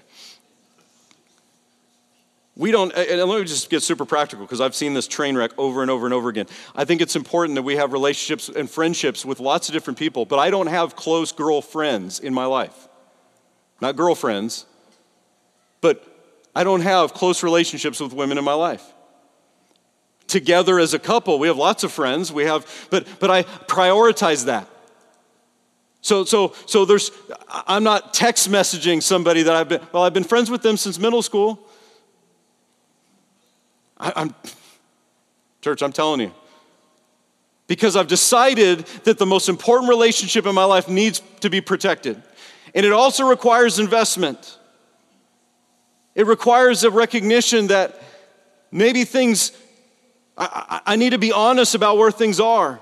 We 2.56 2.70
don't, 2.70 2.90
and 2.94 3.28
let 3.28 3.38
me 3.38 3.44
just 3.44 3.68
get 3.68 3.82
super 3.82 4.06
practical 4.06 4.46
because 4.46 4.62
I've 4.62 4.74
seen 4.74 4.94
this 4.94 5.06
train 5.06 5.36
wreck 5.36 5.50
over 5.58 5.82
and 5.82 5.90
over 5.90 6.06
and 6.06 6.14
over 6.14 6.30
again. 6.30 6.46
I 6.74 6.86
think 6.86 7.02
it's 7.02 7.14
important 7.14 7.56
that 7.56 7.62
we 7.62 7.76
have 7.76 7.92
relationships 7.92 8.48
and 8.48 8.70
friendships 8.70 9.22
with 9.22 9.38
lots 9.38 9.68
of 9.68 9.74
different 9.74 9.98
people, 9.98 10.24
but 10.24 10.38
I 10.38 10.48
don't 10.48 10.68
have 10.68 10.96
close 10.96 11.30
girlfriends 11.30 12.20
in 12.20 12.32
my 12.32 12.46
life. 12.46 12.88
Not 13.82 13.96
girlfriends, 13.96 14.64
but 15.80 16.04
I 16.54 16.64
don't 16.64 16.80
have 16.80 17.14
close 17.14 17.42
relationships 17.42 18.00
with 18.00 18.12
women 18.12 18.38
in 18.38 18.44
my 18.44 18.54
life 18.54 18.84
together 20.28 20.78
as 20.78 20.94
a 20.94 20.98
couple. 20.98 21.38
We 21.38 21.48
have 21.48 21.56
lots 21.56 21.82
of 21.82 21.90
friends. 21.90 22.30
We 22.32 22.44
have, 22.44 22.86
but 22.90 23.06
but 23.18 23.30
I 23.30 23.42
prioritize 23.42 24.44
that. 24.44 24.68
So 26.00 26.24
so 26.24 26.54
so 26.66 26.84
there's 26.84 27.10
I'm 27.48 27.82
not 27.82 28.14
text 28.14 28.48
messaging 28.48 29.02
somebody 29.02 29.42
that 29.42 29.56
I've 29.56 29.68
been 29.68 29.80
well, 29.92 30.04
I've 30.04 30.14
been 30.14 30.24
friends 30.24 30.50
with 30.50 30.62
them 30.62 30.76
since 30.76 30.98
middle 30.98 31.22
school. 31.22 31.58
I, 33.98 34.12
I'm 34.14 34.34
church, 35.60 35.82
I'm 35.82 35.92
telling 35.92 36.20
you. 36.20 36.32
Because 37.66 37.96
I've 37.96 38.06
decided 38.06 38.86
that 39.04 39.18
the 39.18 39.26
most 39.26 39.48
important 39.48 39.90
relationship 39.90 40.46
in 40.46 40.54
my 40.54 40.64
life 40.64 40.88
needs 40.88 41.20
to 41.40 41.50
be 41.50 41.60
protected. 41.60 42.22
And 42.74 42.86
it 42.86 42.92
also 42.92 43.28
requires 43.28 43.78
investment. 43.78 44.57
It 46.18 46.26
requires 46.26 46.82
a 46.82 46.90
recognition 46.90 47.68
that 47.68 48.02
maybe 48.72 49.04
things 49.04 49.52
I, 50.36 50.80
I, 50.84 50.96
need 50.96 51.10
to 51.10 51.18
be 51.18 51.30
honest 51.30 51.76
about 51.76 51.96
where 51.96 52.10
things 52.10 52.40
are. 52.40 52.80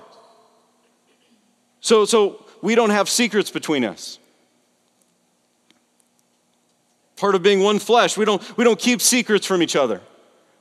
So, 1.79 2.05
so 2.05 2.43
we 2.63 2.73
don't 2.73 2.89
have 2.89 3.07
secrets 3.07 3.51
between 3.51 3.85
us. 3.85 4.17
Part 7.15 7.35
of 7.35 7.43
being 7.43 7.61
one 7.61 7.77
flesh, 7.77 8.17
we 8.17 8.25
don't, 8.25 8.57
we 8.57 8.63
don't 8.63 8.79
keep 8.79 9.01
secrets 9.01 9.45
from 9.45 9.61
each 9.61 9.75
other. 9.75 10.01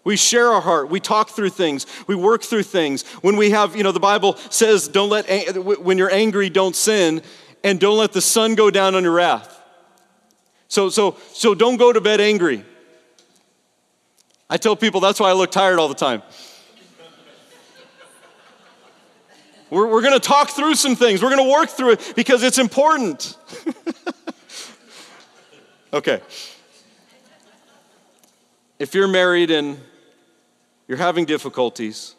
We 0.04 0.16
share 0.16 0.52
our 0.52 0.60
heart. 0.60 0.90
We 0.90 1.00
talk 1.00 1.30
through 1.30 1.50
things. 1.50 1.86
We 2.06 2.14
work 2.14 2.42
through 2.42 2.64
things. 2.64 3.04
When 3.22 3.38
we 3.38 3.50
have, 3.52 3.74
you 3.74 3.84
know, 3.84 3.92
the 3.92 4.00
Bible 4.00 4.36
says, 4.50 4.86
don't 4.86 5.08
let, 5.08 5.56
when 5.56 5.96
you're 5.96 6.12
angry, 6.12 6.50
don't 6.50 6.76
sin, 6.76 7.22
and 7.64 7.80
don't 7.80 7.96
let 7.96 8.12
the 8.12 8.20
sun 8.20 8.54
go 8.54 8.70
down 8.70 8.94
on 8.94 9.02
your 9.02 9.12
wrath. 9.12 9.55
So, 10.68 10.88
so, 10.88 11.16
so 11.32 11.54
don't 11.54 11.76
go 11.76 11.92
to 11.92 12.00
bed 12.00 12.20
angry. 12.20 12.64
I 14.48 14.56
tell 14.56 14.76
people 14.76 15.00
that's 15.00 15.18
why 15.18 15.30
I 15.30 15.32
look 15.32 15.50
tired 15.50 15.78
all 15.78 15.88
the 15.88 15.94
time. 15.94 16.22
We're, 19.70 19.88
we're 19.88 20.02
going 20.02 20.14
to 20.14 20.20
talk 20.20 20.50
through 20.50 20.76
some 20.76 20.94
things. 20.94 21.22
We're 21.22 21.34
going 21.34 21.44
to 21.44 21.52
work 21.52 21.70
through 21.70 21.92
it 21.92 22.12
because 22.14 22.42
it's 22.44 22.58
important. 22.58 23.36
okay. 25.92 26.20
If 28.78 28.94
you're 28.94 29.08
married 29.08 29.50
and 29.50 29.80
you're 30.86 30.98
having 30.98 31.24
difficulties, 31.24 32.14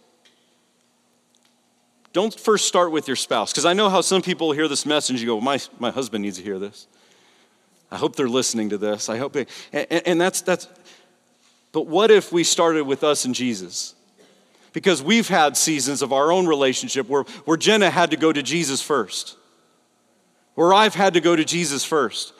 don't 2.12 2.38
first 2.38 2.68
start 2.68 2.92
with 2.92 3.08
your 3.08 3.16
spouse. 3.16 3.52
Because 3.52 3.66
I 3.66 3.74
know 3.74 3.90
how 3.90 4.02
some 4.02 4.22
people 4.22 4.52
hear 4.52 4.68
this 4.68 4.86
message, 4.86 5.22
you 5.22 5.28
go, 5.28 5.40
my, 5.40 5.60
my 5.80 5.92
husband 5.92 6.24
needs 6.24 6.38
to 6.38 6.44
hear 6.44 6.60
this. 6.60 6.88
I 7.90 7.98
hope 7.98 8.16
they're 8.16 8.28
listening 8.28 8.70
to 8.70 8.78
this. 8.78 9.10
I 9.10 9.18
hope 9.18 9.34
they, 9.34 9.48
and, 9.72 9.88
and 10.06 10.22
that's, 10.22 10.42
that's, 10.42 10.68
but 11.72 11.88
what 11.88 12.12
if 12.12 12.32
we 12.32 12.44
started 12.44 12.84
with 12.84 13.04
us 13.04 13.26
and 13.26 13.34
Jesus? 13.34 13.96
because 14.78 15.02
we've 15.02 15.28
had 15.28 15.58
seasons 15.58 16.04
of 16.04 16.14
our 16.14 16.32
own 16.32 16.46
relationship 16.46 17.10
where, 17.10 17.24
where 17.46 17.58
Jenna 17.58 17.90
had 17.90 18.12
to 18.12 18.16
go 18.16 18.32
to 18.32 18.44
Jesus 18.44 18.80
first, 18.80 19.36
where 20.54 20.72
I've 20.72 20.94
had 20.94 21.16
to 21.16 21.20
go 21.20 21.36
to 21.36 21.44
Jesus 21.44 21.84
first. 21.84 22.32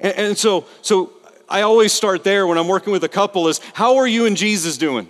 And, 0.00 0.14
and 0.16 0.38
so, 0.38 0.64
so 0.80 1.12
I 1.50 1.60
always 1.60 1.92
start 1.92 2.24
there 2.24 2.46
when 2.46 2.56
I'm 2.56 2.66
working 2.66 2.94
with 2.94 3.04
a 3.04 3.10
couple 3.10 3.48
is 3.48 3.60
how 3.74 3.96
are 3.96 4.06
you 4.06 4.24
and 4.24 4.38
Jesus 4.38 4.78
doing? 4.78 5.06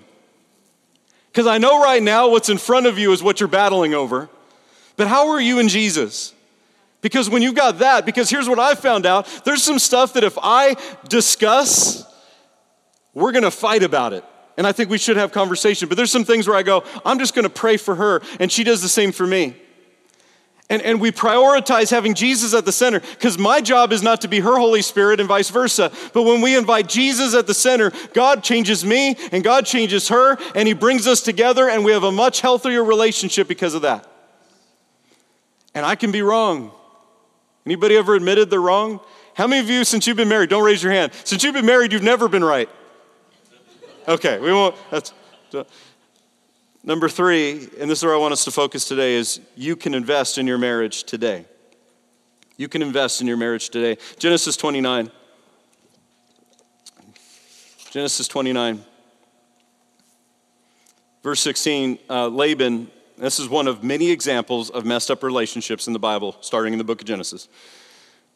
Because 1.30 1.46
I 1.46 1.58
know 1.58 1.80
right 1.80 2.02
now 2.02 2.28
what's 2.30 2.48
in 2.48 2.58
front 2.58 2.86
of 2.86 2.98
you 2.98 3.12
is 3.12 3.22
what 3.22 3.38
you're 3.38 3.48
battling 3.48 3.94
over, 3.94 4.28
but 4.96 5.06
how 5.06 5.28
are 5.28 5.40
you 5.40 5.60
and 5.60 5.68
Jesus? 5.68 6.34
Because 7.00 7.30
when 7.30 7.42
you've 7.42 7.54
got 7.54 7.78
that, 7.78 8.04
because 8.04 8.28
here's 8.28 8.48
what 8.48 8.58
I 8.58 8.74
found 8.74 9.06
out 9.06 9.26
there's 9.44 9.62
some 9.62 9.78
stuff 9.78 10.12
that 10.14 10.24
if 10.24 10.38
I 10.42 10.76
discuss, 11.08 12.04
we're 13.14 13.32
gonna 13.32 13.50
fight 13.50 13.82
about 13.82 14.12
it. 14.12 14.24
And 14.56 14.66
I 14.66 14.72
think 14.72 14.90
we 14.90 14.98
should 14.98 15.16
have 15.16 15.32
conversation. 15.32 15.88
But 15.88 15.96
there's 15.96 16.10
some 16.10 16.24
things 16.24 16.46
where 16.46 16.56
I 16.56 16.62
go, 16.62 16.84
I'm 17.04 17.18
just 17.18 17.34
to 17.34 17.48
pray 17.48 17.78
for 17.78 17.94
her, 17.94 18.20
and 18.38 18.52
she 18.52 18.64
does 18.64 18.82
the 18.82 18.88
same 18.88 19.12
for 19.12 19.26
me. 19.26 19.56
And, 20.68 20.82
and 20.82 21.00
we 21.00 21.10
prioritize 21.10 21.90
having 21.90 22.14
Jesus 22.14 22.54
at 22.54 22.64
the 22.64 22.70
center 22.70 23.00
because 23.00 23.36
my 23.36 23.60
job 23.60 23.90
is 23.92 24.04
not 24.04 24.20
to 24.20 24.28
be 24.28 24.38
her 24.38 24.56
Holy 24.56 24.82
Spirit 24.82 25.18
and 25.18 25.28
vice 25.28 25.50
versa. 25.50 25.90
But 26.12 26.22
when 26.22 26.42
we 26.42 26.56
invite 26.56 26.88
Jesus 26.88 27.34
at 27.34 27.48
the 27.48 27.54
center, 27.54 27.90
God 28.14 28.44
changes 28.44 28.84
me 28.84 29.16
and 29.32 29.42
God 29.42 29.66
changes 29.66 30.08
her, 30.08 30.36
and 30.54 30.68
He 30.68 30.74
brings 30.74 31.08
us 31.08 31.22
together, 31.22 31.68
and 31.68 31.84
we 31.84 31.90
have 31.90 32.04
a 32.04 32.12
much 32.12 32.40
healthier 32.40 32.84
relationship 32.84 33.48
because 33.48 33.74
of 33.74 33.82
that. 33.82 34.06
And 35.74 35.84
I 35.84 35.96
can 35.96 36.12
be 36.12 36.22
wrong. 36.22 36.72
Anybody 37.70 37.96
ever 37.96 38.16
admitted 38.16 38.50
they're 38.50 38.60
wrong? 38.60 38.98
How 39.34 39.46
many 39.46 39.60
of 39.60 39.70
you, 39.70 39.84
since 39.84 40.04
you've 40.04 40.16
been 40.16 40.28
married, 40.28 40.50
don't 40.50 40.64
raise 40.64 40.82
your 40.82 40.90
hand, 40.90 41.12
since 41.22 41.44
you've 41.44 41.54
been 41.54 41.64
married, 41.66 41.92
you've 41.92 42.02
never 42.02 42.28
been 42.28 42.42
right? 42.42 42.68
Okay, 44.08 44.40
we 44.40 44.52
won't. 44.52 44.74
That's 44.90 45.12
number 46.82 47.08
three, 47.08 47.68
and 47.78 47.88
this 47.88 48.00
is 48.00 48.04
where 48.04 48.12
I 48.12 48.16
want 48.16 48.32
us 48.32 48.42
to 48.46 48.50
focus 48.50 48.86
today: 48.86 49.14
is 49.14 49.38
you 49.54 49.76
can 49.76 49.94
invest 49.94 50.36
in 50.36 50.48
your 50.48 50.58
marriage 50.58 51.04
today. 51.04 51.44
You 52.56 52.66
can 52.66 52.82
invest 52.82 53.20
in 53.20 53.28
your 53.28 53.36
marriage 53.36 53.70
today. 53.70 54.02
Genesis 54.18 54.56
29. 54.56 55.08
Genesis 57.92 58.26
29. 58.26 58.84
Verse 61.22 61.38
16, 61.38 62.00
uh, 62.08 62.26
Laban, 62.26 62.90
this 63.24 63.38
is 63.38 63.48
one 63.48 63.68
of 63.68 63.84
many 63.84 64.10
examples 64.10 64.70
of 64.70 64.84
messed 64.84 65.10
up 65.10 65.22
relationships 65.22 65.86
in 65.86 65.92
the 65.92 65.98
Bible, 65.98 66.36
starting 66.40 66.72
in 66.72 66.78
the 66.78 66.84
book 66.84 67.00
of 67.00 67.06
Genesis. 67.06 67.48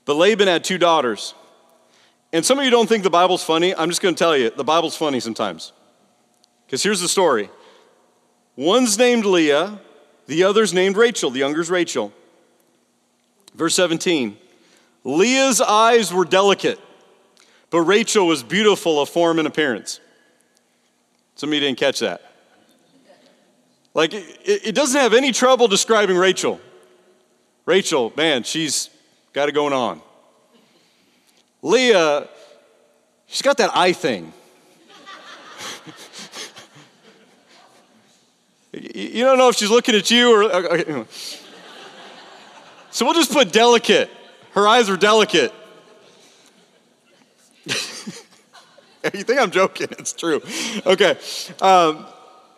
But 0.05 0.17
Laban 0.17 0.49
had 0.49 0.65
two 0.65 0.79
daughters. 0.79 1.35
And 2.33 2.45
some 2.45 2.59
of 2.59 2.65
you 2.65 2.71
don't 2.71 2.89
think 2.89 3.03
the 3.03 3.11
Bible's 3.11 3.43
funny. 3.43 3.75
I'm 3.75 3.89
just 3.89 4.03
going 4.03 4.15
to 4.15 4.19
tell 4.19 4.37
you, 4.37 4.51
the 4.51 4.65
Bible's 4.65 4.97
funny 4.97 5.21
sometimes. 5.21 5.73
Because 6.67 6.83
here's 6.83 7.01
the 7.01 7.09
story 7.09 7.49
one's 8.57 8.99
named 8.99 9.25
Leah, 9.25 9.81
the 10.27 10.45
other's 10.45 10.75
named 10.75 10.97
Rachel. 10.97 11.31
The 11.31 11.39
younger's 11.39 11.71
Rachel. 11.71 12.13
Verse 13.55 13.75
17 13.75 14.37
Leah's 15.05 15.61
eyes 15.61 16.13
were 16.13 16.25
delicate, 16.25 16.81
but 17.71 17.81
Rachel 17.83 18.27
was 18.27 18.43
beautiful 18.43 19.01
of 19.01 19.09
form 19.09 19.39
and 19.39 19.47
appearance. 19.47 20.01
Some 21.37 21.51
of 21.51 21.55
you 21.55 21.61
didn't 21.61 21.79
catch 21.79 22.01
that. 22.01 22.34
Like, 23.95 24.13
it, 24.13 24.67
it 24.67 24.75
doesn't 24.75 25.01
have 25.01 25.15
any 25.15 25.31
trouble 25.31 25.69
describing 25.69 26.17
Rachel. 26.17 26.61
Rachel, 27.65 28.13
man, 28.17 28.43
she's 28.43 28.91
got 29.33 29.49
it 29.49 29.53
going 29.53 29.73
on. 29.73 30.03
Leah, 31.63 32.29
she's 33.27 33.41
got 33.43 33.57
that 33.59 33.71
eye 33.75 33.93
thing. 33.93 34.33
you 38.73 39.25
don't 39.25 39.39
know 39.39 39.49
if 39.49 39.57
she's 39.57 39.71
looking 39.71 39.95
at 39.95 40.11
you 40.11 40.31
or. 40.31 40.43
Okay. 40.53 41.05
So 42.91 43.05
we'll 43.05 43.15
just 43.15 43.33
put 43.33 43.51
delicate. 43.53 44.11
Her 44.53 44.69
eyes 44.69 44.91
are 44.91 44.97
delicate. 44.97 45.53
you 47.67 47.73
think 49.25 49.41
I'm 49.41 49.51
joking? 49.51 49.89
It's 49.99 50.13
true. 50.13 50.43
Okay. 50.87 51.17
Um, 51.61 52.07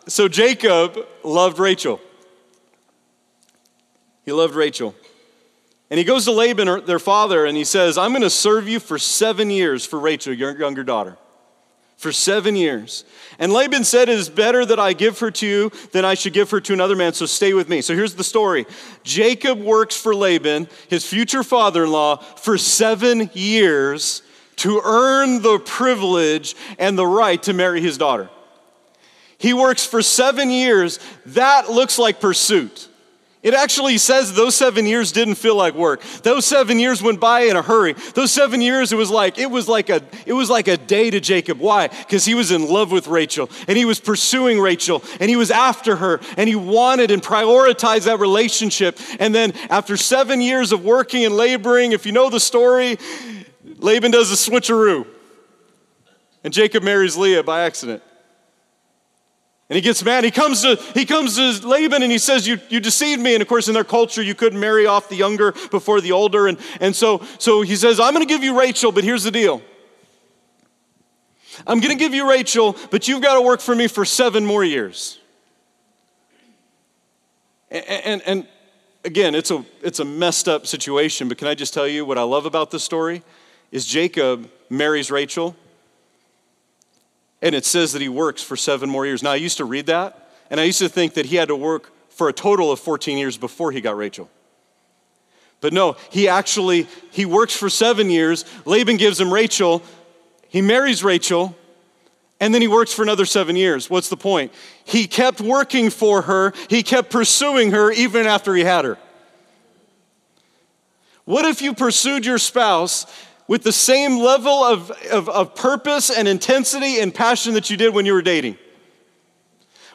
so 0.07 0.27
Jacob 0.27 0.97
loved 1.23 1.59
Rachel. 1.59 1.99
He 4.25 4.31
loved 4.31 4.55
Rachel. 4.55 4.95
And 5.89 5.97
he 5.97 6.03
goes 6.03 6.25
to 6.25 6.31
Laban, 6.31 6.85
their 6.85 6.99
father, 6.99 7.45
and 7.45 7.55
he 7.55 7.63
says, 7.63 7.97
I'm 7.97 8.11
going 8.11 8.21
to 8.21 8.29
serve 8.29 8.67
you 8.67 8.79
for 8.79 8.97
seven 8.97 9.49
years 9.49 9.85
for 9.85 9.99
Rachel, 9.99 10.33
your 10.33 10.57
younger 10.57 10.83
daughter. 10.83 11.17
For 11.95 12.11
seven 12.11 12.55
years. 12.55 13.05
And 13.39 13.51
Laban 13.51 13.83
said, 13.83 14.07
It 14.07 14.19
is 14.19 14.29
better 14.29 14.65
that 14.65 14.79
I 14.79 14.93
give 14.93 15.19
her 15.19 15.31
to 15.31 15.47
you 15.47 15.71
than 15.93 16.05
I 16.05 16.13
should 16.13 16.33
give 16.33 16.51
her 16.51 16.61
to 16.61 16.73
another 16.73 16.95
man, 16.95 17.13
so 17.13 17.25
stay 17.25 17.53
with 17.53 17.69
me. 17.69 17.81
So 17.81 17.95
here's 17.95 18.15
the 18.15 18.23
story 18.23 18.65
Jacob 19.03 19.59
works 19.59 19.95
for 19.99 20.13
Laban, 20.13 20.67
his 20.89 21.07
future 21.07 21.41
father 21.41 21.85
in 21.85 21.91
law, 21.91 22.17
for 22.17 22.57
seven 22.57 23.31
years 23.33 24.21
to 24.57 24.81
earn 24.83 25.41
the 25.41 25.57
privilege 25.59 26.55
and 26.77 26.97
the 26.97 27.07
right 27.07 27.41
to 27.43 27.53
marry 27.53 27.81
his 27.81 27.97
daughter. 27.97 28.29
He 29.37 29.53
works 29.53 29.85
for 29.85 30.01
seven 30.01 30.49
years. 30.49 30.99
That 31.27 31.69
looks 31.69 31.99
like 31.99 32.19
pursuit. 32.19 32.89
It 33.43 33.53
actually 33.53 33.99
says 33.99 34.33
those 34.33 34.55
seven 34.55 34.85
years 34.87 35.11
didn't 35.11 35.35
feel 35.35 35.55
like 35.55 35.75
work. 35.75 36.01
Those 36.23 36.45
seven 36.45 36.79
years 36.79 37.03
went 37.03 37.21
by 37.21 37.41
in 37.41 37.55
a 37.55 37.61
hurry. 37.61 37.93
Those 38.13 38.31
seven 38.31 38.61
years, 38.61 38.91
it 38.91 38.97
was 38.97 39.11
like 39.11 39.37
it 39.37 39.49
was 39.49 39.69
like 39.69 39.89
a 39.89 40.01
it 40.25 40.33
was 40.33 40.49
like 40.49 40.67
a 40.67 40.75
day 40.75 41.11
to 41.11 41.19
Jacob. 41.19 41.59
Why? 41.59 41.87
Because 41.87 42.25
he 42.25 42.33
was 42.33 42.51
in 42.51 42.67
love 42.67 42.91
with 42.91 43.07
Rachel 43.07 43.49
and 43.67 43.77
he 43.77 43.85
was 43.85 43.99
pursuing 43.99 44.59
Rachel 44.59 45.03
and 45.19 45.29
he 45.29 45.35
was 45.35 45.51
after 45.51 45.95
her 45.95 46.19
and 46.35 46.49
he 46.49 46.55
wanted 46.55 47.11
and 47.11 47.21
prioritized 47.21 48.05
that 48.05 48.19
relationship. 48.19 48.99
And 49.19 49.33
then 49.35 49.53
after 49.69 49.97
seven 49.97 50.41
years 50.41 50.71
of 50.71 50.83
working 50.83 51.23
and 51.23 51.35
laboring, 51.35 51.91
if 51.91 52.07
you 52.07 52.11
know 52.11 52.31
the 52.31 52.39
story, 52.39 52.97
Laban 53.77 54.11
does 54.11 54.31
a 54.31 54.51
switcheroo, 54.51 55.05
and 56.43 56.51
Jacob 56.51 56.81
marries 56.81 57.15
Leah 57.15 57.43
by 57.43 57.61
accident. 57.61 58.01
And 59.69 59.75
he 59.75 59.81
gets 59.81 60.03
mad. 60.03 60.23
He 60.23 60.31
comes 60.31 60.61
to, 60.61 60.77
he 60.93 61.05
comes 61.05 61.35
to 61.35 61.67
Laban 61.67 62.01
and 62.01 62.11
he 62.11 62.17
says, 62.17 62.47
you, 62.47 62.57
you 62.69 62.79
deceived 62.79 63.21
me. 63.21 63.35
And 63.35 63.41
of 63.41 63.49
course, 63.49 63.67
in 63.67 63.73
their 63.73 63.83
culture, 63.83 64.21
you 64.21 64.33
couldn't 64.33 64.59
marry 64.59 64.85
off 64.85 65.09
the 65.09 65.17
younger 65.17 65.51
before 65.71 65.99
the 65.99 66.13
older. 66.13 66.47
And, 66.47 66.57
and 66.79 66.95
so, 66.95 67.21
so 67.37 67.61
he 67.63 67.75
says, 67.75 67.99
I'm 67.99 68.13
going 68.13 68.25
to 68.25 68.33
give 68.33 68.43
you 68.43 68.57
Rachel, 68.57 68.93
but 68.93 69.03
here's 69.03 69.23
the 69.23 69.31
deal. 69.31 69.61
I'm 71.65 71.79
going 71.79 71.91
to 71.91 71.99
give 71.99 72.13
you 72.13 72.29
Rachel, 72.29 72.77
but 72.91 73.07
you've 73.07 73.21
got 73.21 73.35
to 73.35 73.41
work 73.41 73.59
for 73.59 73.75
me 73.75 73.87
for 73.87 74.05
seven 74.05 74.45
more 74.45 74.63
years. 74.63 75.19
And, 77.69 77.83
and, 78.05 78.21
and 78.21 78.47
again, 79.03 79.35
it's 79.35 79.51
a, 79.51 79.65
it's 79.81 79.99
a 79.99 80.05
messed 80.05 80.47
up 80.47 80.65
situation, 80.65 81.27
but 81.27 81.37
can 81.37 81.47
I 81.47 81.55
just 81.55 81.73
tell 81.73 81.87
you 81.87 82.05
what 82.05 82.17
I 82.17 82.23
love 82.23 82.45
about 82.45 82.71
this 82.71 82.83
story? 82.83 83.21
Is 83.71 83.85
Jacob 83.85 84.49
marries 84.69 85.11
Rachel 85.11 85.57
and 87.41 87.53
it 87.53 87.65
says 87.65 87.93
that 87.93 88.01
he 88.01 88.09
works 88.09 88.41
for 88.41 88.55
seven 88.55 88.89
more 88.89 89.05
years. 89.05 89.23
Now, 89.23 89.31
I 89.31 89.35
used 89.35 89.57
to 89.57 89.65
read 89.65 89.87
that, 89.87 90.29
and 90.49 90.59
I 90.59 90.63
used 90.63 90.79
to 90.79 90.89
think 90.89 91.13
that 91.15 91.27
he 91.27 91.35
had 91.35 91.49
to 91.49 91.55
work 91.55 91.91
for 92.09 92.29
a 92.29 92.33
total 92.33 92.71
of 92.71 92.79
14 92.79 93.17
years 93.17 93.37
before 93.37 93.71
he 93.71 93.81
got 93.81 93.95
Rachel. 93.95 94.29
But 95.61 95.73
no, 95.73 95.97
he 96.11 96.27
actually 96.27 96.87
he 97.11 97.25
works 97.25 97.55
for 97.55 97.69
7 97.69 98.09
years. 98.09 98.45
Laban 98.65 98.97
gives 98.97 99.19
him 99.19 99.33
Rachel. 99.33 99.83
He 100.49 100.61
marries 100.61 101.03
Rachel, 101.03 101.55
and 102.39 102.53
then 102.53 102.61
he 102.61 102.67
works 102.67 102.93
for 102.93 103.01
another 103.01 103.25
7 103.25 103.55
years. 103.55 103.89
What's 103.89 104.09
the 104.09 104.17
point? 104.17 104.53
He 104.83 105.07
kept 105.07 105.41
working 105.41 105.89
for 105.89 106.23
her. 106.23 106.53
He 106.69 106.83
kept 106.83 107.09
pursuing 107.09 107.71
her 107.71 107.91
even 107.91 108.27
after 108.27 108.55
he 108.55 108.63
had 108.63 108.85
her. 108.85 108.97
What 111.25 111.45
if 111.45 111.61
you 111.61 111.73
pursued 111.73 112.25
your 112.25 112.37
spouse 112.37 113.05
with 113.47 113.63
the 113.63 113.71
same 113.71 114.19
level 114.19 114.63
of, 114.63 114.91
of, 115.11 115.29
of, 115.29 115.55
purpose 115.55 116.09
and 116.09 116.27
intensity 116.27 116.99
and 116.99 117.15
passion 117.15 117.53
that 117.53 117.69
you 117.69 117.77
did 117.77 117.93
when 117.93 118.05
you 118.05 118.13
were 118.13 118.21
dating? 118.21 118.57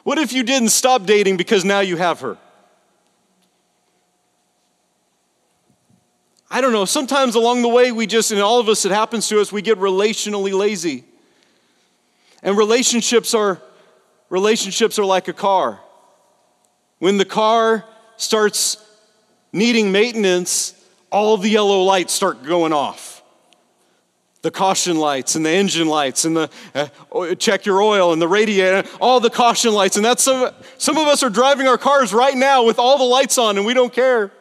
What 0.03 0.17
if 0.17 0.33
you 0.33 0.43
didn't 0.43 0.69
stop 0.69 1.05
dating 1.05 1.37
because 1.37 1.63
now 1.63 1.79
you 1.79 1.95
have 1.97 2.19
her? 2.21 2.37
I 6.49 6.61
don't 6.61 6.73
know. 6.73 6.85
Sometimes 6.85 7.35
along 7.35 7.61
the 7.61 7.69
way, 7.69 7.91
we 7.91 8.05
just, 8.05 8.31
and 8.31 8.41
all 8.41 8.59
of 8.59 8.69
us, 8.69 8.85
it 8.85 8.91
happens 8.91 9.27
to 9.29 9.39
us, 9.39 9.51
we 9.51 9.61
get 9.61 9.79
relationally 9.79 10.53
lazy. 10.53 11.03
And 12.41 12.57
relationships 12.57 13.33
are 13.33 13.61
relationships 14.29 14.97
are 14.97 15.05
like 15.05 15.27
a 15.27 15.33
car. 15.33 15.79
When 16.97 17.17
the 17.17 17.25
car 17.25 17.85
starts 18.17 18.77
needing 19.51 19.91
maintenance, 19.91 20.73
all 21.11 21.37
the 21.37 21.49
yellow 21.49 21.83
lights 21.83 22.13
start 22.13 22.43
going 22.43 22.73
off 22.73 23.12
the 24.43 24.51
caution 24.51 24.97
lights 24.97 25.35
and 25.35 25.45
the 25.45 25.49
engine 25.49 25.87
lights 25.87 26.25
and 26.25 26.35
the 26.35 26.49
uh, 26.75 27.33
check 27.35 27.65
your 27.65 27.81
oil 27.81 28.11
and 28.11 28.21
the 28.21 28.27
radiator, 28.27 28.87
all 28.99 29.21
the 29.21 29.29
caution 29.29 29.73
lights. 29.73 29.95
And 29.95 30.05
that's 30.05 30.21
some, 30.21 30.51
some 30.77 30.97
of 30.97 31.07
us 31.07 31.23
are 31.23 31.29
driving 31.29 31.65
our 31.65 31.77
cars 31.77 32.13
right 32.13 32.35
now 32.35 32.65
with 32.65 32.77
all 32.77 32.97
the 32.97 33.05
lights 33.05 33.37
on 33.37 33.57
and 33.57 33.65
we 33.65 33.73
don't 33.73 33.91
care. 33.91 34.31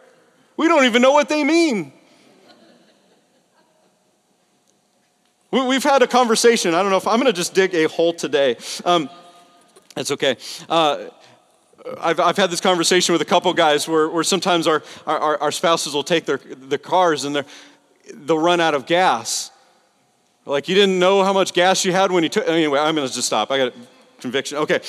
We 0.57 0.67
don't 0.67 0.85
even 0.85 1.03
know 1.03 1.13
what 1.13 1.29
they 1.29 1.45
mean. 1.45 1.93
We, 5.53 5.65
we've 5.67 5.85
had 5.85 6.03
a 6.03 6.09
conversation. 6.09 6.75
I 6.75 6.83
don't 6.83 6.91
know 6.91 6.97
if 6.97 7.07
I'm 7.07 7.21
going 7.21 7.27
to 7.27 7.33
just 7.33 7.55
dig 7.55 7.73
a 7.73 7.87
hole 7.87 8.13
today. 8.13 8.57
Um, 8.85 9.09
that's 9.95 10.11
okay. 10.11 10.37
Uh, 10.69 11.11
I've, 12.01 12.19
I've 12.19 12.37
had 12.37 12.51
this 12.51 12.61
conversation 12.61 13.13
with 13.13 13.23
a 13.23 13.27
couple 13.27 13.53
guys 13.55 13.87
where, 13.87 14.09
where 14.09 14.25
sometimes 14.25 14.67
our, 14.67 14.83
our, 15.07 15.41
our 15.41 15.53
spouses 15.53 15.95
will 15.95 16.03
take 16.03 16.25
their 16.25 16.39
the 16.39 16.79
cars 16.79 17.25
and 17.25 17.45
they'll 18.13 18.39
run 18.39 18.59
out 18.59 18.75
of 18.75 18.87
gas 18.87 19.52
like 20.45 20.69
you 20.69 20.75
didn't 20.75 20.99
know 20.99 21.23
how 21.23 21.33
much 21.33 21.53
gas 21.53 21.85
you 21.85 21.93
had 21.93 22.11
when 22.11 22.23
you 22.23 22.29
took. 22.29 22.47
Anyway, 22.49 22.79
I'm 22.79 22.95
going 22.95 23.07
to 23.07 23.13
just 23.13 23.27
stop. 23.27 23.51
I 23.51 23.59
got 23.59 23.75
conviction. 24.21 24.59
Okay. 24.59 24.81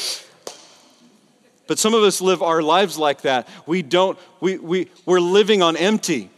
But 1.67 1.79
some 1.79 1.93
of 1.93 2.03
us 2.03 2.21
live 2.21 2.41
our 2.41 2.61
lives 2.61 2.97
like 2.97 3.21
that. 3.21 3.47
We 3.65 3.81
don't, 3.81 4.17
we, 4.41 4.57
we, 4.57 4.89
we're 5.05 5.21
living 5.21 5.61
on 5.61 5.77
empty. 5.77 6.29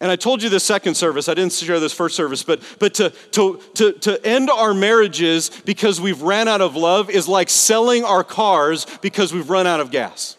And 0.00 0.10
I 0.10 0.16
told 0.16 0.42
you 0.42 0.48
the 0.48 0.58
second 0.58 0.96
service, 0.96 1.28
I 1.28 1.34
didn't 1.34 1.52
share 1.52 1.78
this 1.78 1.92
first 1.92 2.16
service, 2.16 2.42
but, 2.42 2.60
but 2.80 2.94
to, 2.94 3.10
to, 3.10 3.60
to, 3.74 3.92
to 3.92 4.26
end 4.26 4.50
our 4.50 4.74
marriages 4.74 5.50
because 5.64 6.00
we've 6.00 6.22
ran 6.22 6.48
out 6.48 6.60
of 6.60 6.74
love 6.74 7.08
is 7.08 7.28
like 7.28 7.48
selling 7.48 8.02
our 8.02 8.24
cars 8.24 8.86
because 9.00 9.32
we've 9.32 9.48
run 9.48 9.66
out 9.66 9.78
of 9.78 9.92
gas 9.92 10.36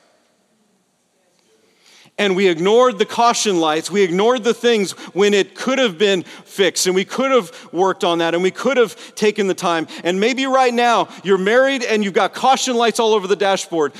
and 2.17 2.35
we 2.35 2.47
ignored 2.47 2.99
the 2.99 3.05
caution 3.05 3.59
lights. 3.59 3.89
We 3.89 4.03
ignored 4.03 4.43
the 4.43 4.53
things 4.53 4.91
when 5.13 5.33
it 5.33 5.55
could 5.55 5.79
have 5.79 5.97
been 5.97 6.23
fixed 6.23 6.85
and 6.85 6.95
we 6.95 7.05
could 7.05 7.31
have 7.31 7.51
worked 7.73 8.03
on 8.03 8.19
that 8.19 8.33
and 8.33 8.43
we 8.43 8.51
could 8.51 8.77
have 8.77 9.15
taken 9.15 9.47
the 9.47 9.55
time. 9.55 9.87
And 10.03 10.19
maybe 10.19 10.45
right 10.45 10.73
now 10.73 11.09
you're 11.23 11.39
married 11.39 11.83
and 11.83 12.03
you've 12.03 12.13
got 12.13 12.33
caution 12.33 12.75
lights 12.75 12.99
all 12.99 13.13
over 13.13 13.27
the 13.27 13.35
dashboard. 13.35 13.93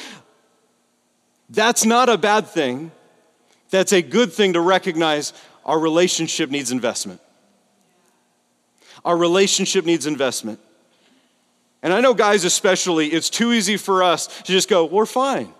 That's 1.49 1.85
not 1.85 2.07
a 2.07 2.17
bad 2.17 2.47
thing. 2.47 2.91
That's 3.71 3.93
a 3.93 4.01
good 4.01 4.31
thing 4.31 4.53
to 4.53 4.61
recognize 4.61 5.33
our 5.65 5.79
relationship 5.79 6.51
needs 6.51 6.71
investment. 6.71 7.19
Our 9.03 9.17
relationship 9.17 9.85
needs 9.85 10.05
investment. 10.05 10.59
And 11.81 11.91
I 11.91 11.99
know 11.99 12.13
guys, 12.13 12.45
especially, 12.45 13.07
it's 13.07 13.29
too 13.29 13.51
easy 13.51 13.75
for 13.75 14.03
us 14.03 14.27
to 14.27 14.51
just 14.51 14.69
go, 14.69 14.85
we're 14.85 15.07
fine 15.07 15.53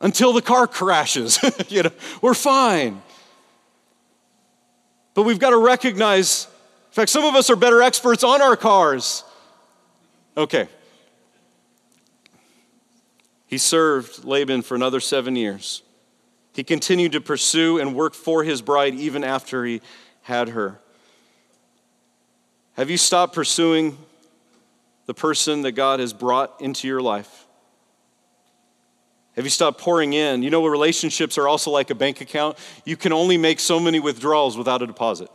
until 0.00 0.32
the 0.32 0.42
car 0.42 0.66
crashes. 0.66 1.38
you 1.68 1.82
know, 1.82 1.90
we're 2.22 2.34
fine. 2.34 3.02
But 5.14 5.22
we've 5.24 5.38
got 5.38 5.50
to 5.50 5.58
recognize, 5.58 6.46
in 6.90 6.92
fact, 6.92 7.10
some 7.10 7.24
of 7.24 7.34
us 7.34 7.50
are 7.50 7.56
better 7.56 7.82
experts 7.82 8.22
on 8.22 8.40
our 8.40 8.56
cars. 8.56 9.24
Okay. 10.36 10.68
He 13.46 13.58
served 13.58 14.24
Laban 14.24 14.62
for 14.62 14.74
another 14.74 15.00
seven 15.00 15.34
years. 15.34 15.82
He 16.52 16.62
continued 16.62 17.12
to 17.12 17.20
pursue 17.20 17.78
and 17.78 17.94
work 17.94 18.14
for 18.14 18.44
his 18.44 18.62
bride 18.62 18.94
even 18.94 19.24
after 19.24 19.64
he 19.64 19.80
had 20.22 20.50
her. 20.50 20.80
Have 22.74 22.90
you 22.90 22.96
stopped 22.96 23.34
pursuing 23.34 23.98
the 25.06 25.14
person 25.14 25.62
that 25.62 25.72
God 25.72 25.98
has 25.98 26.12
brought 26.12 26.60
into 26.60 26.86
your 26.86 27.02
life? 27.02 27.47
Have 29.38 29.46
you 29.46 29.50
stopped 29.50 29.80
pouring 29.80 30.14
in? 30.14 30.42
You 30.42 30.50
know, 30.50 30.66
relationships 30.66 31.38
are 31.38 31.46
also 31.46 31.70
like 31.70 31.90
a 31.90 31.94
bank 31.94 32.20
account. 32.20 32.58
You 32.84 32.96
can 32.96 33.12
only 33.12 33.38
make 33.38 33.60
so 33.60 33.78
many 33.78 34.00
withdrawals 34.00 34.56
without 34.56 34.82
a 34.82 34.86
deposit. 34.88 35.28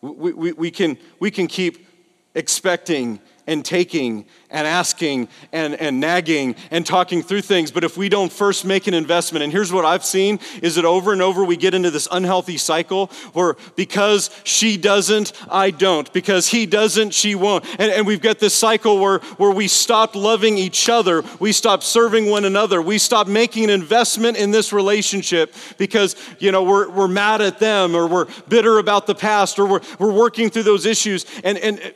We, 0.00 0.32
we, 0.32 0.52
we, 0.52 0.70
can, 0.70 0.96
we 1.18 1.32
can 1.32 1.48
keep 1.48 1.88
expecting 2.36 3.18
and 3.50 3.64
taking 3.64 4.24
and 4.48 4.66
asking 4.66 5.28
and, 5.52 5.74
and 5.74 5.98
nagging 5.98 6.54
and 6.70 6.86
talking 6.86 7.20
through 7.20 7.42
things. 7.42 7.72
But 7.72 7.82
if 7.82 7.96
we 7.96 8.08
don't 8.08 8.32
first 8.32 8.64
make 8.64 8.86
an 8.86 8.94
investment, 8.94 9.42
and 9.42 9.52
here's 9.52 9.72
what 9.72 9.84
I've 9.84 10.04
seen 10.04 10.38
is 10.62 10.76
that 10.76 10.84
over 10.84 11.12
and 11.12 11.20
over 11.20 11.44
we 11.44 11.56
get 11.56 11.74
into 11.74 11.90
this 11.90 12.06
unhealthy 12.12 12.56
cycle 12.56 13.08
where 13.32 13.56
because 13.74 14.30
she 14.44 14.76
doesn't, 14.76 15.32
I 15.50 15.72
don't. 15.72 16.10
Because 16.12 16.46
he 16.46 16.64
doesn't, 16.64 17.12
she 17.12 17.34
won't. 17.34 17.64
And, 17.80 17.90
and 17.90 18.06
we've 18.06 18.22
got 18.22 18.38
this 18.38 18.54
cycle 18.54 19.00
where, 19.00 19.18
where 19.36 19.50
we 19.50 19.66
stop 19.66 20.14
loving 20.14 20.56
each 20.56 20.88
other, 20.88 21.24
we 21.40 21.50
stop 21.50 21.82
serving 21.82 22.30
one 22.30 22.44
another, 22.44 22.80
we 22.80 22.98
stop 22.98 23.26
making 23.26 23.64
an 23.64 23.70
investment 23.70 24.36
in 24.36 24.52
this 24.52 24.72
relationship 24.72 25.54
because, 25.76 26.14
you 26.38 26.52
know, 26.52 26.62
we're, 26.62 26.88
we're 26.88 27.08
mad 27.08 27.40
at 27.40 27.58
them 27.58 27.96
or 27.96 28.06
we're 28.06 28.26
bitter 28.48 28.78
about 28.78 29.08
the 29.08 29.14
past 29.14 29.58
or 29.58 29.66
we're, 29.66 29.80
we're 29.98 30.12
working 30.12 30.50
through 30.50 30.62
those 30.62 30.86
issues. 30.86 31.26
And, 31.42 31.58
and 31.58 31.94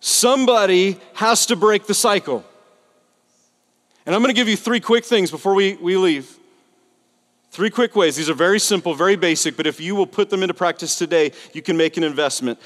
Somebody 0.00 0.98
has 1.14 1.46
to 1.46 1.56
break 1.56 1.86
the 1.86 1.94
cycle. 1.94 2.44
And 4.06 4.14
I'm 4.14 4.22
going 4.22 4.34
to 4.34 4.38
give 4.38 4.48
you 4.48 4.56
three 4.56 4.80
quick 4.80 5.04
things 5.04 5.30
before 5.30 5.54
we, 5.54 5.74
we 5.74 5.96
leave. 5.96 6.38
Three 7.50 7.70
quick 7.70 7.96
ways. 7.96 8.16
These 8.16 8.30
are 8.30 8.34
very 8.34 8.60
simple, 8.60 8.94
very 8.94 9.16
basic, 9.16 9.56
but 9.56 9.66
if 9.66 9.80
you 9.80 9.94
will 9.94 10.06
put 10.06 10.30
them 10.30 10.42
into 10.42 10.54
practice 10.54 10.96
today, 10.96 11.32
you 11.52 11.62
can 11.62 11.76
make 11.76 11.96
an 11.96 12.04
investment 12.04 12.58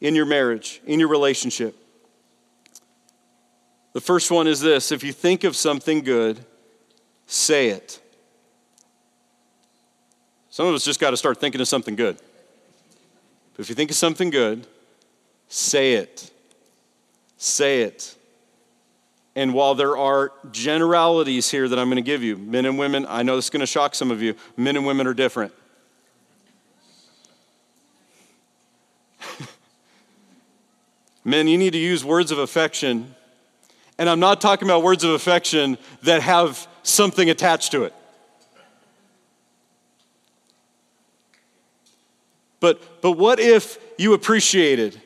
in 0.00 0.14
your 0.14 0.26
marriage, 0.26 0.80
in 0.86 1.00
your 1.00 1.08
relationship. 1.08 1.76
The 3.92 4.00
first 4.00 4.30
one 4.30 4.46
is 4.46 4.60
this 4.60 4.92
if 4.92 5.02
you 5.02 5.12
think 5.12 5.44
of 5.44 5.56
something 5.56 6.02
good, 6.02 6.38
say 7.26 7.70
it. 7.70 8.00
Some 10.50 10.66
of 10.66 10.74
us 10.74 10.84
just 10.84 11.00
got 11.00 11.10
to 11.10 11.16
start 11.16 11.38
thinking 11.38 11.60
of 11.60 11.68
something 11.68 11.96
good. 11.96 12.16
But 13.54 13.62
if 13.62 13.68
you 13.68 13.74
think 13.74 13.90
of 13.90 13.96
something 13.96 14.30
good, 14.30 14.66
say 15.48 15.94
it. 15.94 16.30
Say 17.38 17.82
it. 17.82 18.16
And 19.36 19.54
while 19.54 19.76
there 19.76 19.96
are 19.96 20.32
generalities 20.50 21.48
here 21.48 21.68
that 21.68 21.78
I'm 21.78 21.86
going 21.86 21.94
to 21.96 22.02
give 22.02 22.24
you, 22.24 22.36
men 22.36 22.66
and 22.66 22.76
women, 22.76 23.06
I 23.08 23.22
know 23.22 23.36
this 23.36 23.44
is 23.46 23.50
going 23.50 23.60
to 23.60 23.66
shock 23.66 23.94
some 23.94 24.10
of 24.10 24.20
you, 24.20 24.34
men 24.56 24.76
and 24.76 24.84
women 24.84 25.06
are 25.06 25.14
different. 25.14 25.52
men, 31.24 31.46
you 31.46 31.56
need 31.56 31.70
to 31.74 31.78
use 31.78 32.04
words 32.04 32.32
of 32.32 32.38
affection. 32.38 33.14
And 33.96 34.10
I'm 34.10 34.18
not 34.18 34.40
talking 34.40 34.66
about 34.66 34.82
words 34.82 35.04
of 35.04 35.10
affection 35.10 35.78
that 36.02 36.20
have 36.22 36.66
something 36.82 37.30
attached 37.30 37.70
to 37.70 37.84
it. 37.84 37.94
But, 42.58 43.00
but 43.00 43.12
what 43.12 43.38
if 43.38 43.78
you 43.98 44.14
appreciated 44.14 45.00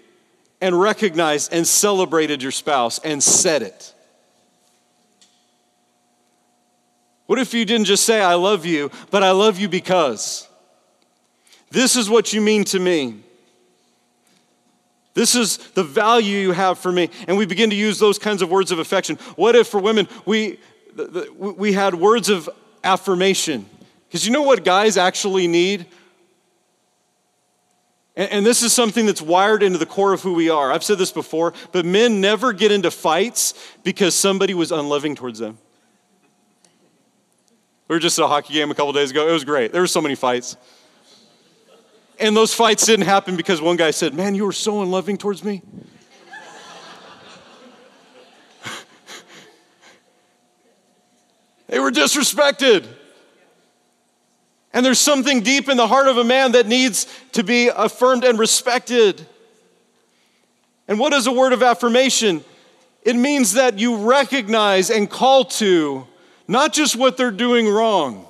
and 0.62 0.80
recognized 0.80 1.52
and 1.52 1.66
celebrated 1.66 2.42
your 2.42 2.52
spouse 2.52 2.98
and 3.00 3.22
said 3.22 3.60
it? 3.60 3.92
What 7.26 7.38
if 7.38 7.52
you 7.52 7.64
didn't 7.64 7.86
just 7.86 8.04
say, 8.04 8.22
I 8.22 8.34
love 8.34 8.64
you, 8.64 8.90
but 9.10 9.22
I 9.22 9.32
love 9.32 9.58
you 9.58 9.68
because 9.68 10.48
this 11.70 11.96
is 11.96 12.08
what 12.08 12.32
you 12.32 12.40
mean 12.40 12.64
to 12.64 12.78
me? 12.78 13.20
This 15.14 15.34
is 15.34 15.58
the 15.72 15.84
value 15.84 16.38
you 16.38 16.52
have 16.52 16.78
for 16.78 16.92
me. 16.92 17.10
And 17.26 17.36
we 17.36 17.44
begin 17.44 17.70
to 17.70 17.76
use 17.76 17.98
those 17.98 18.18
kinds 18.18 18.40
of 18.40 18.50
words 18.50 18.70
of 18.70 18.78
affection. 18.78 19.16
What 19.36 19.56
if 19.56 19.68
for 19.68 19.80
women, 19.80 20.08
we, 20.24 20.58
we 21.38 21.72
had 21.72 21.94
words 21.94 22.28
of 22.28 22.48
affirmation? 22.84 23.66
Because 24.08 24.26
you 24.26 24.32
know 24.32 24.42
what 24.42 24.64
guys 24.64 24.96
actually 24.96 25.48
need? 25.48 25.86
And, 28.14 28.44
this 28.44 28.62
is 28.62 28.74
something 28.74 29.06
that's 29.06 29.22
wired 29.22 29.62
into 29.62 29.78
the 29.78 29.86
core 29.86 30.12
of 30.12 30.20
who 30.20 30.34
we 30.34 30.50
are. 30.50 30.70
I've 30.70 30.84
said 30.84 30.98
this 30.98 31.10
before, 31.10 31.54
but 31.72 31.86
men 31.86 32.20
never 32.20 32.52
get 32.52 32.70
into 32.70 32.90
fights 32.90 33.54
because 33.84 34.14
somebody 34.14 34.52
was 34.52 34.70
unloving 34.70 35.14
towards 35.14 35.38
them. 35.38 35.56
We 37.88 37.96
were 37.96 38.00
just 38.00 38.18
at 38.18 38.24
a 38.24 38.28
hockey 38.28 38.52
game 38.52 38.70
a 38.70 38.74
couple 38.74 38.92
days 38.92 39.10
ago. 39.10 39.26
It 39.26 39.32
was 39.32 39.44
great. 39.44 39.72
There 39.72 39.80
were 39.80 39.86
so 39.86 40.02
many 40.02 40.14
fights. 40.14 40.58
And 42.20 42.36
those 42.36 42.52
fights 42.52 42.84
didn't 42.84 43.06
happen 43.06 43.34
because 43.36 43.62
one 43.62 43.76
guy 43.76 43.92
said, 43.92 44.12
Man, 44.12 44.34
you 44.34 44.44
were 44.44 44.52
so 44.52 44.82
unloving 44.82 45.16
towards 45.16 45.42
me. 45.42 45.62
they 51.68 51.78
were 51.78 51.90
disrespected. 51.90 52.86
And 54.72 54.84
there's 54.84 54.98
something 54.98 55.42
deep 55.42 55.68
in 55.68 55.76
the 55.76 55.86
heart 55.86 56.08
of 56.08 56.16
a 56.16 56.24
man 56.24 56.52
that 56.52 56.66
needs 56.66 57.06
to 57.32 57.42
be 57.42 57.68
affirmed 57.68 58.24
and 58.24 58.38
respected. 58.38 59.26
And 60.88 60.98
what 60.98 61.12
is 61.12 61.26
a 61.26 61.32
word 61.32 61.52
of 61.52 61.62
affirmation? 61.62 62.42
It 63.02 63.16
means 63.16 63.54
that 63.54 63.78
you 63.78 63.96
recognize 63.96 64.90
and 64.90 65.10
call 65.10 65.44
to 65.44 66.06
not 66.48 66.72
just 66.72 66.96
what 66.96 67.16
they're 67.16 67.30
doing 67.30 67.68
wrong. 67.68 68.26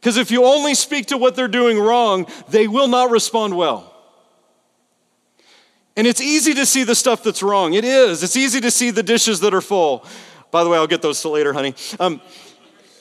Because 0.00 0.18
if 0.18 0.30
you 0.30 0.44
only 0.44 0.74
speak 0.74 1.06
to 1.06 1.18
what 1.18 1.34
they're 1.34 1.48
doing 1.48 1.78
wrong, 1.78 2.26
they 2.48 2.68
will 2.68 2.88
not 2.88 3.10
respond 3.10 3.56
well. 3.56 3.92
And 5.96 6.06
it's 6.06 6.20
easy 6.20 6.54
to 6.54 6.66
see 6.66 6.84
the 6.84 6.94
stuff 6.94 7.22
that's 7.22 7.42
wrong. 7.42 7.72
It 7.74 7.84
is. 7.84 8.22
It's 8.22 8.36
easy 8.36 8.60
to 8.60 8.70
see 8.70 8.90
the 8.90 9.02
dishes 9.02 9.40
that 9.40 9.54
are 9.54 9.62
full. 9.62 10.04
By 10.50 10.62
the 10.62 10.70
way, 10.70 10.76
I'll 10.76 10.86
get 10.86 11.02
those 11.02 11.20
to 11.22 11.28
later, 11.28 11.52
honey. 11.52 11.74
Um, 11.98 12.20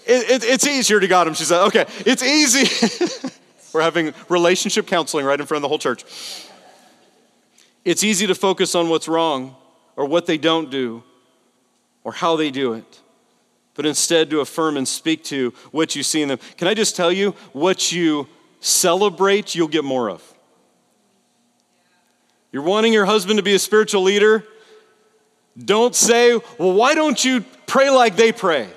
it, 0.06 0.30
it, 0.30 0.44
it's 0.44 0.68
easier 0.68 1.00
to 1.00 1.08
got 1.08 1.28
him. 1.28 1.34
She 1.34 1.46
said, 1.46 1.66
okay, 1.66 1.86
it's 2.06 2.24
easy. 2.24 3.30
We're 3.74 3.82
having 3.82 4.14
relationship 4.30 4.88
counseling 4.88 5.26
right 5.26 5.40
in 5.40 5.46
front 5.46 5.60
of 5.60 5.62
the 5.64 5.68
whole 5.68 5.80
church. 5.80 6.06
It's 7.84 8.04
easy 8.04 8.28
to 8.28 8.36
focus 8.36 8.74
on 8.76 8.90
what's 8.90 9.08
wrong 9.08 9.56
or 9.96 10.06
what 10.06 10.26
they 10.26 10.38
don't 10.38 10.72
do 10.72 11.04
or 12.04 12.14
how 12.14 12.36
they 12.36 12.52
do 12.52 12.74
it, 12.74 13.02
but 13.74 13.86
instead 13.86 14.30
to 14.30 14.40
affirm 14.40 14.78
and 14.78 14.88
speak 14.88 15.24
to 15.26 15.52
what 15.72 15.96
you 15.96 16.04
see 16.04 16.22
in 16.22 16.30
them. 16.30 16.40
Can 16.58 16.68
I 16.68 16.74
just 16.74 16.96
tell 16.96 17.12
you, 17.12 17.32
what 17.52 17.92
you 17.92 18.28
celebrate, 18.60 19.56
you'll 19.56 19.68
get 19.68 19.84
more 19.84 20.10
of. 20.10 20.24
You're 22.52 22.64
wanting 22.64 22.94
your 22.94 23.06
husband 23.06 23.38
to 23.38 23.44
be 23.44 23.56
a 23.56 23.60
spiritual 23.60 24.04
leader? 24.04 24.46
Don't 25.58 25.96
say, 25.96 26.40
well, 26.58 26.74
why 26.74 26.96
don't 26.96 27.24
you 27.24 27.44
pray 27.68 27.90
like 27.90 28.16
they 28.16 28.32
pray? 28.32 28.70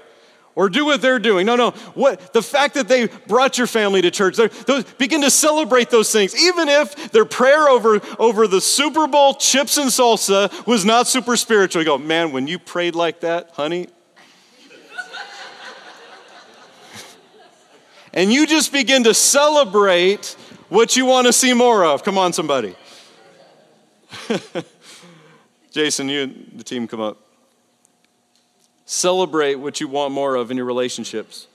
Or 0.59 0.69
do 0.69 0.85
what 0.85 1.01
they're 1.01 1.21
doing. 1.21 1.47
No, 1.47 1.55
no. 1.55 1.71
What 1.95 2.33
the 2.33 2.43
fact 2.43 2.75
that 2.75 2.89
they 2.89 3.07
brought 3.07 3.59
your 3.59 3.69
family 3.69 4.03
to 4.03 4.11
church, 4.11 4.37
those, 4.37 4.83
begin 4.95 5.21
to 5.21 5.31
celebrate 5.31 5.89
those 5.89 6.11
things. 6.11 6.35
Even 6.35 6.69
if 6.69 7.13
their 7.13 7.25
prayer 7.25 7.69
over, 7.69 8.01
over 8.19 8.49
the 8.49 8.61
Super 8.61 9.07
Bowl 9.07 9.35
chips 9.35 9.79
and 9.79 9.89
salsa 9.89 10.67
was 10.67 10.85
not 10.85 11.07
super 11.07 11.37
spiritual. 11.37 11.83
You 11.83 11.87
go, 11.87 11.97
man, 11.97 12.33
when 12.33 12.49
you 12.49 12.59
prayed 12.59 12.97
like 12.97 13.21
that, 13.21 13.53
honey. 13.53 13.87
and 18.13 18.33
you 18.33 18.45
just 18.45 18.73
begin 18.73 19.05
to 19.05 19.15
celebrate 19.15 20.35
what 20.71 20.97
you 20.97 21.07
want 21.07 21.29
to 21.29 21.33
see 21.33 21.55
more 21.55 21.85
of. 21.85 22.03
Come 22.03 22.19
on, 22.19 22.33
somebody. 22.33 22.75
Jason, 25.71 26.09
you 26.09 26.23
and 26.23 26.53
the 26.57 26.65
team 26.65 26.89
come 26.89 27.01
up. 27.01 27.28
Celebrate 28.91 29.57
what 29.57 29.83
you 29.83 29.87
want 29.87 30.15
more 30.15 30.35
of 30.35 30.51
in 30.51 30.57
your 30.57 30.65
relationships. 30.65 31.47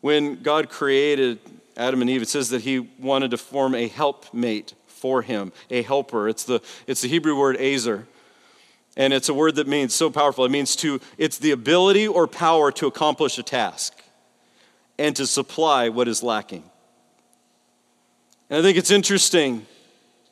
When 0.00 0.42
God 0.42 0.70
created 0.70 1.38
Adam 1.76 2.00
and 2.00 2.08
Eve, 2.08 2.22
it 2.22 2.28
says 2.28 2.48
that 2.48 2.62
he 2.62 2.78
wanted 2.78 3.32
to 3.32 3.36
form 3.36 3.74
a 3.74 3.88
helpmate 3.88 4.72
for 4.86 5.20
him, 5.20 5.52
a 5.68 5.82
helper. 5.82 6.26
It's 6.26 6.44
the, 6.44 6.62
it's 6.86 7.02
the 7.02 7.08
Hebrew 7.08 7.38
word 7.38 7.58
ezer. 7.58 8.06
And 8.96 9.12
it's 9.12 9.28
a 9.28 9.34
word 9.34 9.56
that 9.56 9.66
means 9.68 9.92
so 9.92 10.08
powerful. 10.08 10.46
It 10.46 10.50
means 10.50 10.74
to, 10.76 11.02
it's 11.18 11.36
the 11.36 11.50
ability 11.50 12.08
or 12.08 12.26
power 12.26 12.72
to 12.72 12.86
accomplish 12.86 13.36
a 13.36 13.42
task 13.42 13.92
and 14.98 15.14
to 15.16 15.26
supply 15.26 15.90
what 15.90 16.08
is 16.08 16.22
lacking. 16.22 16.64
And 18.48 18.58
I 18.58 18.62
think 18.62 18.78
it's 18.78 18.90
interesting. 18.90 19.66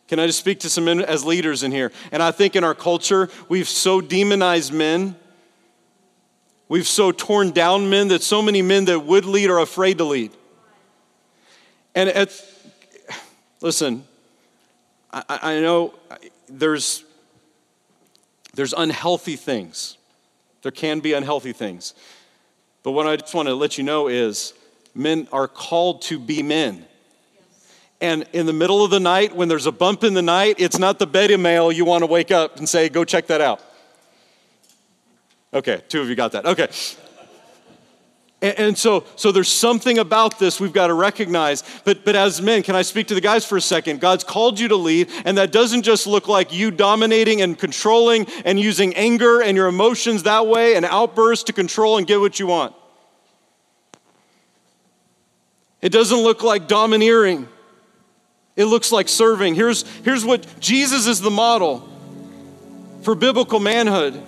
Can 0.09 0.19
I 0.19 0.27
just 0.27 0.39
speak 0.39 0.61
to 0.61 0.71
some 0.71 0.87
men 0.87 1.03
as 1.03 1.27
leaders 1.27 1.63
in 1.63 1.73
here? 1.73 1.93
And 2.11 2.23
I 2.23 2.31
think 2.31 2.57
in 2.57 2.65
our 2.65 2.75
culture, 2.75 3.29
we've 3.51 3.69
so 3.69 4.01
demonized 4.01 4.73
men 4.73 5.17
We've 6.69 6.87
so 6.87 7.13
torn 7.13 7.51
down 7.51 7.91
men 7.91 8.09
that 8.09 8.23
so 8.23 8.41
many 8.41 8.63
men 8.63 8.87
that 8.87 9.01
would 9.01 9.25
lead 9.25 9.51
are 9.51 9.59
afraid 9.59 9.99
to 9.99 10.05
lead. 10.05 10.33
And 11.95 12.09
at, 12.09 12.45
listen, 13.61 14.05
I, 15.13 15.25
I 15.29 15.61
know 15.61 15.95
there's, 16.49 17.05
there's 18.55 18.73
unhealthy 18.73 19.37
things. 19.37 19.99
There 20.63 20.73
can 20.73 21.01
be 21.01 21.13
unhealthy 21.13 21.53
things. 21.53 21.95
But 22.83 22.93
what 22.93 23.07
I 23.07 23.17
just 23.17 23.35
want 23.35 23.49
to 23.49 23.55
let 23.55 23.77
you 23.77 23.85
know 23.85 24.09
is 24.09 24.55
men 24.95 25.29
are 25.33 25.49
called 25.49 26.03
to 26.03 26.19
be 26.19 26.43
men. 26.43 26.87
And 28.01 28.27
in 28.33 28.47
the 28.47 28.53
middle 28.53 28.85
of 28.85 28.91
the 28.91 28.99
night, 28.99 29.35
when 29.37 29.49
there's 29.49 29.67
a 29.67 29.73
bump 29.73 30.03
in 30.03 30.15
the 30.15 30.23
night, 30.23 30.57
it's 30.59 30.79
not 30.79 30.99
the 30.99 31.07
beta 31.07 31.39
male 31.39 31.71
you 31.71 31.85
want 31.85 32.03
to 32.03 32.07
wake 32.07 32.31
up 32.33 32.57
and 32.57 32.69
say, 32.69 32.89
go 32.89 33.05
check 33.05 33.29
that 33.29 33.41
out. 33.41 33.61
Okay, 35.55 35.83
two 35.89 36.01
of 36.01 36.09
you 36.09 36.15
got 36.15 36.33
that. 36.33 36.47
Okay. 36.47 36.69
And, 38.43 38.59
and, 38.59 38.79
so, 38.79 39.05
so 39.15 39.31
there's 39.31 39.49
something 39.49 39.99
about 39.99 40.41
this 40.41 40.59
we've 40.59 40.73
got 40.73 40.89
to 40.89 40.95
recognize. 40.95 41.63
But, 41.85 42.05
but 42.05 42.17
as 42.17 42.43
men, 42.43 42.65
can 42.65 42.75
I 42.75 42.83
speak 42.83 43.07
to 43.09 43.15
the 43.15 43.21
guys 43.21 43.45
for 43.45 43.57
a 43.57 43.61
second? 43.61 44.01
God's 44.01 44.25
called 44.25 44.59
you 44.59 44.67
to 44.69 44.77
lead, 44.77 45.11
and 45.25 45.39
that 45.39 45.53
doesn't 45.53 45.83
just 45.83 46.09
look 46.09 46.27
like 46.27 46.53
you 46.53 46.73
dominating 46.73 47.41
and 47.41 47.57
controlling 47.57 48.27
and 48.45 48.59
using 48.59 48.95
anger 48.95 49.41
and 49.41 49.57
your 49.57 49.69
emotions 49.69 50.25
that 50.25 50.49
way 50.49 50.75
and 50.75 50.85
outbursts 50.85 51.45
to 51.45 51.53
control 51.53 51.99
and 51.99 52.07
get 52.07 52.19
what 52.19 52.41
you 52.41 52.49
want. 52.49 52.75
It 55.81 55.91
doesn't 55.91 56.19
look 56.19 56.43
like 56.43 56.67
domineering. 56.67 57.47
It 58.57 58.65
looks 58.65 58.91
like 58.91 59.09
serving. 59.09 59.55
Here's, 59.55 59.83
here's 60.05 60.25
what 60.25 60.47
Jesus 60.61 61.07
is 61.07 61.21
the 61.21 61.31
model 61.31 61.89
for 63.03 63.15
biblical 63.15 63.61
manhood. 63.61 64.21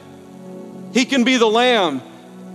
He 0.95 1.05
can 1.05 1.25
be 1.25 1.37
the 1.37 1.47
lamb 1.47 2.01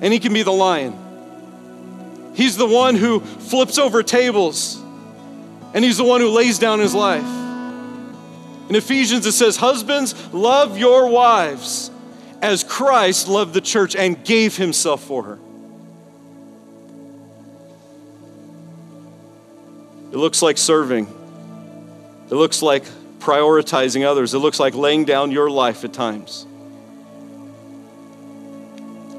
and 0.02 0.14
he 0.14 0.20
can 0.20 0.34
be 0.34 0.44
the 0.44 0.54
lion. 0.54 2.32
He's 2.34 2.56
the 2.56 2.66
one 2.66 2.96
who 2.96 3.20
flips 3.20 3.78
over 3.78 4.02
tables 4.02 4.82
and 5.74 5.84
he's 5.84 5.98
the 5.98 6.06
one 6.06 6.22
who 6.22 6.30
lays 6.30 6.58
down 6.58 6.80
his 6.80 6.96
life. 6.96 7.22
In 8.70 8.76
Ephesians, 8.76 9.26
it 9.26 9.34
says, 9.34 9.58
Husbands, 9.58 10.16
love 10.34 10.78
your 10.78 11.10
wives 11.10 11.92
as 12.42 12.64
Christ 12.64 13.28
loved 13.28 13.54
the 13.54 13.62
church 13.62 13.94
and 13.94 14.24
gave 14.24 14.56
himself 14.56 15.04
for 15.04 15.24
her. 15.24 15.40
It 20.14 20.18
looks 20.18 20.42
like 20.42 20.58
serving. 20.58 21.08
It 22.32 22.36
looks 22.36 22.62
like 22.62 22.86
prioritizing 23.20 24.06
others. 24.06 24.34
It 24.34 24.40
looks 24.40 24.62
like 24.62 24.76
laying 24.76 25.04
down 25.04 25.32
your 25.32 25.50
life 25.50 25.84
at 25.84 25.92
times. 25.92 26.46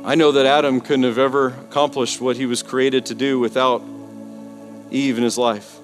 I 0.03 0.15
know 0.15 0.33
that 0.33 0.47
Adam 0.47 0.81
couldn't 0.81 1.05
have 1.05 1.19
ever 1.19 1.49
accomplished 1.49 2.21
what 2.21 2.37
he 2.37 2.47
was 2.47 2.63
created 2.63 3.07
to 3.07 3.15
do 3.15 3.39
without 3.39 3.83
Eve 4.91 5.19
in 5.19 5.25
his 5.25 5.37
life. 5.37 5.79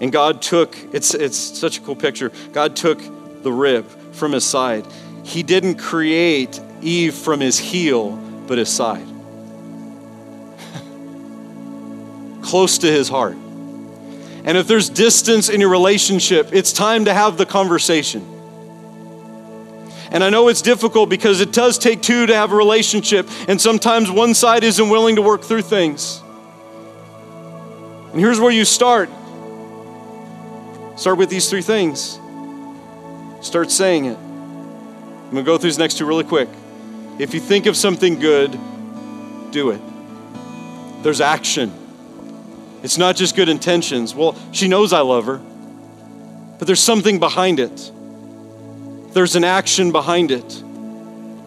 And 0.00 0.10
God 0.10 0.42
took, 0.42 0.76
it's, 0.92 1.14
it's 1.14 1.36
such 1.36 1.78
a 1.78 1.80
cool 1.82 1.94
picture. 1.94 2.32
God 2.52 2.74
took 2.74 3.00
the 3.42 3.52
rib 3.52 3.86
from 4.12 4.32
his 4.32 4.44
side. 4.44 4.84
He 5.22 5.44
didn't 5.44 5.76
create 5.76 6.60
Eve 6.82 7.14
from 7.14 7.40
his 7.40 7.58
heel, 7.58 8.10
but 8.46 8.58
his 8.58 8.68
side. 8.68 9.06
Close 12.42 12.78
to 12.78 12.90
his 12.90 13.08
heart. 13.08 13.36
And 14.44 14.56
if 14.56 14.66
there's 14.66 14.90
distance 14.90 15.48
in 15.48 15.60
your 15.60 15.70
relationship, 15.70 16.50
it's 16.52 16.72
time 16.72 17.04
to 17.06 17.14
have 17.14 17.38
the 17.38 17.46
conversation. 17.46 18.35
And 20.10 20.22
I 20.22 20.30
know 20.30 20.48
it's 20.48 20.62
difficult 20.62 21.08
because 21.08 21.40
it 21.40 21.52
does 21.52 21.78
take 21.78 22.02
two 22.02 22.26
to 22.26 22.34
have 22.34 22.52
a 22.52 22.56
relationship, 22.56 23.28
and 23.48 23.60
sometimes 23.60 24.10
one 24.10 24.34
side 24.34 24.64
isn't 24.64 24.88
willing 24.88 25.16
to 25.16 25.22
work 25.22 25.42
through 25.42 25.62
things. 25.62 26.22
And 28.12 28.20
here's 28.20 28.40
where 28.40 28.52
you 28.52 28.64
start 28.64 29.10
start 30.96 31.18
with 31.18 31.28
these 31.28 31.50
three 31.50 31.62
things. 31.62 32.18
Start 33.42 33.70
saying 33.70 34.06
it. 34.06 34.16
I'm 34.16 35.30
going 35.32 35.36
to 35.36 35.42
go 35.42 35.58
through 35.58 35.70
these 35.70 35.78
next 35.78 35.98
two 35.98 36.06
really 36.06 36.24
quick. 36.24 36.48
If 37.18 37.34
you 37.34 37.40
think 37.40 37.66
of 37.66 37.76
something 37.76 38.18
good, 38.18 38.58
do 39.50 39.70
it. 39.70 39.80
There's 41.02 41.20
action. 41.20 41.72
It's 42.82 42.98
not 42.98 43.16
just 43.16 43.36
good 43.36 43.48
intentions. 43.48 44.14
Well, 44.14 44.36
she 44.52 44.68
knows 44.68 44.92
I 44.92 45.00
love 45.00 45.26
her, 45.26 45.40
but 46.58 46.66
there's 46.66 46.82
something 46.82 47.18
behind 47.18 47.60
it. 47.60 47.92
There's 49.16 49.34
an 49.34 49.44
action 49.44 49.92
behind 49.92 50.30
it, 50.30 50.62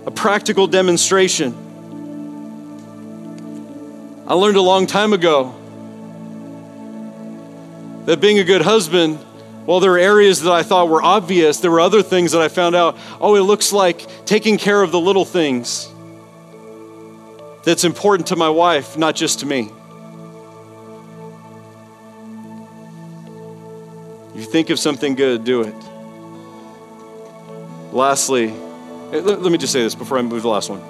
a 0.07 0.09
practical 0.09 0.65
demonstration. 0.65 1.53
I 4.28 4.34
learned 4.34 4.57
a 4.57 4.61
long 4.61 4.88
time 4.88 5.13
ago 5.13 5.53
that 8.05 8.20
being 8.20 8.39
a 8.39 8.43
good 8.43 8.63
husband, 8.63 9.20
while 9.67 9.80
there 9.82 9.91
were 9.91 9.99
areas 9.99 10.41
that 10.41 10.51
I 10.51 10.63
thought 10.63 10.89
were 10.89 11.03
obvious, 11.03 11.59
there 11.59 11.70
were 11.70 11.80
other 11.80 12.01
things 12.01 12.32
that 12.32 12.41
I 12.41 12.47
found 12.47 12.76
out 12.76 12.97
oh, 13.22 13.36
it 13.36 13.41
looks 13.41 13.72
like 13.72 14.26
taking 14.26 14.57
care 14.57 14.82
of 14.82 14.89
the 14.89 14.99
little 14.99 15.24
things 15.24 15.88
that's 17.65 17.84
important 17.84 18.30
to 18.30 18.36
my 18.36 18.49
wife, 18.49 18.97
not 18.97 19.15
just 19.15 19.41
to 19.41 19.45
me. 19.45 19.70
you 24.34 24.43
think 24.43 24.72
of 24.72 24.80
something 24.80 25.13
good, 25.13 25.43
do 25.43 25.61
it. 25.61 25.88
Lastly, 27.91 28.49
eh, 28.49 29.19
let, 29.19 29.51
me 29.51 29.57
just 29.57 29.73
say 29.73 29.81
this 29.81 29.95
before 29.95 30.17
I 30.17 30.21
move 30.21 30.39
to 30.39 30.41
the 30.41 30.47
last 30.47 30.69
one. 30.69 30.81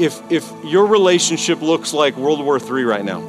If, 0.00 0.20
if 0.30 0.50
your 0.64 0.86
relationship 0.86 1.60
looks 1.60 1.92
like 1.92 2.16
World 2.16 2.42
War 2.42 2.58
III 2.58 2.84
right 2.84 3.04
now, 3.04 3.20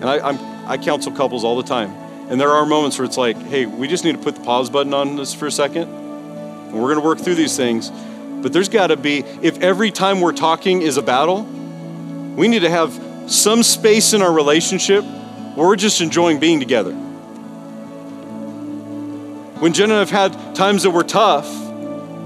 and 0.00 0.04
I, 0.04 0.18
I'm, 0.28 0.38
I 0.68 0.78
counsel 0.78 1.12
couples 1.12 1.44
all 1.44 1.56
the 1.56 1.68
time, 1.68 1.90
and 2.28 2.40
there 2.40 2.50
are 2.50 2.66
moments 2.66 2.98
where 2.98 3.04
it's 3.04 3.18
like, 3.18 3.36
hey, 3.36 3.66
we 3.66 3.86
just 3.86 4.04
need 4.04 4.16
to 4.16 4.22
put 4.22 4.34
the 4.34 4.42
pause 4.42 4.70
button 4.70 4.94
on 4.94 5.16
this 5.16 5.34
for 5.34 5.46
a 5.46 5.52
second, 5.52 5.88
and 5.88 6.72
we're 6.72 6.88
going 6.88 6.96
to 6.96 7.04
work 7.04 7.20
through 7.20 7.36
these 7.36 7.56
things. 7.56 7.90
But 7.90 8.52
there's 8.52 8.68
got 8.68 8.88
to 8.88 8.96
be, 8.96 9.18
if 9.42 9.60
every 9.60 9.92
time 9.92 10.20
we're 10.20 10.32
talking 10.32 10.82
is 10.82 10.96
a 10.96 11.02
battle, 11.02 11.42
we 11.42 12.48
need 12.48 12.62
to 12.62 12.70
have 12.70 12.92
some 13.28 13.62
space 13.62 14.14
in 14.14 14.22
our 14.22 14.32
relationship 14.32 15.04
where 15.04 15.68
we're 15.68 15.76
just 15.76 16.00
enjoying 16.00 16.40
being 16.40 16.58
together. 16.58 16.96
When 19.62 19.72
Jen 19.72 19.90
and 19.90 19.92
I 19.92 19.98
have 20.00 20.10
had 20.10 20.56
times 20.56 20.82
that 20.82 20.90
were 20.90 21.04
tough, 21.04 21.48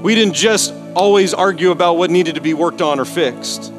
we 0.01 0.15
didn't 0.15 0.33
just 0.33 0.73
always 0.95 1.35
argue 1.35 1.71
about 1.71 1.99
what 1.99 2.11
needed 2.11 2.37
to 2.37 2.41
be 2.41 2.55
worked 2.55 2.81
on 2.81 2.99
or 2.99 3.05
fixed, 3.05 3.71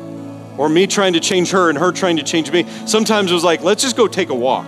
or 0.59 0.69
me 0.69 0.85
trying 0.85 1.13
to 1.13 1.19
change 1.19 1.49
her 1.49 1.67
and 1.67 1.75
her 1.75 1.91
trying 1.91 2.17
to 2.17 2.23
change 2.23 2.51
me. 2.51 2.67
Sometimes 2.85 3.31
it 3.31 3.33
was 3.33 3.43
like, 3.43 3.63
let's 3.63 3.81
just 3.81 3.97
go 3.97 4.07
take 4.07 4.29
a 4.29 4.35
walk. 4.35 4.67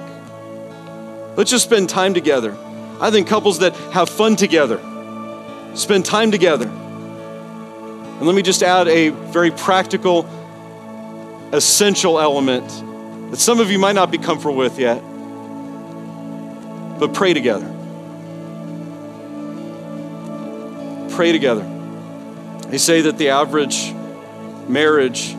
Let's 1.37 1.51
just 1.51 1.65
spend 1.65 1.87
time 1.87 2.15
together. 2.15 2.57
I 2.99 3.11
think 3.11 3.27
couples 3.27 3.59
that 3.59 3.75
have 3.93 4.09
fun 4.09 4.35
together 4.35 4.79
spend 5.75 6.03
time 6.03 6.31
together. 6.31 6.67
And 6.67 8.21
let 8.23 8.33
me 8.33 8.41
just 8.41 8.63
add 8.63 8.87
a 8.87 9.09
very 9.09 9.51
practical, 9.51 10.27
essential 11.51 12.19
element 12.19 12.67
that 13.29 13.37
some 13.37 13.59
of 13.59 13.69
you 13.69 13.77
might 13.77 13.93
not 13.93 14.09
be 14.09 14.17
comfortable 14.17 14.55
with 14.55 14.79
yet. 14.79 14.99
But 16.99 17.13
pray 17.13 17.35
together. 17.35 17.75
Pray 21.19 21.33
together. 21.33 21.67
They 22.69 22.77
say 22.77 23.01
that 23.01 23.17
the 23.17 23.31
average 23.31 23.91
marriage, 24.69 25.35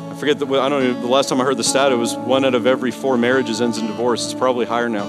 I 0.00 0.16
forget 0.18 0.40
the, 0.40 0.46
I 0.46 0.68
don't 0.68 0.82
know, 0.82 1.00
the 1.00 1.06
last 1.06 1.28
time 1.28 1.40
I 1.40 1.44
heard 1.44 1.58
the 1.58 1.62
stat, 1.62 1.92
it 1.92 1.94
was 1.94 2.16
one 2.16 2.44
out 2.44 2.56
of 2.56 2.66
every 2.66 2.90
four 2.90 3.16
marriages 3.16 3.60
ends 3.60 3.78
in 3.78 3.86
divorce. 3.86 4.24
It's 4.24 4.34
probably 4.34 4.66
higher 4.66 4.88
now. 4.88 5.08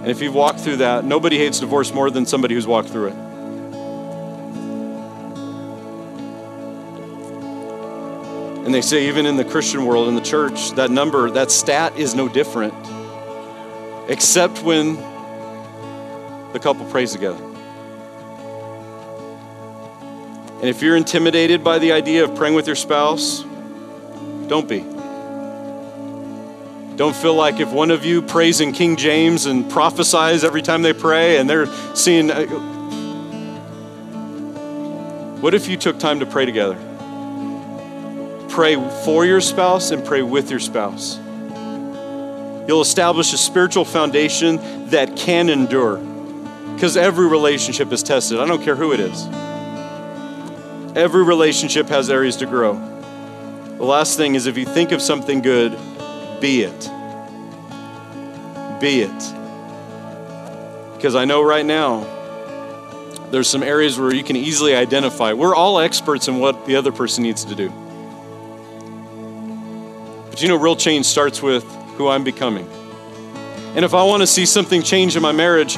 And 0.00 0.10
if 0.10 0.20
you've 0.20 0.34
walked 0.34 0.58
through 0.58 0.78
that, 0.78 1.04
nobody 1.04 1.38
hates 1.38 1.60
divorce 1.60 1.94
more 1.94 2.10
than 2.10 2.26
somebody 2.26 2.56
who's 2.56 2.66
walked 2.66 2.88
through 2.88 3.10
it. 3.10 3.14
And 8.64 8.74
they 8.74 8.82
say, 8.82 9.06
even 9.06 9.24
in 9.24 9.36
the 9.36 9.44
Christian 9.44 9.86
world, 9.86 10.08
in 10.08 10.16
the 10.16 10.20
church, 10.20 10.72
that 10.72 10.90
number, 10.90 11.30
that 11.30 11.52
stat 11.52 11.96
is 11.96 12.16
no 12.16 12.28
different, 12.28 12.74
except 14.08 14.62
when 14.62 14.96
the 16.52 16.58
couple 16.60 16.84
prays 16.86 17.12
together. 17.12 17.42
And 20.56 20.64
if 20.64 20.82
you're 20.82 20.96
intimidated 20.96 21.62
by 21.62 21.78
the 21.78 21.92
idea 21.92 22.24
of 22.24 22.34
praying 22.34 22.54
with 22.54 22.66
your 22.66 22.76
spouse, 22.76 23.44
don't 24.48 24.68
be. 24.68 24.80
Don't 26.96 27.14
feel 27.14 27.34
like 27.34 27.60
if 27.60 27.70
one 27.70 27.90
of 27.90 28.04
you 28.04 28.22
prays 28.22 28.60
in 28.60 28.72
King 28.72 28.96
James 28.96 29.44
and 29.46 29.70
prophesies 29.70 30.44
every 30.44 30.62
time 30.62 30.82
they 30.82 30.94
pray 30.94 31.36
and 31.38 31.48
they're 31.48 31.66
seeing. 31.94 32.30
Uh, 32.30 32.46
what 35.40 35.52
if 35.52 35.68
you 35.68 35.76
took 35.76 35.98
time 35.98 36.20
to 36.20 36.26
pray 36.26 36.46
together? 36.46 36.78
pray 38.56 38.74
for 39.04 39.26
your 39.26 39.42
spouse 39.42 39.90
and 39.90 40.02
pray 40.02 40.22
with 40.22 40.50
your 40.50 40.58
spouse. 40.58 41.18
You'll 42.66 42.80
establish 42.80 43.32
a 43.32 43.38
spiritual 43.38 43.84
foundation 43.84 44.88
that 44.90 45.16
can 45.16 45.48
endure 45.48 45.98
because 46.74 46.96
every 46.96 47.26
relationship 47.26 47.92
is 47.92 48.02
tested. 48.02 48.38
I 48.38 48.46
don't 48.46 48.62
care 48.62 48.76
who 48.76 48.92
it 48.92 49.00
is. 49.00 49.26
Every 50.96 51.24
relationship 51.24 51.88
has 51.88 52.10
areas 52.10 52.36
to 52.36 52.46
grow. 52.46 52.74
The 53.76 53.84
last 53.84 54.16
thing 54.16 54.34
is 54.34 54.46
if 54.46 54.58
you 54.58 54.64
think 54.64 54.92
of 54.92 55.00
something 55.00 55.42
good, 55.42 55.72
be 56.40 56.62
it. 56.62 56.90
Be 58.80 59.02
it. 59.02 59.34
Because 60.96 61.14
I 61.14 61.24
know 61.24 61.42
right 61.42 61.64
now, 61.64 62.00
there's 63.30 63.48
some 63.48 63.62
areas 63.62 63.98
where 63.98 64.14
you 64.14 64.24
can 64.24 64.36
easily 64.36 64.74
identify. 64.74 65.32
We're 65.32 65.54
all 65.54 65.78
experts 65.78 66.28
in 66.28 66.38
what 66.38 66.66
the 66.66 66.76
other 66.76 66.92
person 66.92 67.22
needs 67.22 67.44
to 67.44 67.54
do. 67.54 67.70
But 70.30 70.42
you 70.42 70.48
know, 70.48 70.56
real 70.56 70.76
change 70.76 71.06
starts 71.06 71.42
with 71.42 71.64
who 71.96 72.08
I'm 72.08 72.24
becoming. 72.24 72.68
And 73.74 73.84
if 73.84 73.94
I 73.94 74.02
want 74.04 74.22
to 74.22 74.26
see 74.26 74.46
something 74.46 74.82
change 74.82 75.16
in 75.16 75.22
my 75.22 75.32
marriage, 75.32 75.76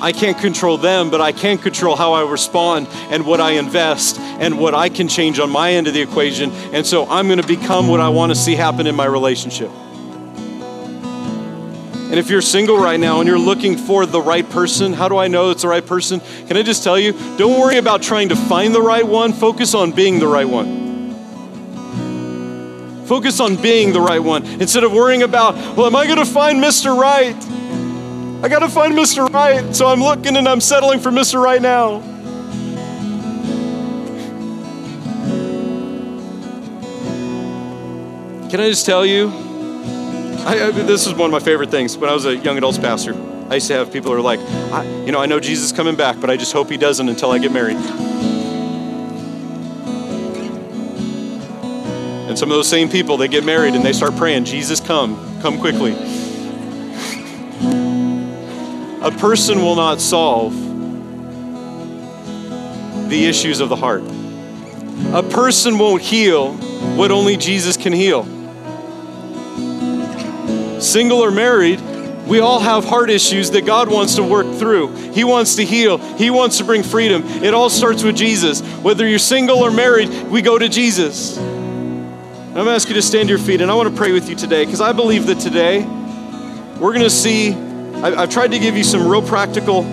I 0.00 0.12
can't 0.12 0.38
control 0.38 0.78
them, 0.78 1.10
but 1.10 1.20
I 1.20 1.32
can 1.32 1.58
control 1.58 1.96
how 1.96 2.12
I 2.12 2.28
respond 2.28 2.86
and 3.10 3.26
what 3.26 3.40
I 3.40 3.52
invest 3.52 4.18
and 4.18 4.58
what 4.58 4.74
I 4.74 4.88
can 4.88 5.08
change 5.08 5.40
on 5.40 5.50
my 5.50 5.72
end 5.72 5.88
of 5.88 5.94
the 5.94 6.00
equation. 6.00 6.50
And 6.72 6.86
so 6.86 7.08
I'm 7.08 7.26
going 7.26 7.40
to 7.40 7.46
become 7.46 7.88
what 7.88 8.00
I 8.00 8.08
want 8.08 8.30
to 8.30 8.36
see 8.36 8.54
happen 8.54 8.86
in 8.86 8.94
my 8.94 9.06
relationship. 9.06 9.70
And 12.10 12.18
if 12.18 12.30
you're 12.30 12.40
single 12.40 12.78
right 12.78 12.98
now 12.98 13.20
and 13.20 13.28
you're 13.28 13.38
looking 13.38 13.76
for 13.76 14.06
the 14.06 14.22
right 14.22 14.48
person, 14.48 14.94
how 14.94 15.08
do 15.08 15.18
I 15.18 15.28
know 15.28 15.50
it's 15.50 15.62
the 15.62 15.68
right 15.68 15.84
person? 15.84 16.20
Can 16.46 16.56
I 16.56 16.62
just 16.62 16.82
tell 16.82 16.98
you, 16.98 17.12
don't 17.36 17.60
worry 17.60 17.76
about 17.76 18.00
trying 18.00 18.30
to 18.30 18.36
find 18.36 18.74
the 18.74 18.80
right 18.80 19.06
one, 19.06 19.32
focus 19.32 19.74
on 19.74 19.92
being 19.92 20.18
the 20.18 20.26
right 20.26 20.48
one. 20.48 20.87
Focus 23.08 23.40
on 23.40 23.56
being 23.56 23.94
the 23.94 24.02
right 24.02 24.22
one 24.22 24.44
instead 24.60 24.84
of 24.84 24.92
worrying 24.92 25.22
about, 25.22 25.54
well, 25.74 25.86
am 25.86 25.96
I 25.96 26.04
going 26.04 26.18
to 26.18 26.26
find 26.26 26.62
Mr. 26.62 26.94
Right? 26.94 27.34
I 28.44 28.48
got 28.50 28.58
to 28.58 28.68
find 28.68 28.92
Mr. 28.92 29.26
Right, 29.32 29.74
so 29.74 29.86
I'm 29.86 30.00
looking 30.00 30.36
and 30.36 30.46
I'm 30.46 30.60
settling 30.60 31.00
for 31.00 31.10
Mr. 31.10 31.42
Right 31.42 31.62
now. 31.62 32.00
Can 38.50 38.60
I 38.60 38.68
just 38.68 38.84
tell 38.84 39.06
you? 39.06 39.28
I, 40.46 40.66
I, 40.66 40.70
this 40.70 41.06
is 41.06 41.14
one 41.14 41.26
of 41.26 41.32
my 41.32 41.40
favorite 41.40 41.70
things. 41.70 41.96
When 41.96 42.10
I 42.10 42.12
was 42.12 42.26
a 42.26 42.36
young 42.36 42.58
adults 42.58 42.76
pastor, 42.76 43.14
I 43.48 43.54
used 43.54 43.68
to 43.68 43.74
have 43.74 43.90
people 43.90 44.12
who 44.12 44.18
are 44.18 44.20
like, 44.20 44.40
you 45.06 45.12
know, 45.12 45.20
I 45.20 45.24
know 45.24 45.40
Jesus 45.40 45.64
is 45.64 45.72
coming 45.72 45.96
back, 45.96 46.20
but 46.20 46.28
I 46.28 46.36
just 46.36 46.52
hope 46.52 46.68
he 46.68 46.76
doesn't 46.76 47.08
until 47.08 47.30
I 47.30 47.38
get 47.38 47.52
married. 47.52 47.78
Some 52.38 52.52
of 52.52 52.56
those 52.56 52.68
same 52.68 52.88
people, 52.88 53.16
they 53.16 53.26
get 53.26 53.44
married 53.44 53.74
and 53.74 53.84
they 53.84 53.92
start 53.92 54.14
praying, 54.16 54.44
Jesus, 54.44 54.78
come, 54.78 55.40
come 55.42 55.58
quickly. 55.58 55.92
a 59.02 59.10
person 59.10 59.60
will 59.60 59.74
not 59.74 60.00
solve 60.00 60.54
the 63.08 63.26
issues 63.26 63.58
of 63.58 63.68
the 63.68 63.74
heart. 63.74 64.04
A 65.12 65.28
person 65.28 65.78
won't 65.78 66.00
heal 66.00 66.52
what 66.94 67.10
only 67.10 67.36
Jesus 67.36 67.76
can 67.76 67.92
heal 67.92 68.22
single 70.80 71.18
or 71.18 71.32
married, 71.32 71.80
we 72.28 72.38
all 72.38 72.60
have 72.60 72.84
heart 72.84 73.10
issues 73.10 73.50
that 73.50 73.66
God 73.66 73.90
wants 73.90 74.14
to 74.14 74.22
work 74.22 74.46
through. 74.54 74.94
He 75.12 75.24
wants 75.24 75.56
to 75.56 75.64
heal, 75.64 75.98
He 76.16 76.30
wants 76.30 76.58
to 76.58 76.64
bring 76.64 76.84
freedom. 76.84 77.24
It 77.42 77.52
all 77.52 77.68
starts 77.68 78.04
with 78.04 78.16
Jesus. 78.16 78.60
Whether 78.60 79.08
you're 79.08 79.18
single 79.18 79.58
or 79.58 79.72
married, 79.72 80.08
we 80.28 80.40
go 80.40 80.56
to 80.56 80.68
Jesus. 80.68 81.36
I'm 82.58 82.64
going 82.64 82.72
to 82.72 82.74
ask 82.74 82.88
you 82.88 82.96
to 82.96 83.02
stand 83.02 83.28
to 83.28 83.36
your 83.36 83.38
feet, 83.38 83.60
and 83.60 83.70
I 83.70 83.74
want 83.74 83.88
to 83.88 83.94
pray 83.94 84.10
with 84.10 84.28
you 84.28 84.34
today 84.34 84.64
because 84.64 84.80
I 84.80 84.90
believe 84.92 85.26
that 85.26 85.38
today 85.38 85.84
we're 86.80 86.92
going 86.92 87.04
to 87.04 87.08
see. 87.08 87.52
I've 87.52 88.30
tried 88.30 88.50
to 88.50 88.58
give 88.58 88.76
you 88.76 88.82
some 88.82 89.06
real 89.06 89.22
practical, 89.22 89.84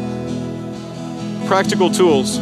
practical 1.45 1.91
tools. 1.91 2.39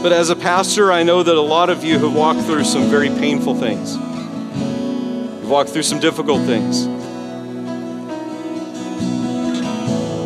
But 0.00 0.12
as 0.12 0.30
a 0.30 0.36
pastor, 0.36 0.92
I 0.92 1.02
know 1.02 1.24
that 1.24 1.34
a 1.34 1.40
lot 1.40 1.70
of 1.70 1.82
you 1.82 1.98
have 1.98 2.14
walked 2.14 2.42
through 2.42 2.62
some 2.62 2.88
very 2.88 3.08
painful 3.08 3.56
things. 3.56 3.96
You've 3.96 5.50
walked 5.50 5.70
through 5.70 5.82
some 5.82 5.98
difficult 5.98 6.46
things. 6.46 6.84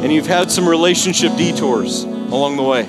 And 0.05 0.13
you've 0.13 0.27
had 0.27 0.51
some 0.51 0.69
relationship 0.69 1.35
detours 1.39 2.03
along 2.03 2.57
the 2.57 2.65
way. 2.65 2.87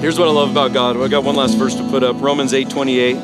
Here's 0.00 0.16
what 0.16 0.28
I 0.28 0.30
love 0.30 0.52
about 0.52 0.72
God. 0.72 0.96
I 0.96 1.08
got 1.08 1.24
one 1.24 1.34
last 1.34 1.58
verse 1.58 1.74
to 1.74 1.82
put 1.90 2.04
up 2.04 2.20
Romans 2.20 2.54
8 2.54 2.70
28. 2.70 3.16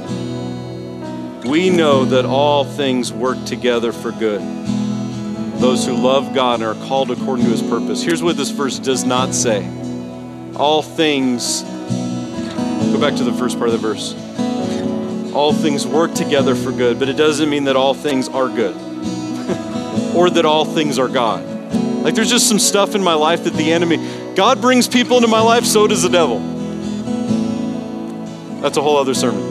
We 1.47 1.71
know 1.71 2.05
that 2.07 2.25
all 2.25 2.65
things 2.65 3.13
work 3.13 3.45
together 3.45 3.93
for 3.93 4.11
good. 4.11 4.41
Those 5.61 5.87
who 5.87 5.95
love 5.95 6.35
God 6.35 6.61
and 6.61 6.65
are 6.65 6.87
called 6.89 7.13
according 7.13 7.45
to 7.45 7.53
his 7.53 7.63
purpose. 7.63 8.03
Here's 8.03 8.25
what 8.25 8.37
this 8.37 8.51
verse 8.51 8.81
does 8.81 9.05
not 9.05 9.35
say 9.35 9.65
all 10.57 10.83
things, 10.83 11.63
go 11.63 12.99
back 13.01 13.15
to 13.19 13.25
the 13.25 13.35
first 13.39 13.57
part 13.57 13.71
of 13.71 13.81
the 13.81 13.87
verse. 13.95 14.13
All 15.33 15.53
things 15.53 15.87
work 15.87 16.13
together 16.15 16.57
for 16.57 16.73
good, 16.73 16.99
but 16.99 17.09
it 17.09 17.17
doesn't 17.17 17.49
mean 17.49 17.65
that 17.65 17.77
all 17.77 17.95
things 17.95 18.29
are 18.29 18.49
good 18.49 18.75
or 20.17 20.29
that 20.29 20.45
all 20.45 20.65
things 20.65 20.99
are 20.99 21.09
God. 21.09 21.45
Like 22.03 22.17
there's 22.17 22.31
just 22.31 22.49
some 22.49 22.59
stuff 22.59 22.97
in 22.97 23.03
my 23.03 23.15
life 23.15 23.45
that 23.45 23.55
the 23.55 23.73
enemy, 23.73 24.35
God 24.35 24.61
brings 24.61 24.89
people 24.89 25.19
into 25.19 25.29
my 25.29 25.41
life, 25.41 25.65
so 25.65 25.87
does 25.87 26.03
the 26.03 26.09
devil. 26.09 26.54
That's 28.65 28.79
a 28.79 28.83
whole 28.83 28.97
other 28.97 29.13
sermon. 29.13 29.43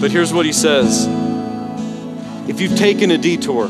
But 0.00 0.10
here's 0.10 0.34
what 0.34 0.44
he 0.44 0.52
says 0.52 1.06
if 2.48 2.60
you've 2.60 2.76
taken 2.76 3.12
a 3.12 3.16
detour, 3.16 3.68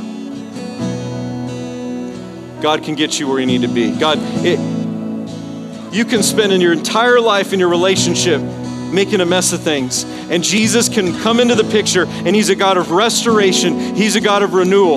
God 2.63 2.83
can 2.83 2.95
get 2.95 3.21
you 3.21 3.29
where 3.29 3.39
you 3.39 3.45
need 3.45 3.61
to 3.61 3.69
be. 3.69 3.95
God, 3.95 4.17
it, 4.43 4.59
you 5.95 6.07
can 6.07 6.23
spend 6.23 6.51
in 6.51 6.63
your 6.63 6.73
entire 6.73 7.21
life 7.21 7.53
in 7.53 7.61
your 7.61 7.69
relationship 7.69 8.41
making 8.41 9.21
a 9.21 9.27
mess 9.27 9.53
of 9.53 9.61
things. 9.61 10.05
And 10.31 10.43
Jesus 10.43 10.89
can 10.89 11.21
come 11.21 11.41
into 11.41 11.55
the 11.55 11.65
picture, 11.65 12.07
and 12.07 12.35
He's 12.35 12.49
a 12.49 12.57
God 12.57 12.79
of 12.79 12.91
restoration, 12.91 13.95
He's 13.95 14.17
a 14.17 14.21
God 14.23 14.43
of 14.43 14.55
renewal. 14.55 14.97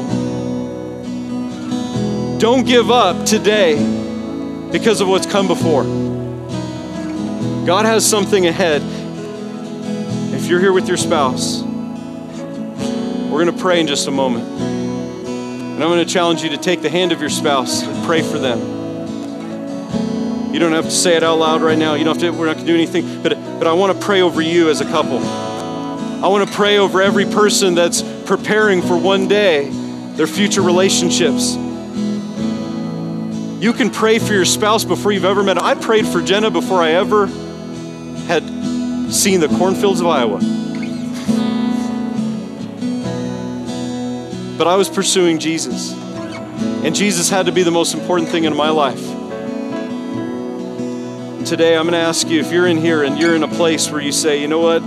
Don't 2.40 2.66
give 2.66 2.90
up 2.90 3.26
today 3.26 3.76
because 4.72 5.02
of 5.02 5.10
what's 5.10 5.26
come 5.26 5.50
before. 5.50 6.05
God 7.66 7.86
has 7.86 8.08
something 8.08 8.46
ahead. 8.46 8.84
If 10.36 10.46
you're 10.46 10.60
here 10.60 10.72
with 10.72 10.88
your 10.88 10.98
spouse, 10.98 11.64
we're 11.64 13.44
going 13.44 13.48
to 13.48 13.60
pray 13.60 13.80
in 13.80 13.88
just 13.88 14.08
a 14.08 14.12
moment. 14.12 14.48
And 14.48 15.84
I'm 15.84 15.90
going 15.90 16.06
to 16.06 16.14
challenge 16.14 16.44
you 16.44 16.50
to 16.52 16.58
take 16.58 16.84
the 16.84 16.92
hand 16.92 17.12
of 17.12 17.20
your 17.20 17.32
spouse 17.32 17.82
and 17.82 18.06
pray 18.06 18.22
for 18.22 18.38
them. 18.38 18.60
You 20.54 20.60
don't 20.60 20.74
have 20.74 20.86
to 20.86 20.92
say 20.92 21.16
it 21.16 21.24
out 21.24 21.40
loud 21.40 21.64
right 21.64 21.76
now. 21.78 21.96
You 21.96 22.06
don't 22.06 22.22
have 22.22 22.32
to, 22.32 22.38
we're 22.38 22.46
not 22.46 22.58
going 22.58 22.68
to 22.68 22.72
do 22.72 22.76
anything. 22.76 23.24
But, 23.24 23.34
but 23.58 23.66
I 23.66 23.74
want 23.74 24.00
to 24.00 24.06
pray 24.06 24.22
over 24.22 24.42
you 24.42 24.70
as 24.70 24.82
a 24.82 24.86
couple. 24.86 25.18
I 25.18 26.28
want 26.28 26.48
to 26.48 26.56
pray 26.56 26.78
over 26.78 27.02
every 27.02 27.26
person 27.26 27.74
that's 27.74 28.04
preparing 28.28 28.84
for 28.84 28.96
one 28.96 29.28
day 29.28 29.70
their 30.14 30.28
future 30.28 30.62
relationships. 30.62 31.56
You 33.60 33.74
can 33.74 33.90
pray 33.90 34.20
for 34.20 34.34
your 34.34 34.46
spouse 34.46 34.86
before 34.86 35.12
you've 35.12 35.26
ever 35.26 35.42
met. 35.42 35.58
I 35.58 35.74
prayed 35.74 36.06
for 36.06 36.22
Jenna 36.22 36.52
before 36.52 36.84
I 36.84 36.92
ever 36.92 37.28
had 38.28 38.44
seen 39.14 39.40
the 39.40 39.48
cornfields 39.48 40.02
of 40.02 40.08
Iowa. 40.08 40.40
But 44.58 44.68
I 44.68 44.76
was 44.76 44.90
pursuing 44.90 45.40
Jesus. 45.40 45.94
And 45.94 46.96
Jesus 46.96 47.30
had 47.30 47.48
to 47.48 47.52
be 47.52 47.64
the 47.64 47.72
most 47.72 47.94
important 47.94 48.30
thing 48.30 48.46
in 48.46 48.56
my 48.56 48.70
life. 48.70 49.04
Today, 51.46 51.76
I'm 51.78 51.84
going 51.84 51.94
to 51.94 51.98
ask 51.98 52.28
you 52.30 52.40
if 52.40 52.52
you're 52.52 52.68
in 52.68 52.78
here 52.78 53.04
and 53.04 53.20
you're 53.20 53.36
in 53.36 53.44
a 53.44 53.48
place 53.48 53.92
where 53.92 54.02
you 54.02 54.12
say, 54.12 54.42
you 54.42 54.48
know 54.48 54.60
what? 54.60 54.82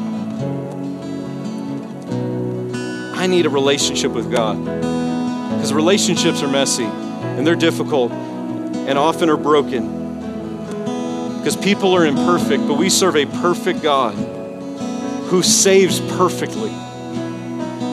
I 3.17 3.27
need 3.27 3.47
a 3.47 3.51
relationship 3.51 4.13
with 4.13 4.31
God. 4.33 4.65
Because 4.65 5.73
relationships 5.73 6.43
are 6.43 6.49
messy 6.49 6.85
and 6.85 7.47
they're 7.47 7.57
difficult 7.57 8.11
and 8.11 8.97
often 8.97 9.29
are 9.29 9.37
broken. 9.37 9.98
Because 11.39 11.57
people 11.57 11.95
are 11.95 12.05
imperfect, 12.05 12.67
but 12.67 12.79
we 12.79 12.91
serve 12.91 13.17
a 13.17 13.27
perfect 13.27 13.83
God 13.83 14.15
who 15.29 15.43
saves 15.43 16.01
perfectly 16.01 16.73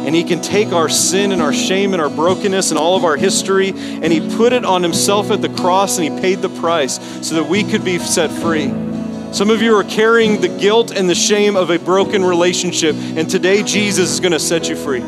and 0.06 0.14
He 0.14 0.24
can 0.24 0.39
take 0.39 0.72
our 0.72 0.88
sin 0.88 1.32
and 1.32 1.41
our 1.41 1.54
shame 1.54 1.93
and 1.93 2.02
our 2.02 2.10
brokenness 2.10 2.70
and 2.70 2.80
all 2.80 2.96
of 2.96 3.04
our 3.04 3.18
history, 3.18 3.70
and 3.70 4.14
He 4.14 4.36
put 4.38 4.54
it 4.54 4.64
on 4.64 4.84
Himself 4.84 5.32
at 5.32 5.41
the 5.41 5.50
cross 5.50 5.98
and 5.98 6.14
He 6.14 6.22
paid 6.22 6.43
the 6.43 6.50
price 6.50 7.00
so 7.28 7.36
that 7.36 7.50
we 7.50 7.64
could 7.64 7.84
be 7.84 7.98
set 7.98 8.30
free. 8.30 8.68
Some 9.34 9.50
of 9.50 9.64
you 9.64 9.76
are 9.76 9.84
carrying 9.84 10.39
the 10.41 10.48
guilt 10.48 10.91
and 10.91 11.10
the 11.10 11.16
shame 11.16 11.58
of 11.58 11.72
a 11.72 11.80
broken 11.80 12.24
relationship, 12.24 12.96
and 12.96 13.28
today 13.28 13.64
Jesus 13.64 14.12
is 14.12 14.20
going 14.20 14.32
to 14.32 14.39
set 14.39 14.70
you 14.70 14.76
free. 14.76 15.02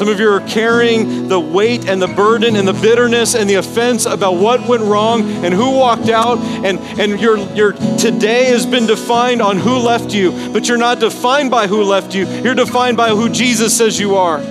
Some 0.00 0.08
of 0.08 0.18
you 0.18 0.30
are 0.30 0.40
carrying 0.48 1.28
the 1.28 1.38
weight 1.38 1.86
and 1.86 2.00
the 2.00 2.06
burden 2.06 2.56
and 2.56 2.66
the 2.66 2.72
bitterness 2.72 3.34
and 3.34 3.50
the 3.50 3.56
offense 3.56 4.06
about 4.06 4.36
what 4.36 4.66
went 4.66 4.82
wrong 4.82 5.20
and 5.44 5.52
who 5.52 5.72
walked 5.72 6.08
out, 6.08 6.38
and, 6.38 6.78
and 6.98 7.20
your, 7.20 7.36
your 7.54 7.72
today 7.98 8.46
has 8.46 8.64
been 8.64 8.86
defined 8.86 9.42
on 9.42 9.58
who 9.58 9.76
left 9.76 10.14
you, 10.14 10.32
but 10.54 10.66
you're 10.66 10.78
not 10.78 11.00
defined 11.00 11.50
by 11.50 11.66
who 11.66 11.82
left 11.82 12.14
you, 12.14 12.26
you're 12.26 12.54
defined 12.54 12.96
by 12.96 13.10
who 13.10 13.28
Jesus 13.28 13.76
says 13.76 14.00
you 14.00 14.16
are. 14.16 14.38
I'm 14.38 14.46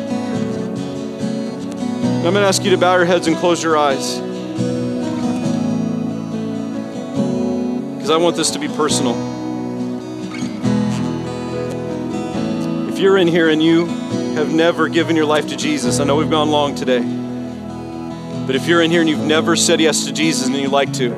going 2.21 2.35
to 2.35 2.41
ask 2.41 2.63
you 2.63 2.69
to 2.69 2.77
bow 2.77 2.97
your 2.97 3.05
heads 3.05 3.25
and 3.25 3.35
close 3.35 3.63
your 3.63 3.75
eyes. 3.75 4.19
Because 7.95 8.11
I 8.11 8.17
want 8.17 8.35
this 8.35 8.51
to 8.51 8.59
be 8.59 8.67
personal. 8.67 9.15
If 12.87 12.99
you're 12.99 13.17
in 13.17 13.27
here 13.27 13.49
and 13.49 13.63
you 13.63 13.87
have 14.39 14.53
never 14.53 14.87
given 14.87 15.17
your 15.17 15.25
life 15.25 15.47
to 15.47 15.57
Jesus, 15.57 15.99
I 15.99 16.05
know 16.05 16.15
we've 16.15 16.29
gone 16.29 16.49
long 16.49 16.73
today, 16.73 17.01
but 18.47 18.55
if 18.55 18.67
you're 18.67 18.81
in 18.81 18.89
here 18.89 19.01
and 19.01 19.09
you've 19.09 19.19
never 19.19 19.57
said 19.57 19.81
yes 19.81 20.05
to 20.05 20.13
Jesus 20.13 20.47
and 20.47 20.55
you'd 20.55 20.71
like 20.71 20.93
to, 20.93 21.09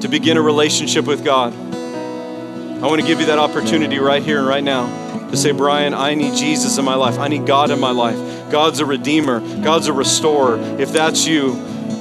to 0.00 0.08
begin 0.08 0.38
a 0.38 0.42
relationship 0.42 1.04
with 1.04 1.22
God, 1.22 1.52
I 1.52 2.86
want 2.86 3.02
to 3.02 3.06
give 3.06 3.20
you 3.20 3.26
that 3.26 3.38
opportunity 3.38 3.98
right 3.98 4.22
here 4.22 4.38
and 4.38 4.46
right 4.46 4.64
now 4.64 4.86
to 5.30 5.36
say, 5.36 5.52
Brian, 5.52 5.92
I 5.92 6.14
need 6.14 6.34
Jesus 6.34 6.78
in 6.78 6.84
my 6.84 6.94
life. 6.94 7.18
I 7.18 7.28
need 7.28 7.46
God 7.46 7.70
in 7.70 7.78
my 7.78 7.90
life. 7.90 8.16
God's 8.50 8.80
a 8.80 8.86
redeemer, 8.86 9.40
God's 9.62 9.88
a 9.88 9.92
restorer. 9.92 10.58
If 10.80 10.92
that's 10.92 11.26
you, 11.26 11.52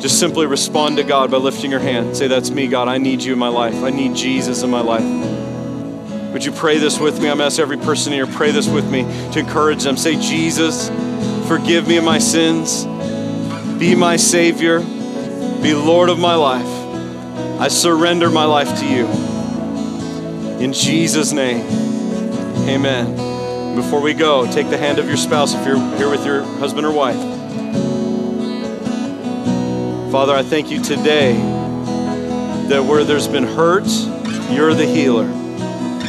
just 0.01 0.19
simply 0.19 0.45
respond 0.45 0.97
to 0.97 1.03
God 1.03 1.29
by 1.31 1.37
lifting 1.37 1.69
your 1.69 1.81
hand. 1.81 2.15
Say, 2.15 2.27
That's 2.27 2.49
me, 2.49 2.67
God. 2.67 2.87
I 2.87 2.97
need 2.97 3.21
you 3.21 3.33
in 3.33 3.39
my 3.39 3.49
life. 3.49 3.75
I 3.83 3.89
need 3.89 4.15
Jesus 4.15 4.63
in 4.63 4.69
my 4.69 4.81
life. 4.81 5.40
Would 6.31 6.45
you 6.45 6.53
pray 6.53 6.77
this 6.77 6.97
with 6.97 7.21
me? 7.21 7.29
I'm 7.29 7.41
asking 7.41 7.63
every 7.63 7.77
person 7.77 8.13
here, 8.13 8.25
pray 8.25 8.51
this 8.51 8.69
with 8.69 8.89
me 8.89 9.03
to 9.33 9.39
encourage 9.39 9.83
them. 9.83 9.97
Say, 9.97 10.15
Jesus, 10.15 10.89
forgive 11.47 11.87
me 11.87 11.97
of 11.97 12.05
my 12.05 12.19
sins. 12.19 12.85
Be 13.77 13.95
my 13.95 14.15
Savior. 14.15 14.79
Be 14.79 15.73
Lord 15.73 16.07
of 16.07 16.19
my 16.19 16.35
life. 16.35 16.65
I 17.59 17.67
surrender 17.67 18.29
my 18.29 18.45
life 18.45 18.79
to 18.79 18.85
you. 18.87 19.07
In 20.63 20.71
Jesus' 20.71 21.33
name, 21.33 21.65
amen. 22.69 23.75
Before 23.75 23.99
we 23.99 24.13
go, 24.13 24.49
take 24.51 24.69
the 24.69 24.77
hand 24.77 24.99
of 24.99 25.07
your 25.07 25.17
spouse 25.17 25.53
if 25.53 25.65
you're 25.65 25.79
here 25.97 26.09
with 26.09 26.25
your 26.25 26.43
husband 26.43 26.85
or 26.85 26.91
wife. 26.91 27.19
Father, 30.11 30.33
I 30.33 30.43
thank 30.43 30.71
you 30.71 30.81
today 30.81 31.33
that 32.69 32.83
where 32.85 33.03
there's 33.03 33.27
been 33.27 33.43
hurt, 33.43 33.87
you're 34.49 34.73
the 34.73 34.85
healer. 34.85 35.40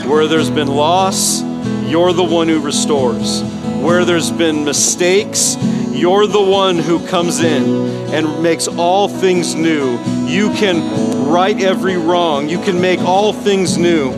Where 0.07 0.26
there's 0.26 0.50
been 0.50 0.68
loss, 0.68 1.42
you're 1.86 2.12
the 2.12 2.24
one 2.24 2.48
who 2.48 2.61
restores. 2.61 3.42
Where 3.82 4.05
there's 4.05 4.30
been 4.30 4.64
mistakes, 4.64 5.57
you're 5.90 6.26
the 6.26 6.42
one 6.42 6.78
who 6.78 7.07
comes 7.07 7.40
in 7.40 8.12
and 8.12 8.42
makes 8.42 8.66
all 8.68 9.09
things 9.09 9.55
new. 9.55 9.98
You 10.26 10.53
can 10.55 11.26
right 11.28 11.59
every 11.61 11.96
wrong, 11.96 12.48
you 12.48 12.61
can 12.61 12.80
make 12.80 13.00
all 13.00 13.32
things 13.32 13.78
new. 13.78 14.11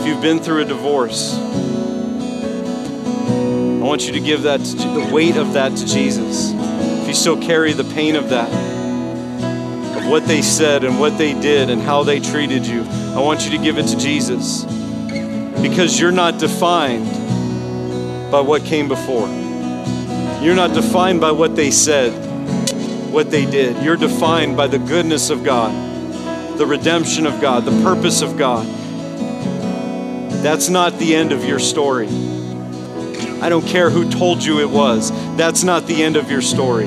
If 0.00 0.06
you've 0.06 0.22
been 0.22 0.40
through 0.40 0.62
a 0.62 0.64
divorce, 0.64 1.34
I 3.86 3.88
want 3.88 4.06
you 4.06 4.12
to 4.14 4.20
give 4.20 4.42
that 4.42 4.60
the 4.60 5.10
weight 5.12 5.36
of 5.36 5.52
that 5.52 5.76
to 5.76 5.86
Jesus. 5.86 6.52
If 6.52 7.08
you 7.08 7.14
still 7.14 7.40
carry 7.40 7.72
the 7.72 7.84
pain 7.84 8.16
of 8.16 8.30
that, 8.30 8.75
what 10.08 10.26
they 10.26 10.40
said 10.42 10.84
and 10.84 11.00
what 11.00 11.18
they 11.18 11.32
did 11.32 11.68
and 11.68 11.80
how 11.82 12.04
they 12.04 12.20
treated 12.20 12.66
you, 12.66 12.82
I 12.82 13.20
want 13.20 13.44
you 13.44 13.50
to 13.56 13.58
give 13.58 13.78
it 13.78 13.86
to 13.88 13.96
Jesus. 13.96 14.64
Because 15.60 15.98
you're 15.98 16.12
not 16.12 16.38
defined 16.38 17.06
by 18.30 18.40
what 18.40 18.64
came 18.64 18.88
before. 18.88 19.28
You're 20.42 20.54
not 20.54 20.74
defined 20.74 21.20
by 21.20 21.32
what 21.32 21.56
they 21.56 21.70
said, 21.70 22.12
what 23.10 23.30
they 23.30 23.46
did. 23.46 23.82
You're 23.82 23.96
defined 23.96 24.56
by 24.56 24.68
the 24.68 24.78
goodness 24.78 25.30
of 25.30 25.42
God, 25.42 25.72
the 26.58 26.66
redemption 26.66 27.26
of 27.26 27.40
God, 27.40 27.64
the 27.64 27.82
purpose 27.82 28.22
of 28.22 28.36
God. 28.36 28.66
That's 30.42 30.68
not 30.68 30.98
the 30.98 31.16
end 31.16 31.32
of 31.32 31.44
your 31.44 31.58
story. 31.58 32.08
I 33.40 33.48
don't 33.48 33.66
care 33.66 33.90
who 33.90 34.10
told 34.10 34.44
you 34.44 34.60
it 34.60 34.70
was. 34.70 35.10
That's 35.36 35.64
not 35.64 35.86
the 35.86 36.02
end 36.02 36.16
of 36.16 36.30
your 36.30 36.42
story. 36.42 36.86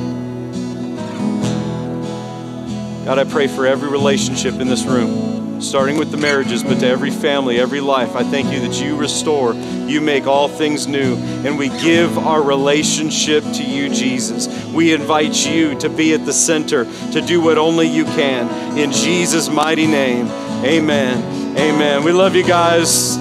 God, 3.10 3.18
I 3.18 3.24
pray 3.24 3.48
for 3.48 3.66
every 3.66 3.90
relationship 3.90 4.60
in 4.60 4.68
this 4.68 4.86
room, 4.86 5.64
starting 5.64 5.98
with 5.98 6.12
the 6.12 6.18
marriages, 6.18 6.62
but 6.62 6.80
to 6.82 6.86
every 6.86 7.10
family, 7.10 7.60
every 7.60 7.82
life. 7.82 8.16
I 8.16 8.24
thank 8.24 8.54
you 8.54 8.60
that 8.60 8.80
you 8.80 8.96
restore, 8.96 9.56
you 9.56 10.00
make 10.00 10.28
all 10.28 10.48
things 10.48 10.86
new, 10.86 11.16
and 11.16 11.58
we 11.58 11.70
give 11.70 12.20
our 12.20 12.40
relationship 12.40 13.44
to 13.44 13.64
you, 13.64 13.90
Jesus. 13.90 14.48
We 14.68 14.94
invite 14.94 15.44
you 15.44 15.76
to 15.80 15.90
be 15.90 16.14
at 16.14 16.24
the 16.24 16.34
center, 16.34 16.86
to 17.14 17.22
do 17.22 17.42
what 17.42 17.58
only 17.58 17.88
you 17.88 18.06
can. 18.06 18.78
In 18.78 18.92
Jesus' 18.92 19.50
mighty 19.50 19.88
name, 19.88 20.28
amen. 20.64 21.58
Amen. 21.58 22.04
We 22.04 22.12
love 22.12 22.36
you 22.36 22.44
guys 22.44 23.18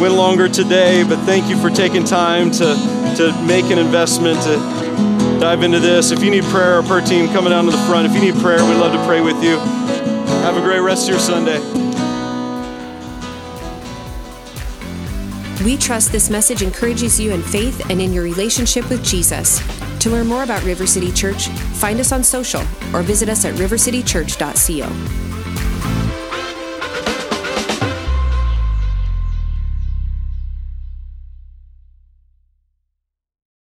went 0.00 0.14
longer 0.14 0.48
today, 0.48 1.04
but 1.06 1.18
thank 1.26 1.50
you 1.50 1.60
for 1.60 1.68
taking 1.68 2.04
time 2.04 2.50
to, 2.52 2.74
to 3.18 3.44
make 3.46 3.66
an 3.66 3.76
investment 3.76 4.40
to 4.44 4.87
dive 5.40 5.62
into 5.62 5.80
this. 5.80 6.10
If 6.10 6.22
you 6.22 6.30
need 6.30 6.44
prayer, 6.44 6.74
our 6.74 6.82
prayer 6.82 7.00
team 7.00 7.28
coming 7.28 7.50
down 7.50 7.64
to 7.66 7.70
the 7.70 7.78
front. 7.86 8.06
If 8.06 8.14
you 8.14 8.20
need 8.20 8.40
prayer, 8.42 8.64
we'd 8.64 8.78
love 8.78 8.92
to 8.92 9.04
pray 9.06 9.20
with 9.20 9.42
you. 9.42 9.58
Have 10.42 10.56
a 10.56 10.60
great 10.60 10.80
rest 10.80 11.08
of 11.08 11.10
your 11.10 11.20
Sunday. 11.20 11.58
We 15.64 15.76
trust 15.76 16.12
this 16.12 16.30
message 16.30 16.62
encourages 16.62 17.18
you 17.18 17.32
in 17.32 17.42
faith 17.42 17.90
and 17.90 18.00
in 18.00 18.12
your 18.12 18.22
relationship 18.22 18.88
with 18.88 19.04
Jesus. 19.04 19.60
To 20.00 20.10
learn 20.10 20.26
more 20.26 20.44
about 20.44 20.62
River 20.64 20.86
City 20.86 21.10
Church, 21.10 21.48
find 21.48 21.98
us 21.98 22.12
on 22.12 22.22
social 22.22 22.62
or 22.94 23.02
visit 23.02 23.28
us 23.28 23.44
at 23.44 23.54
rivercitychurch.co. 23.54 25.27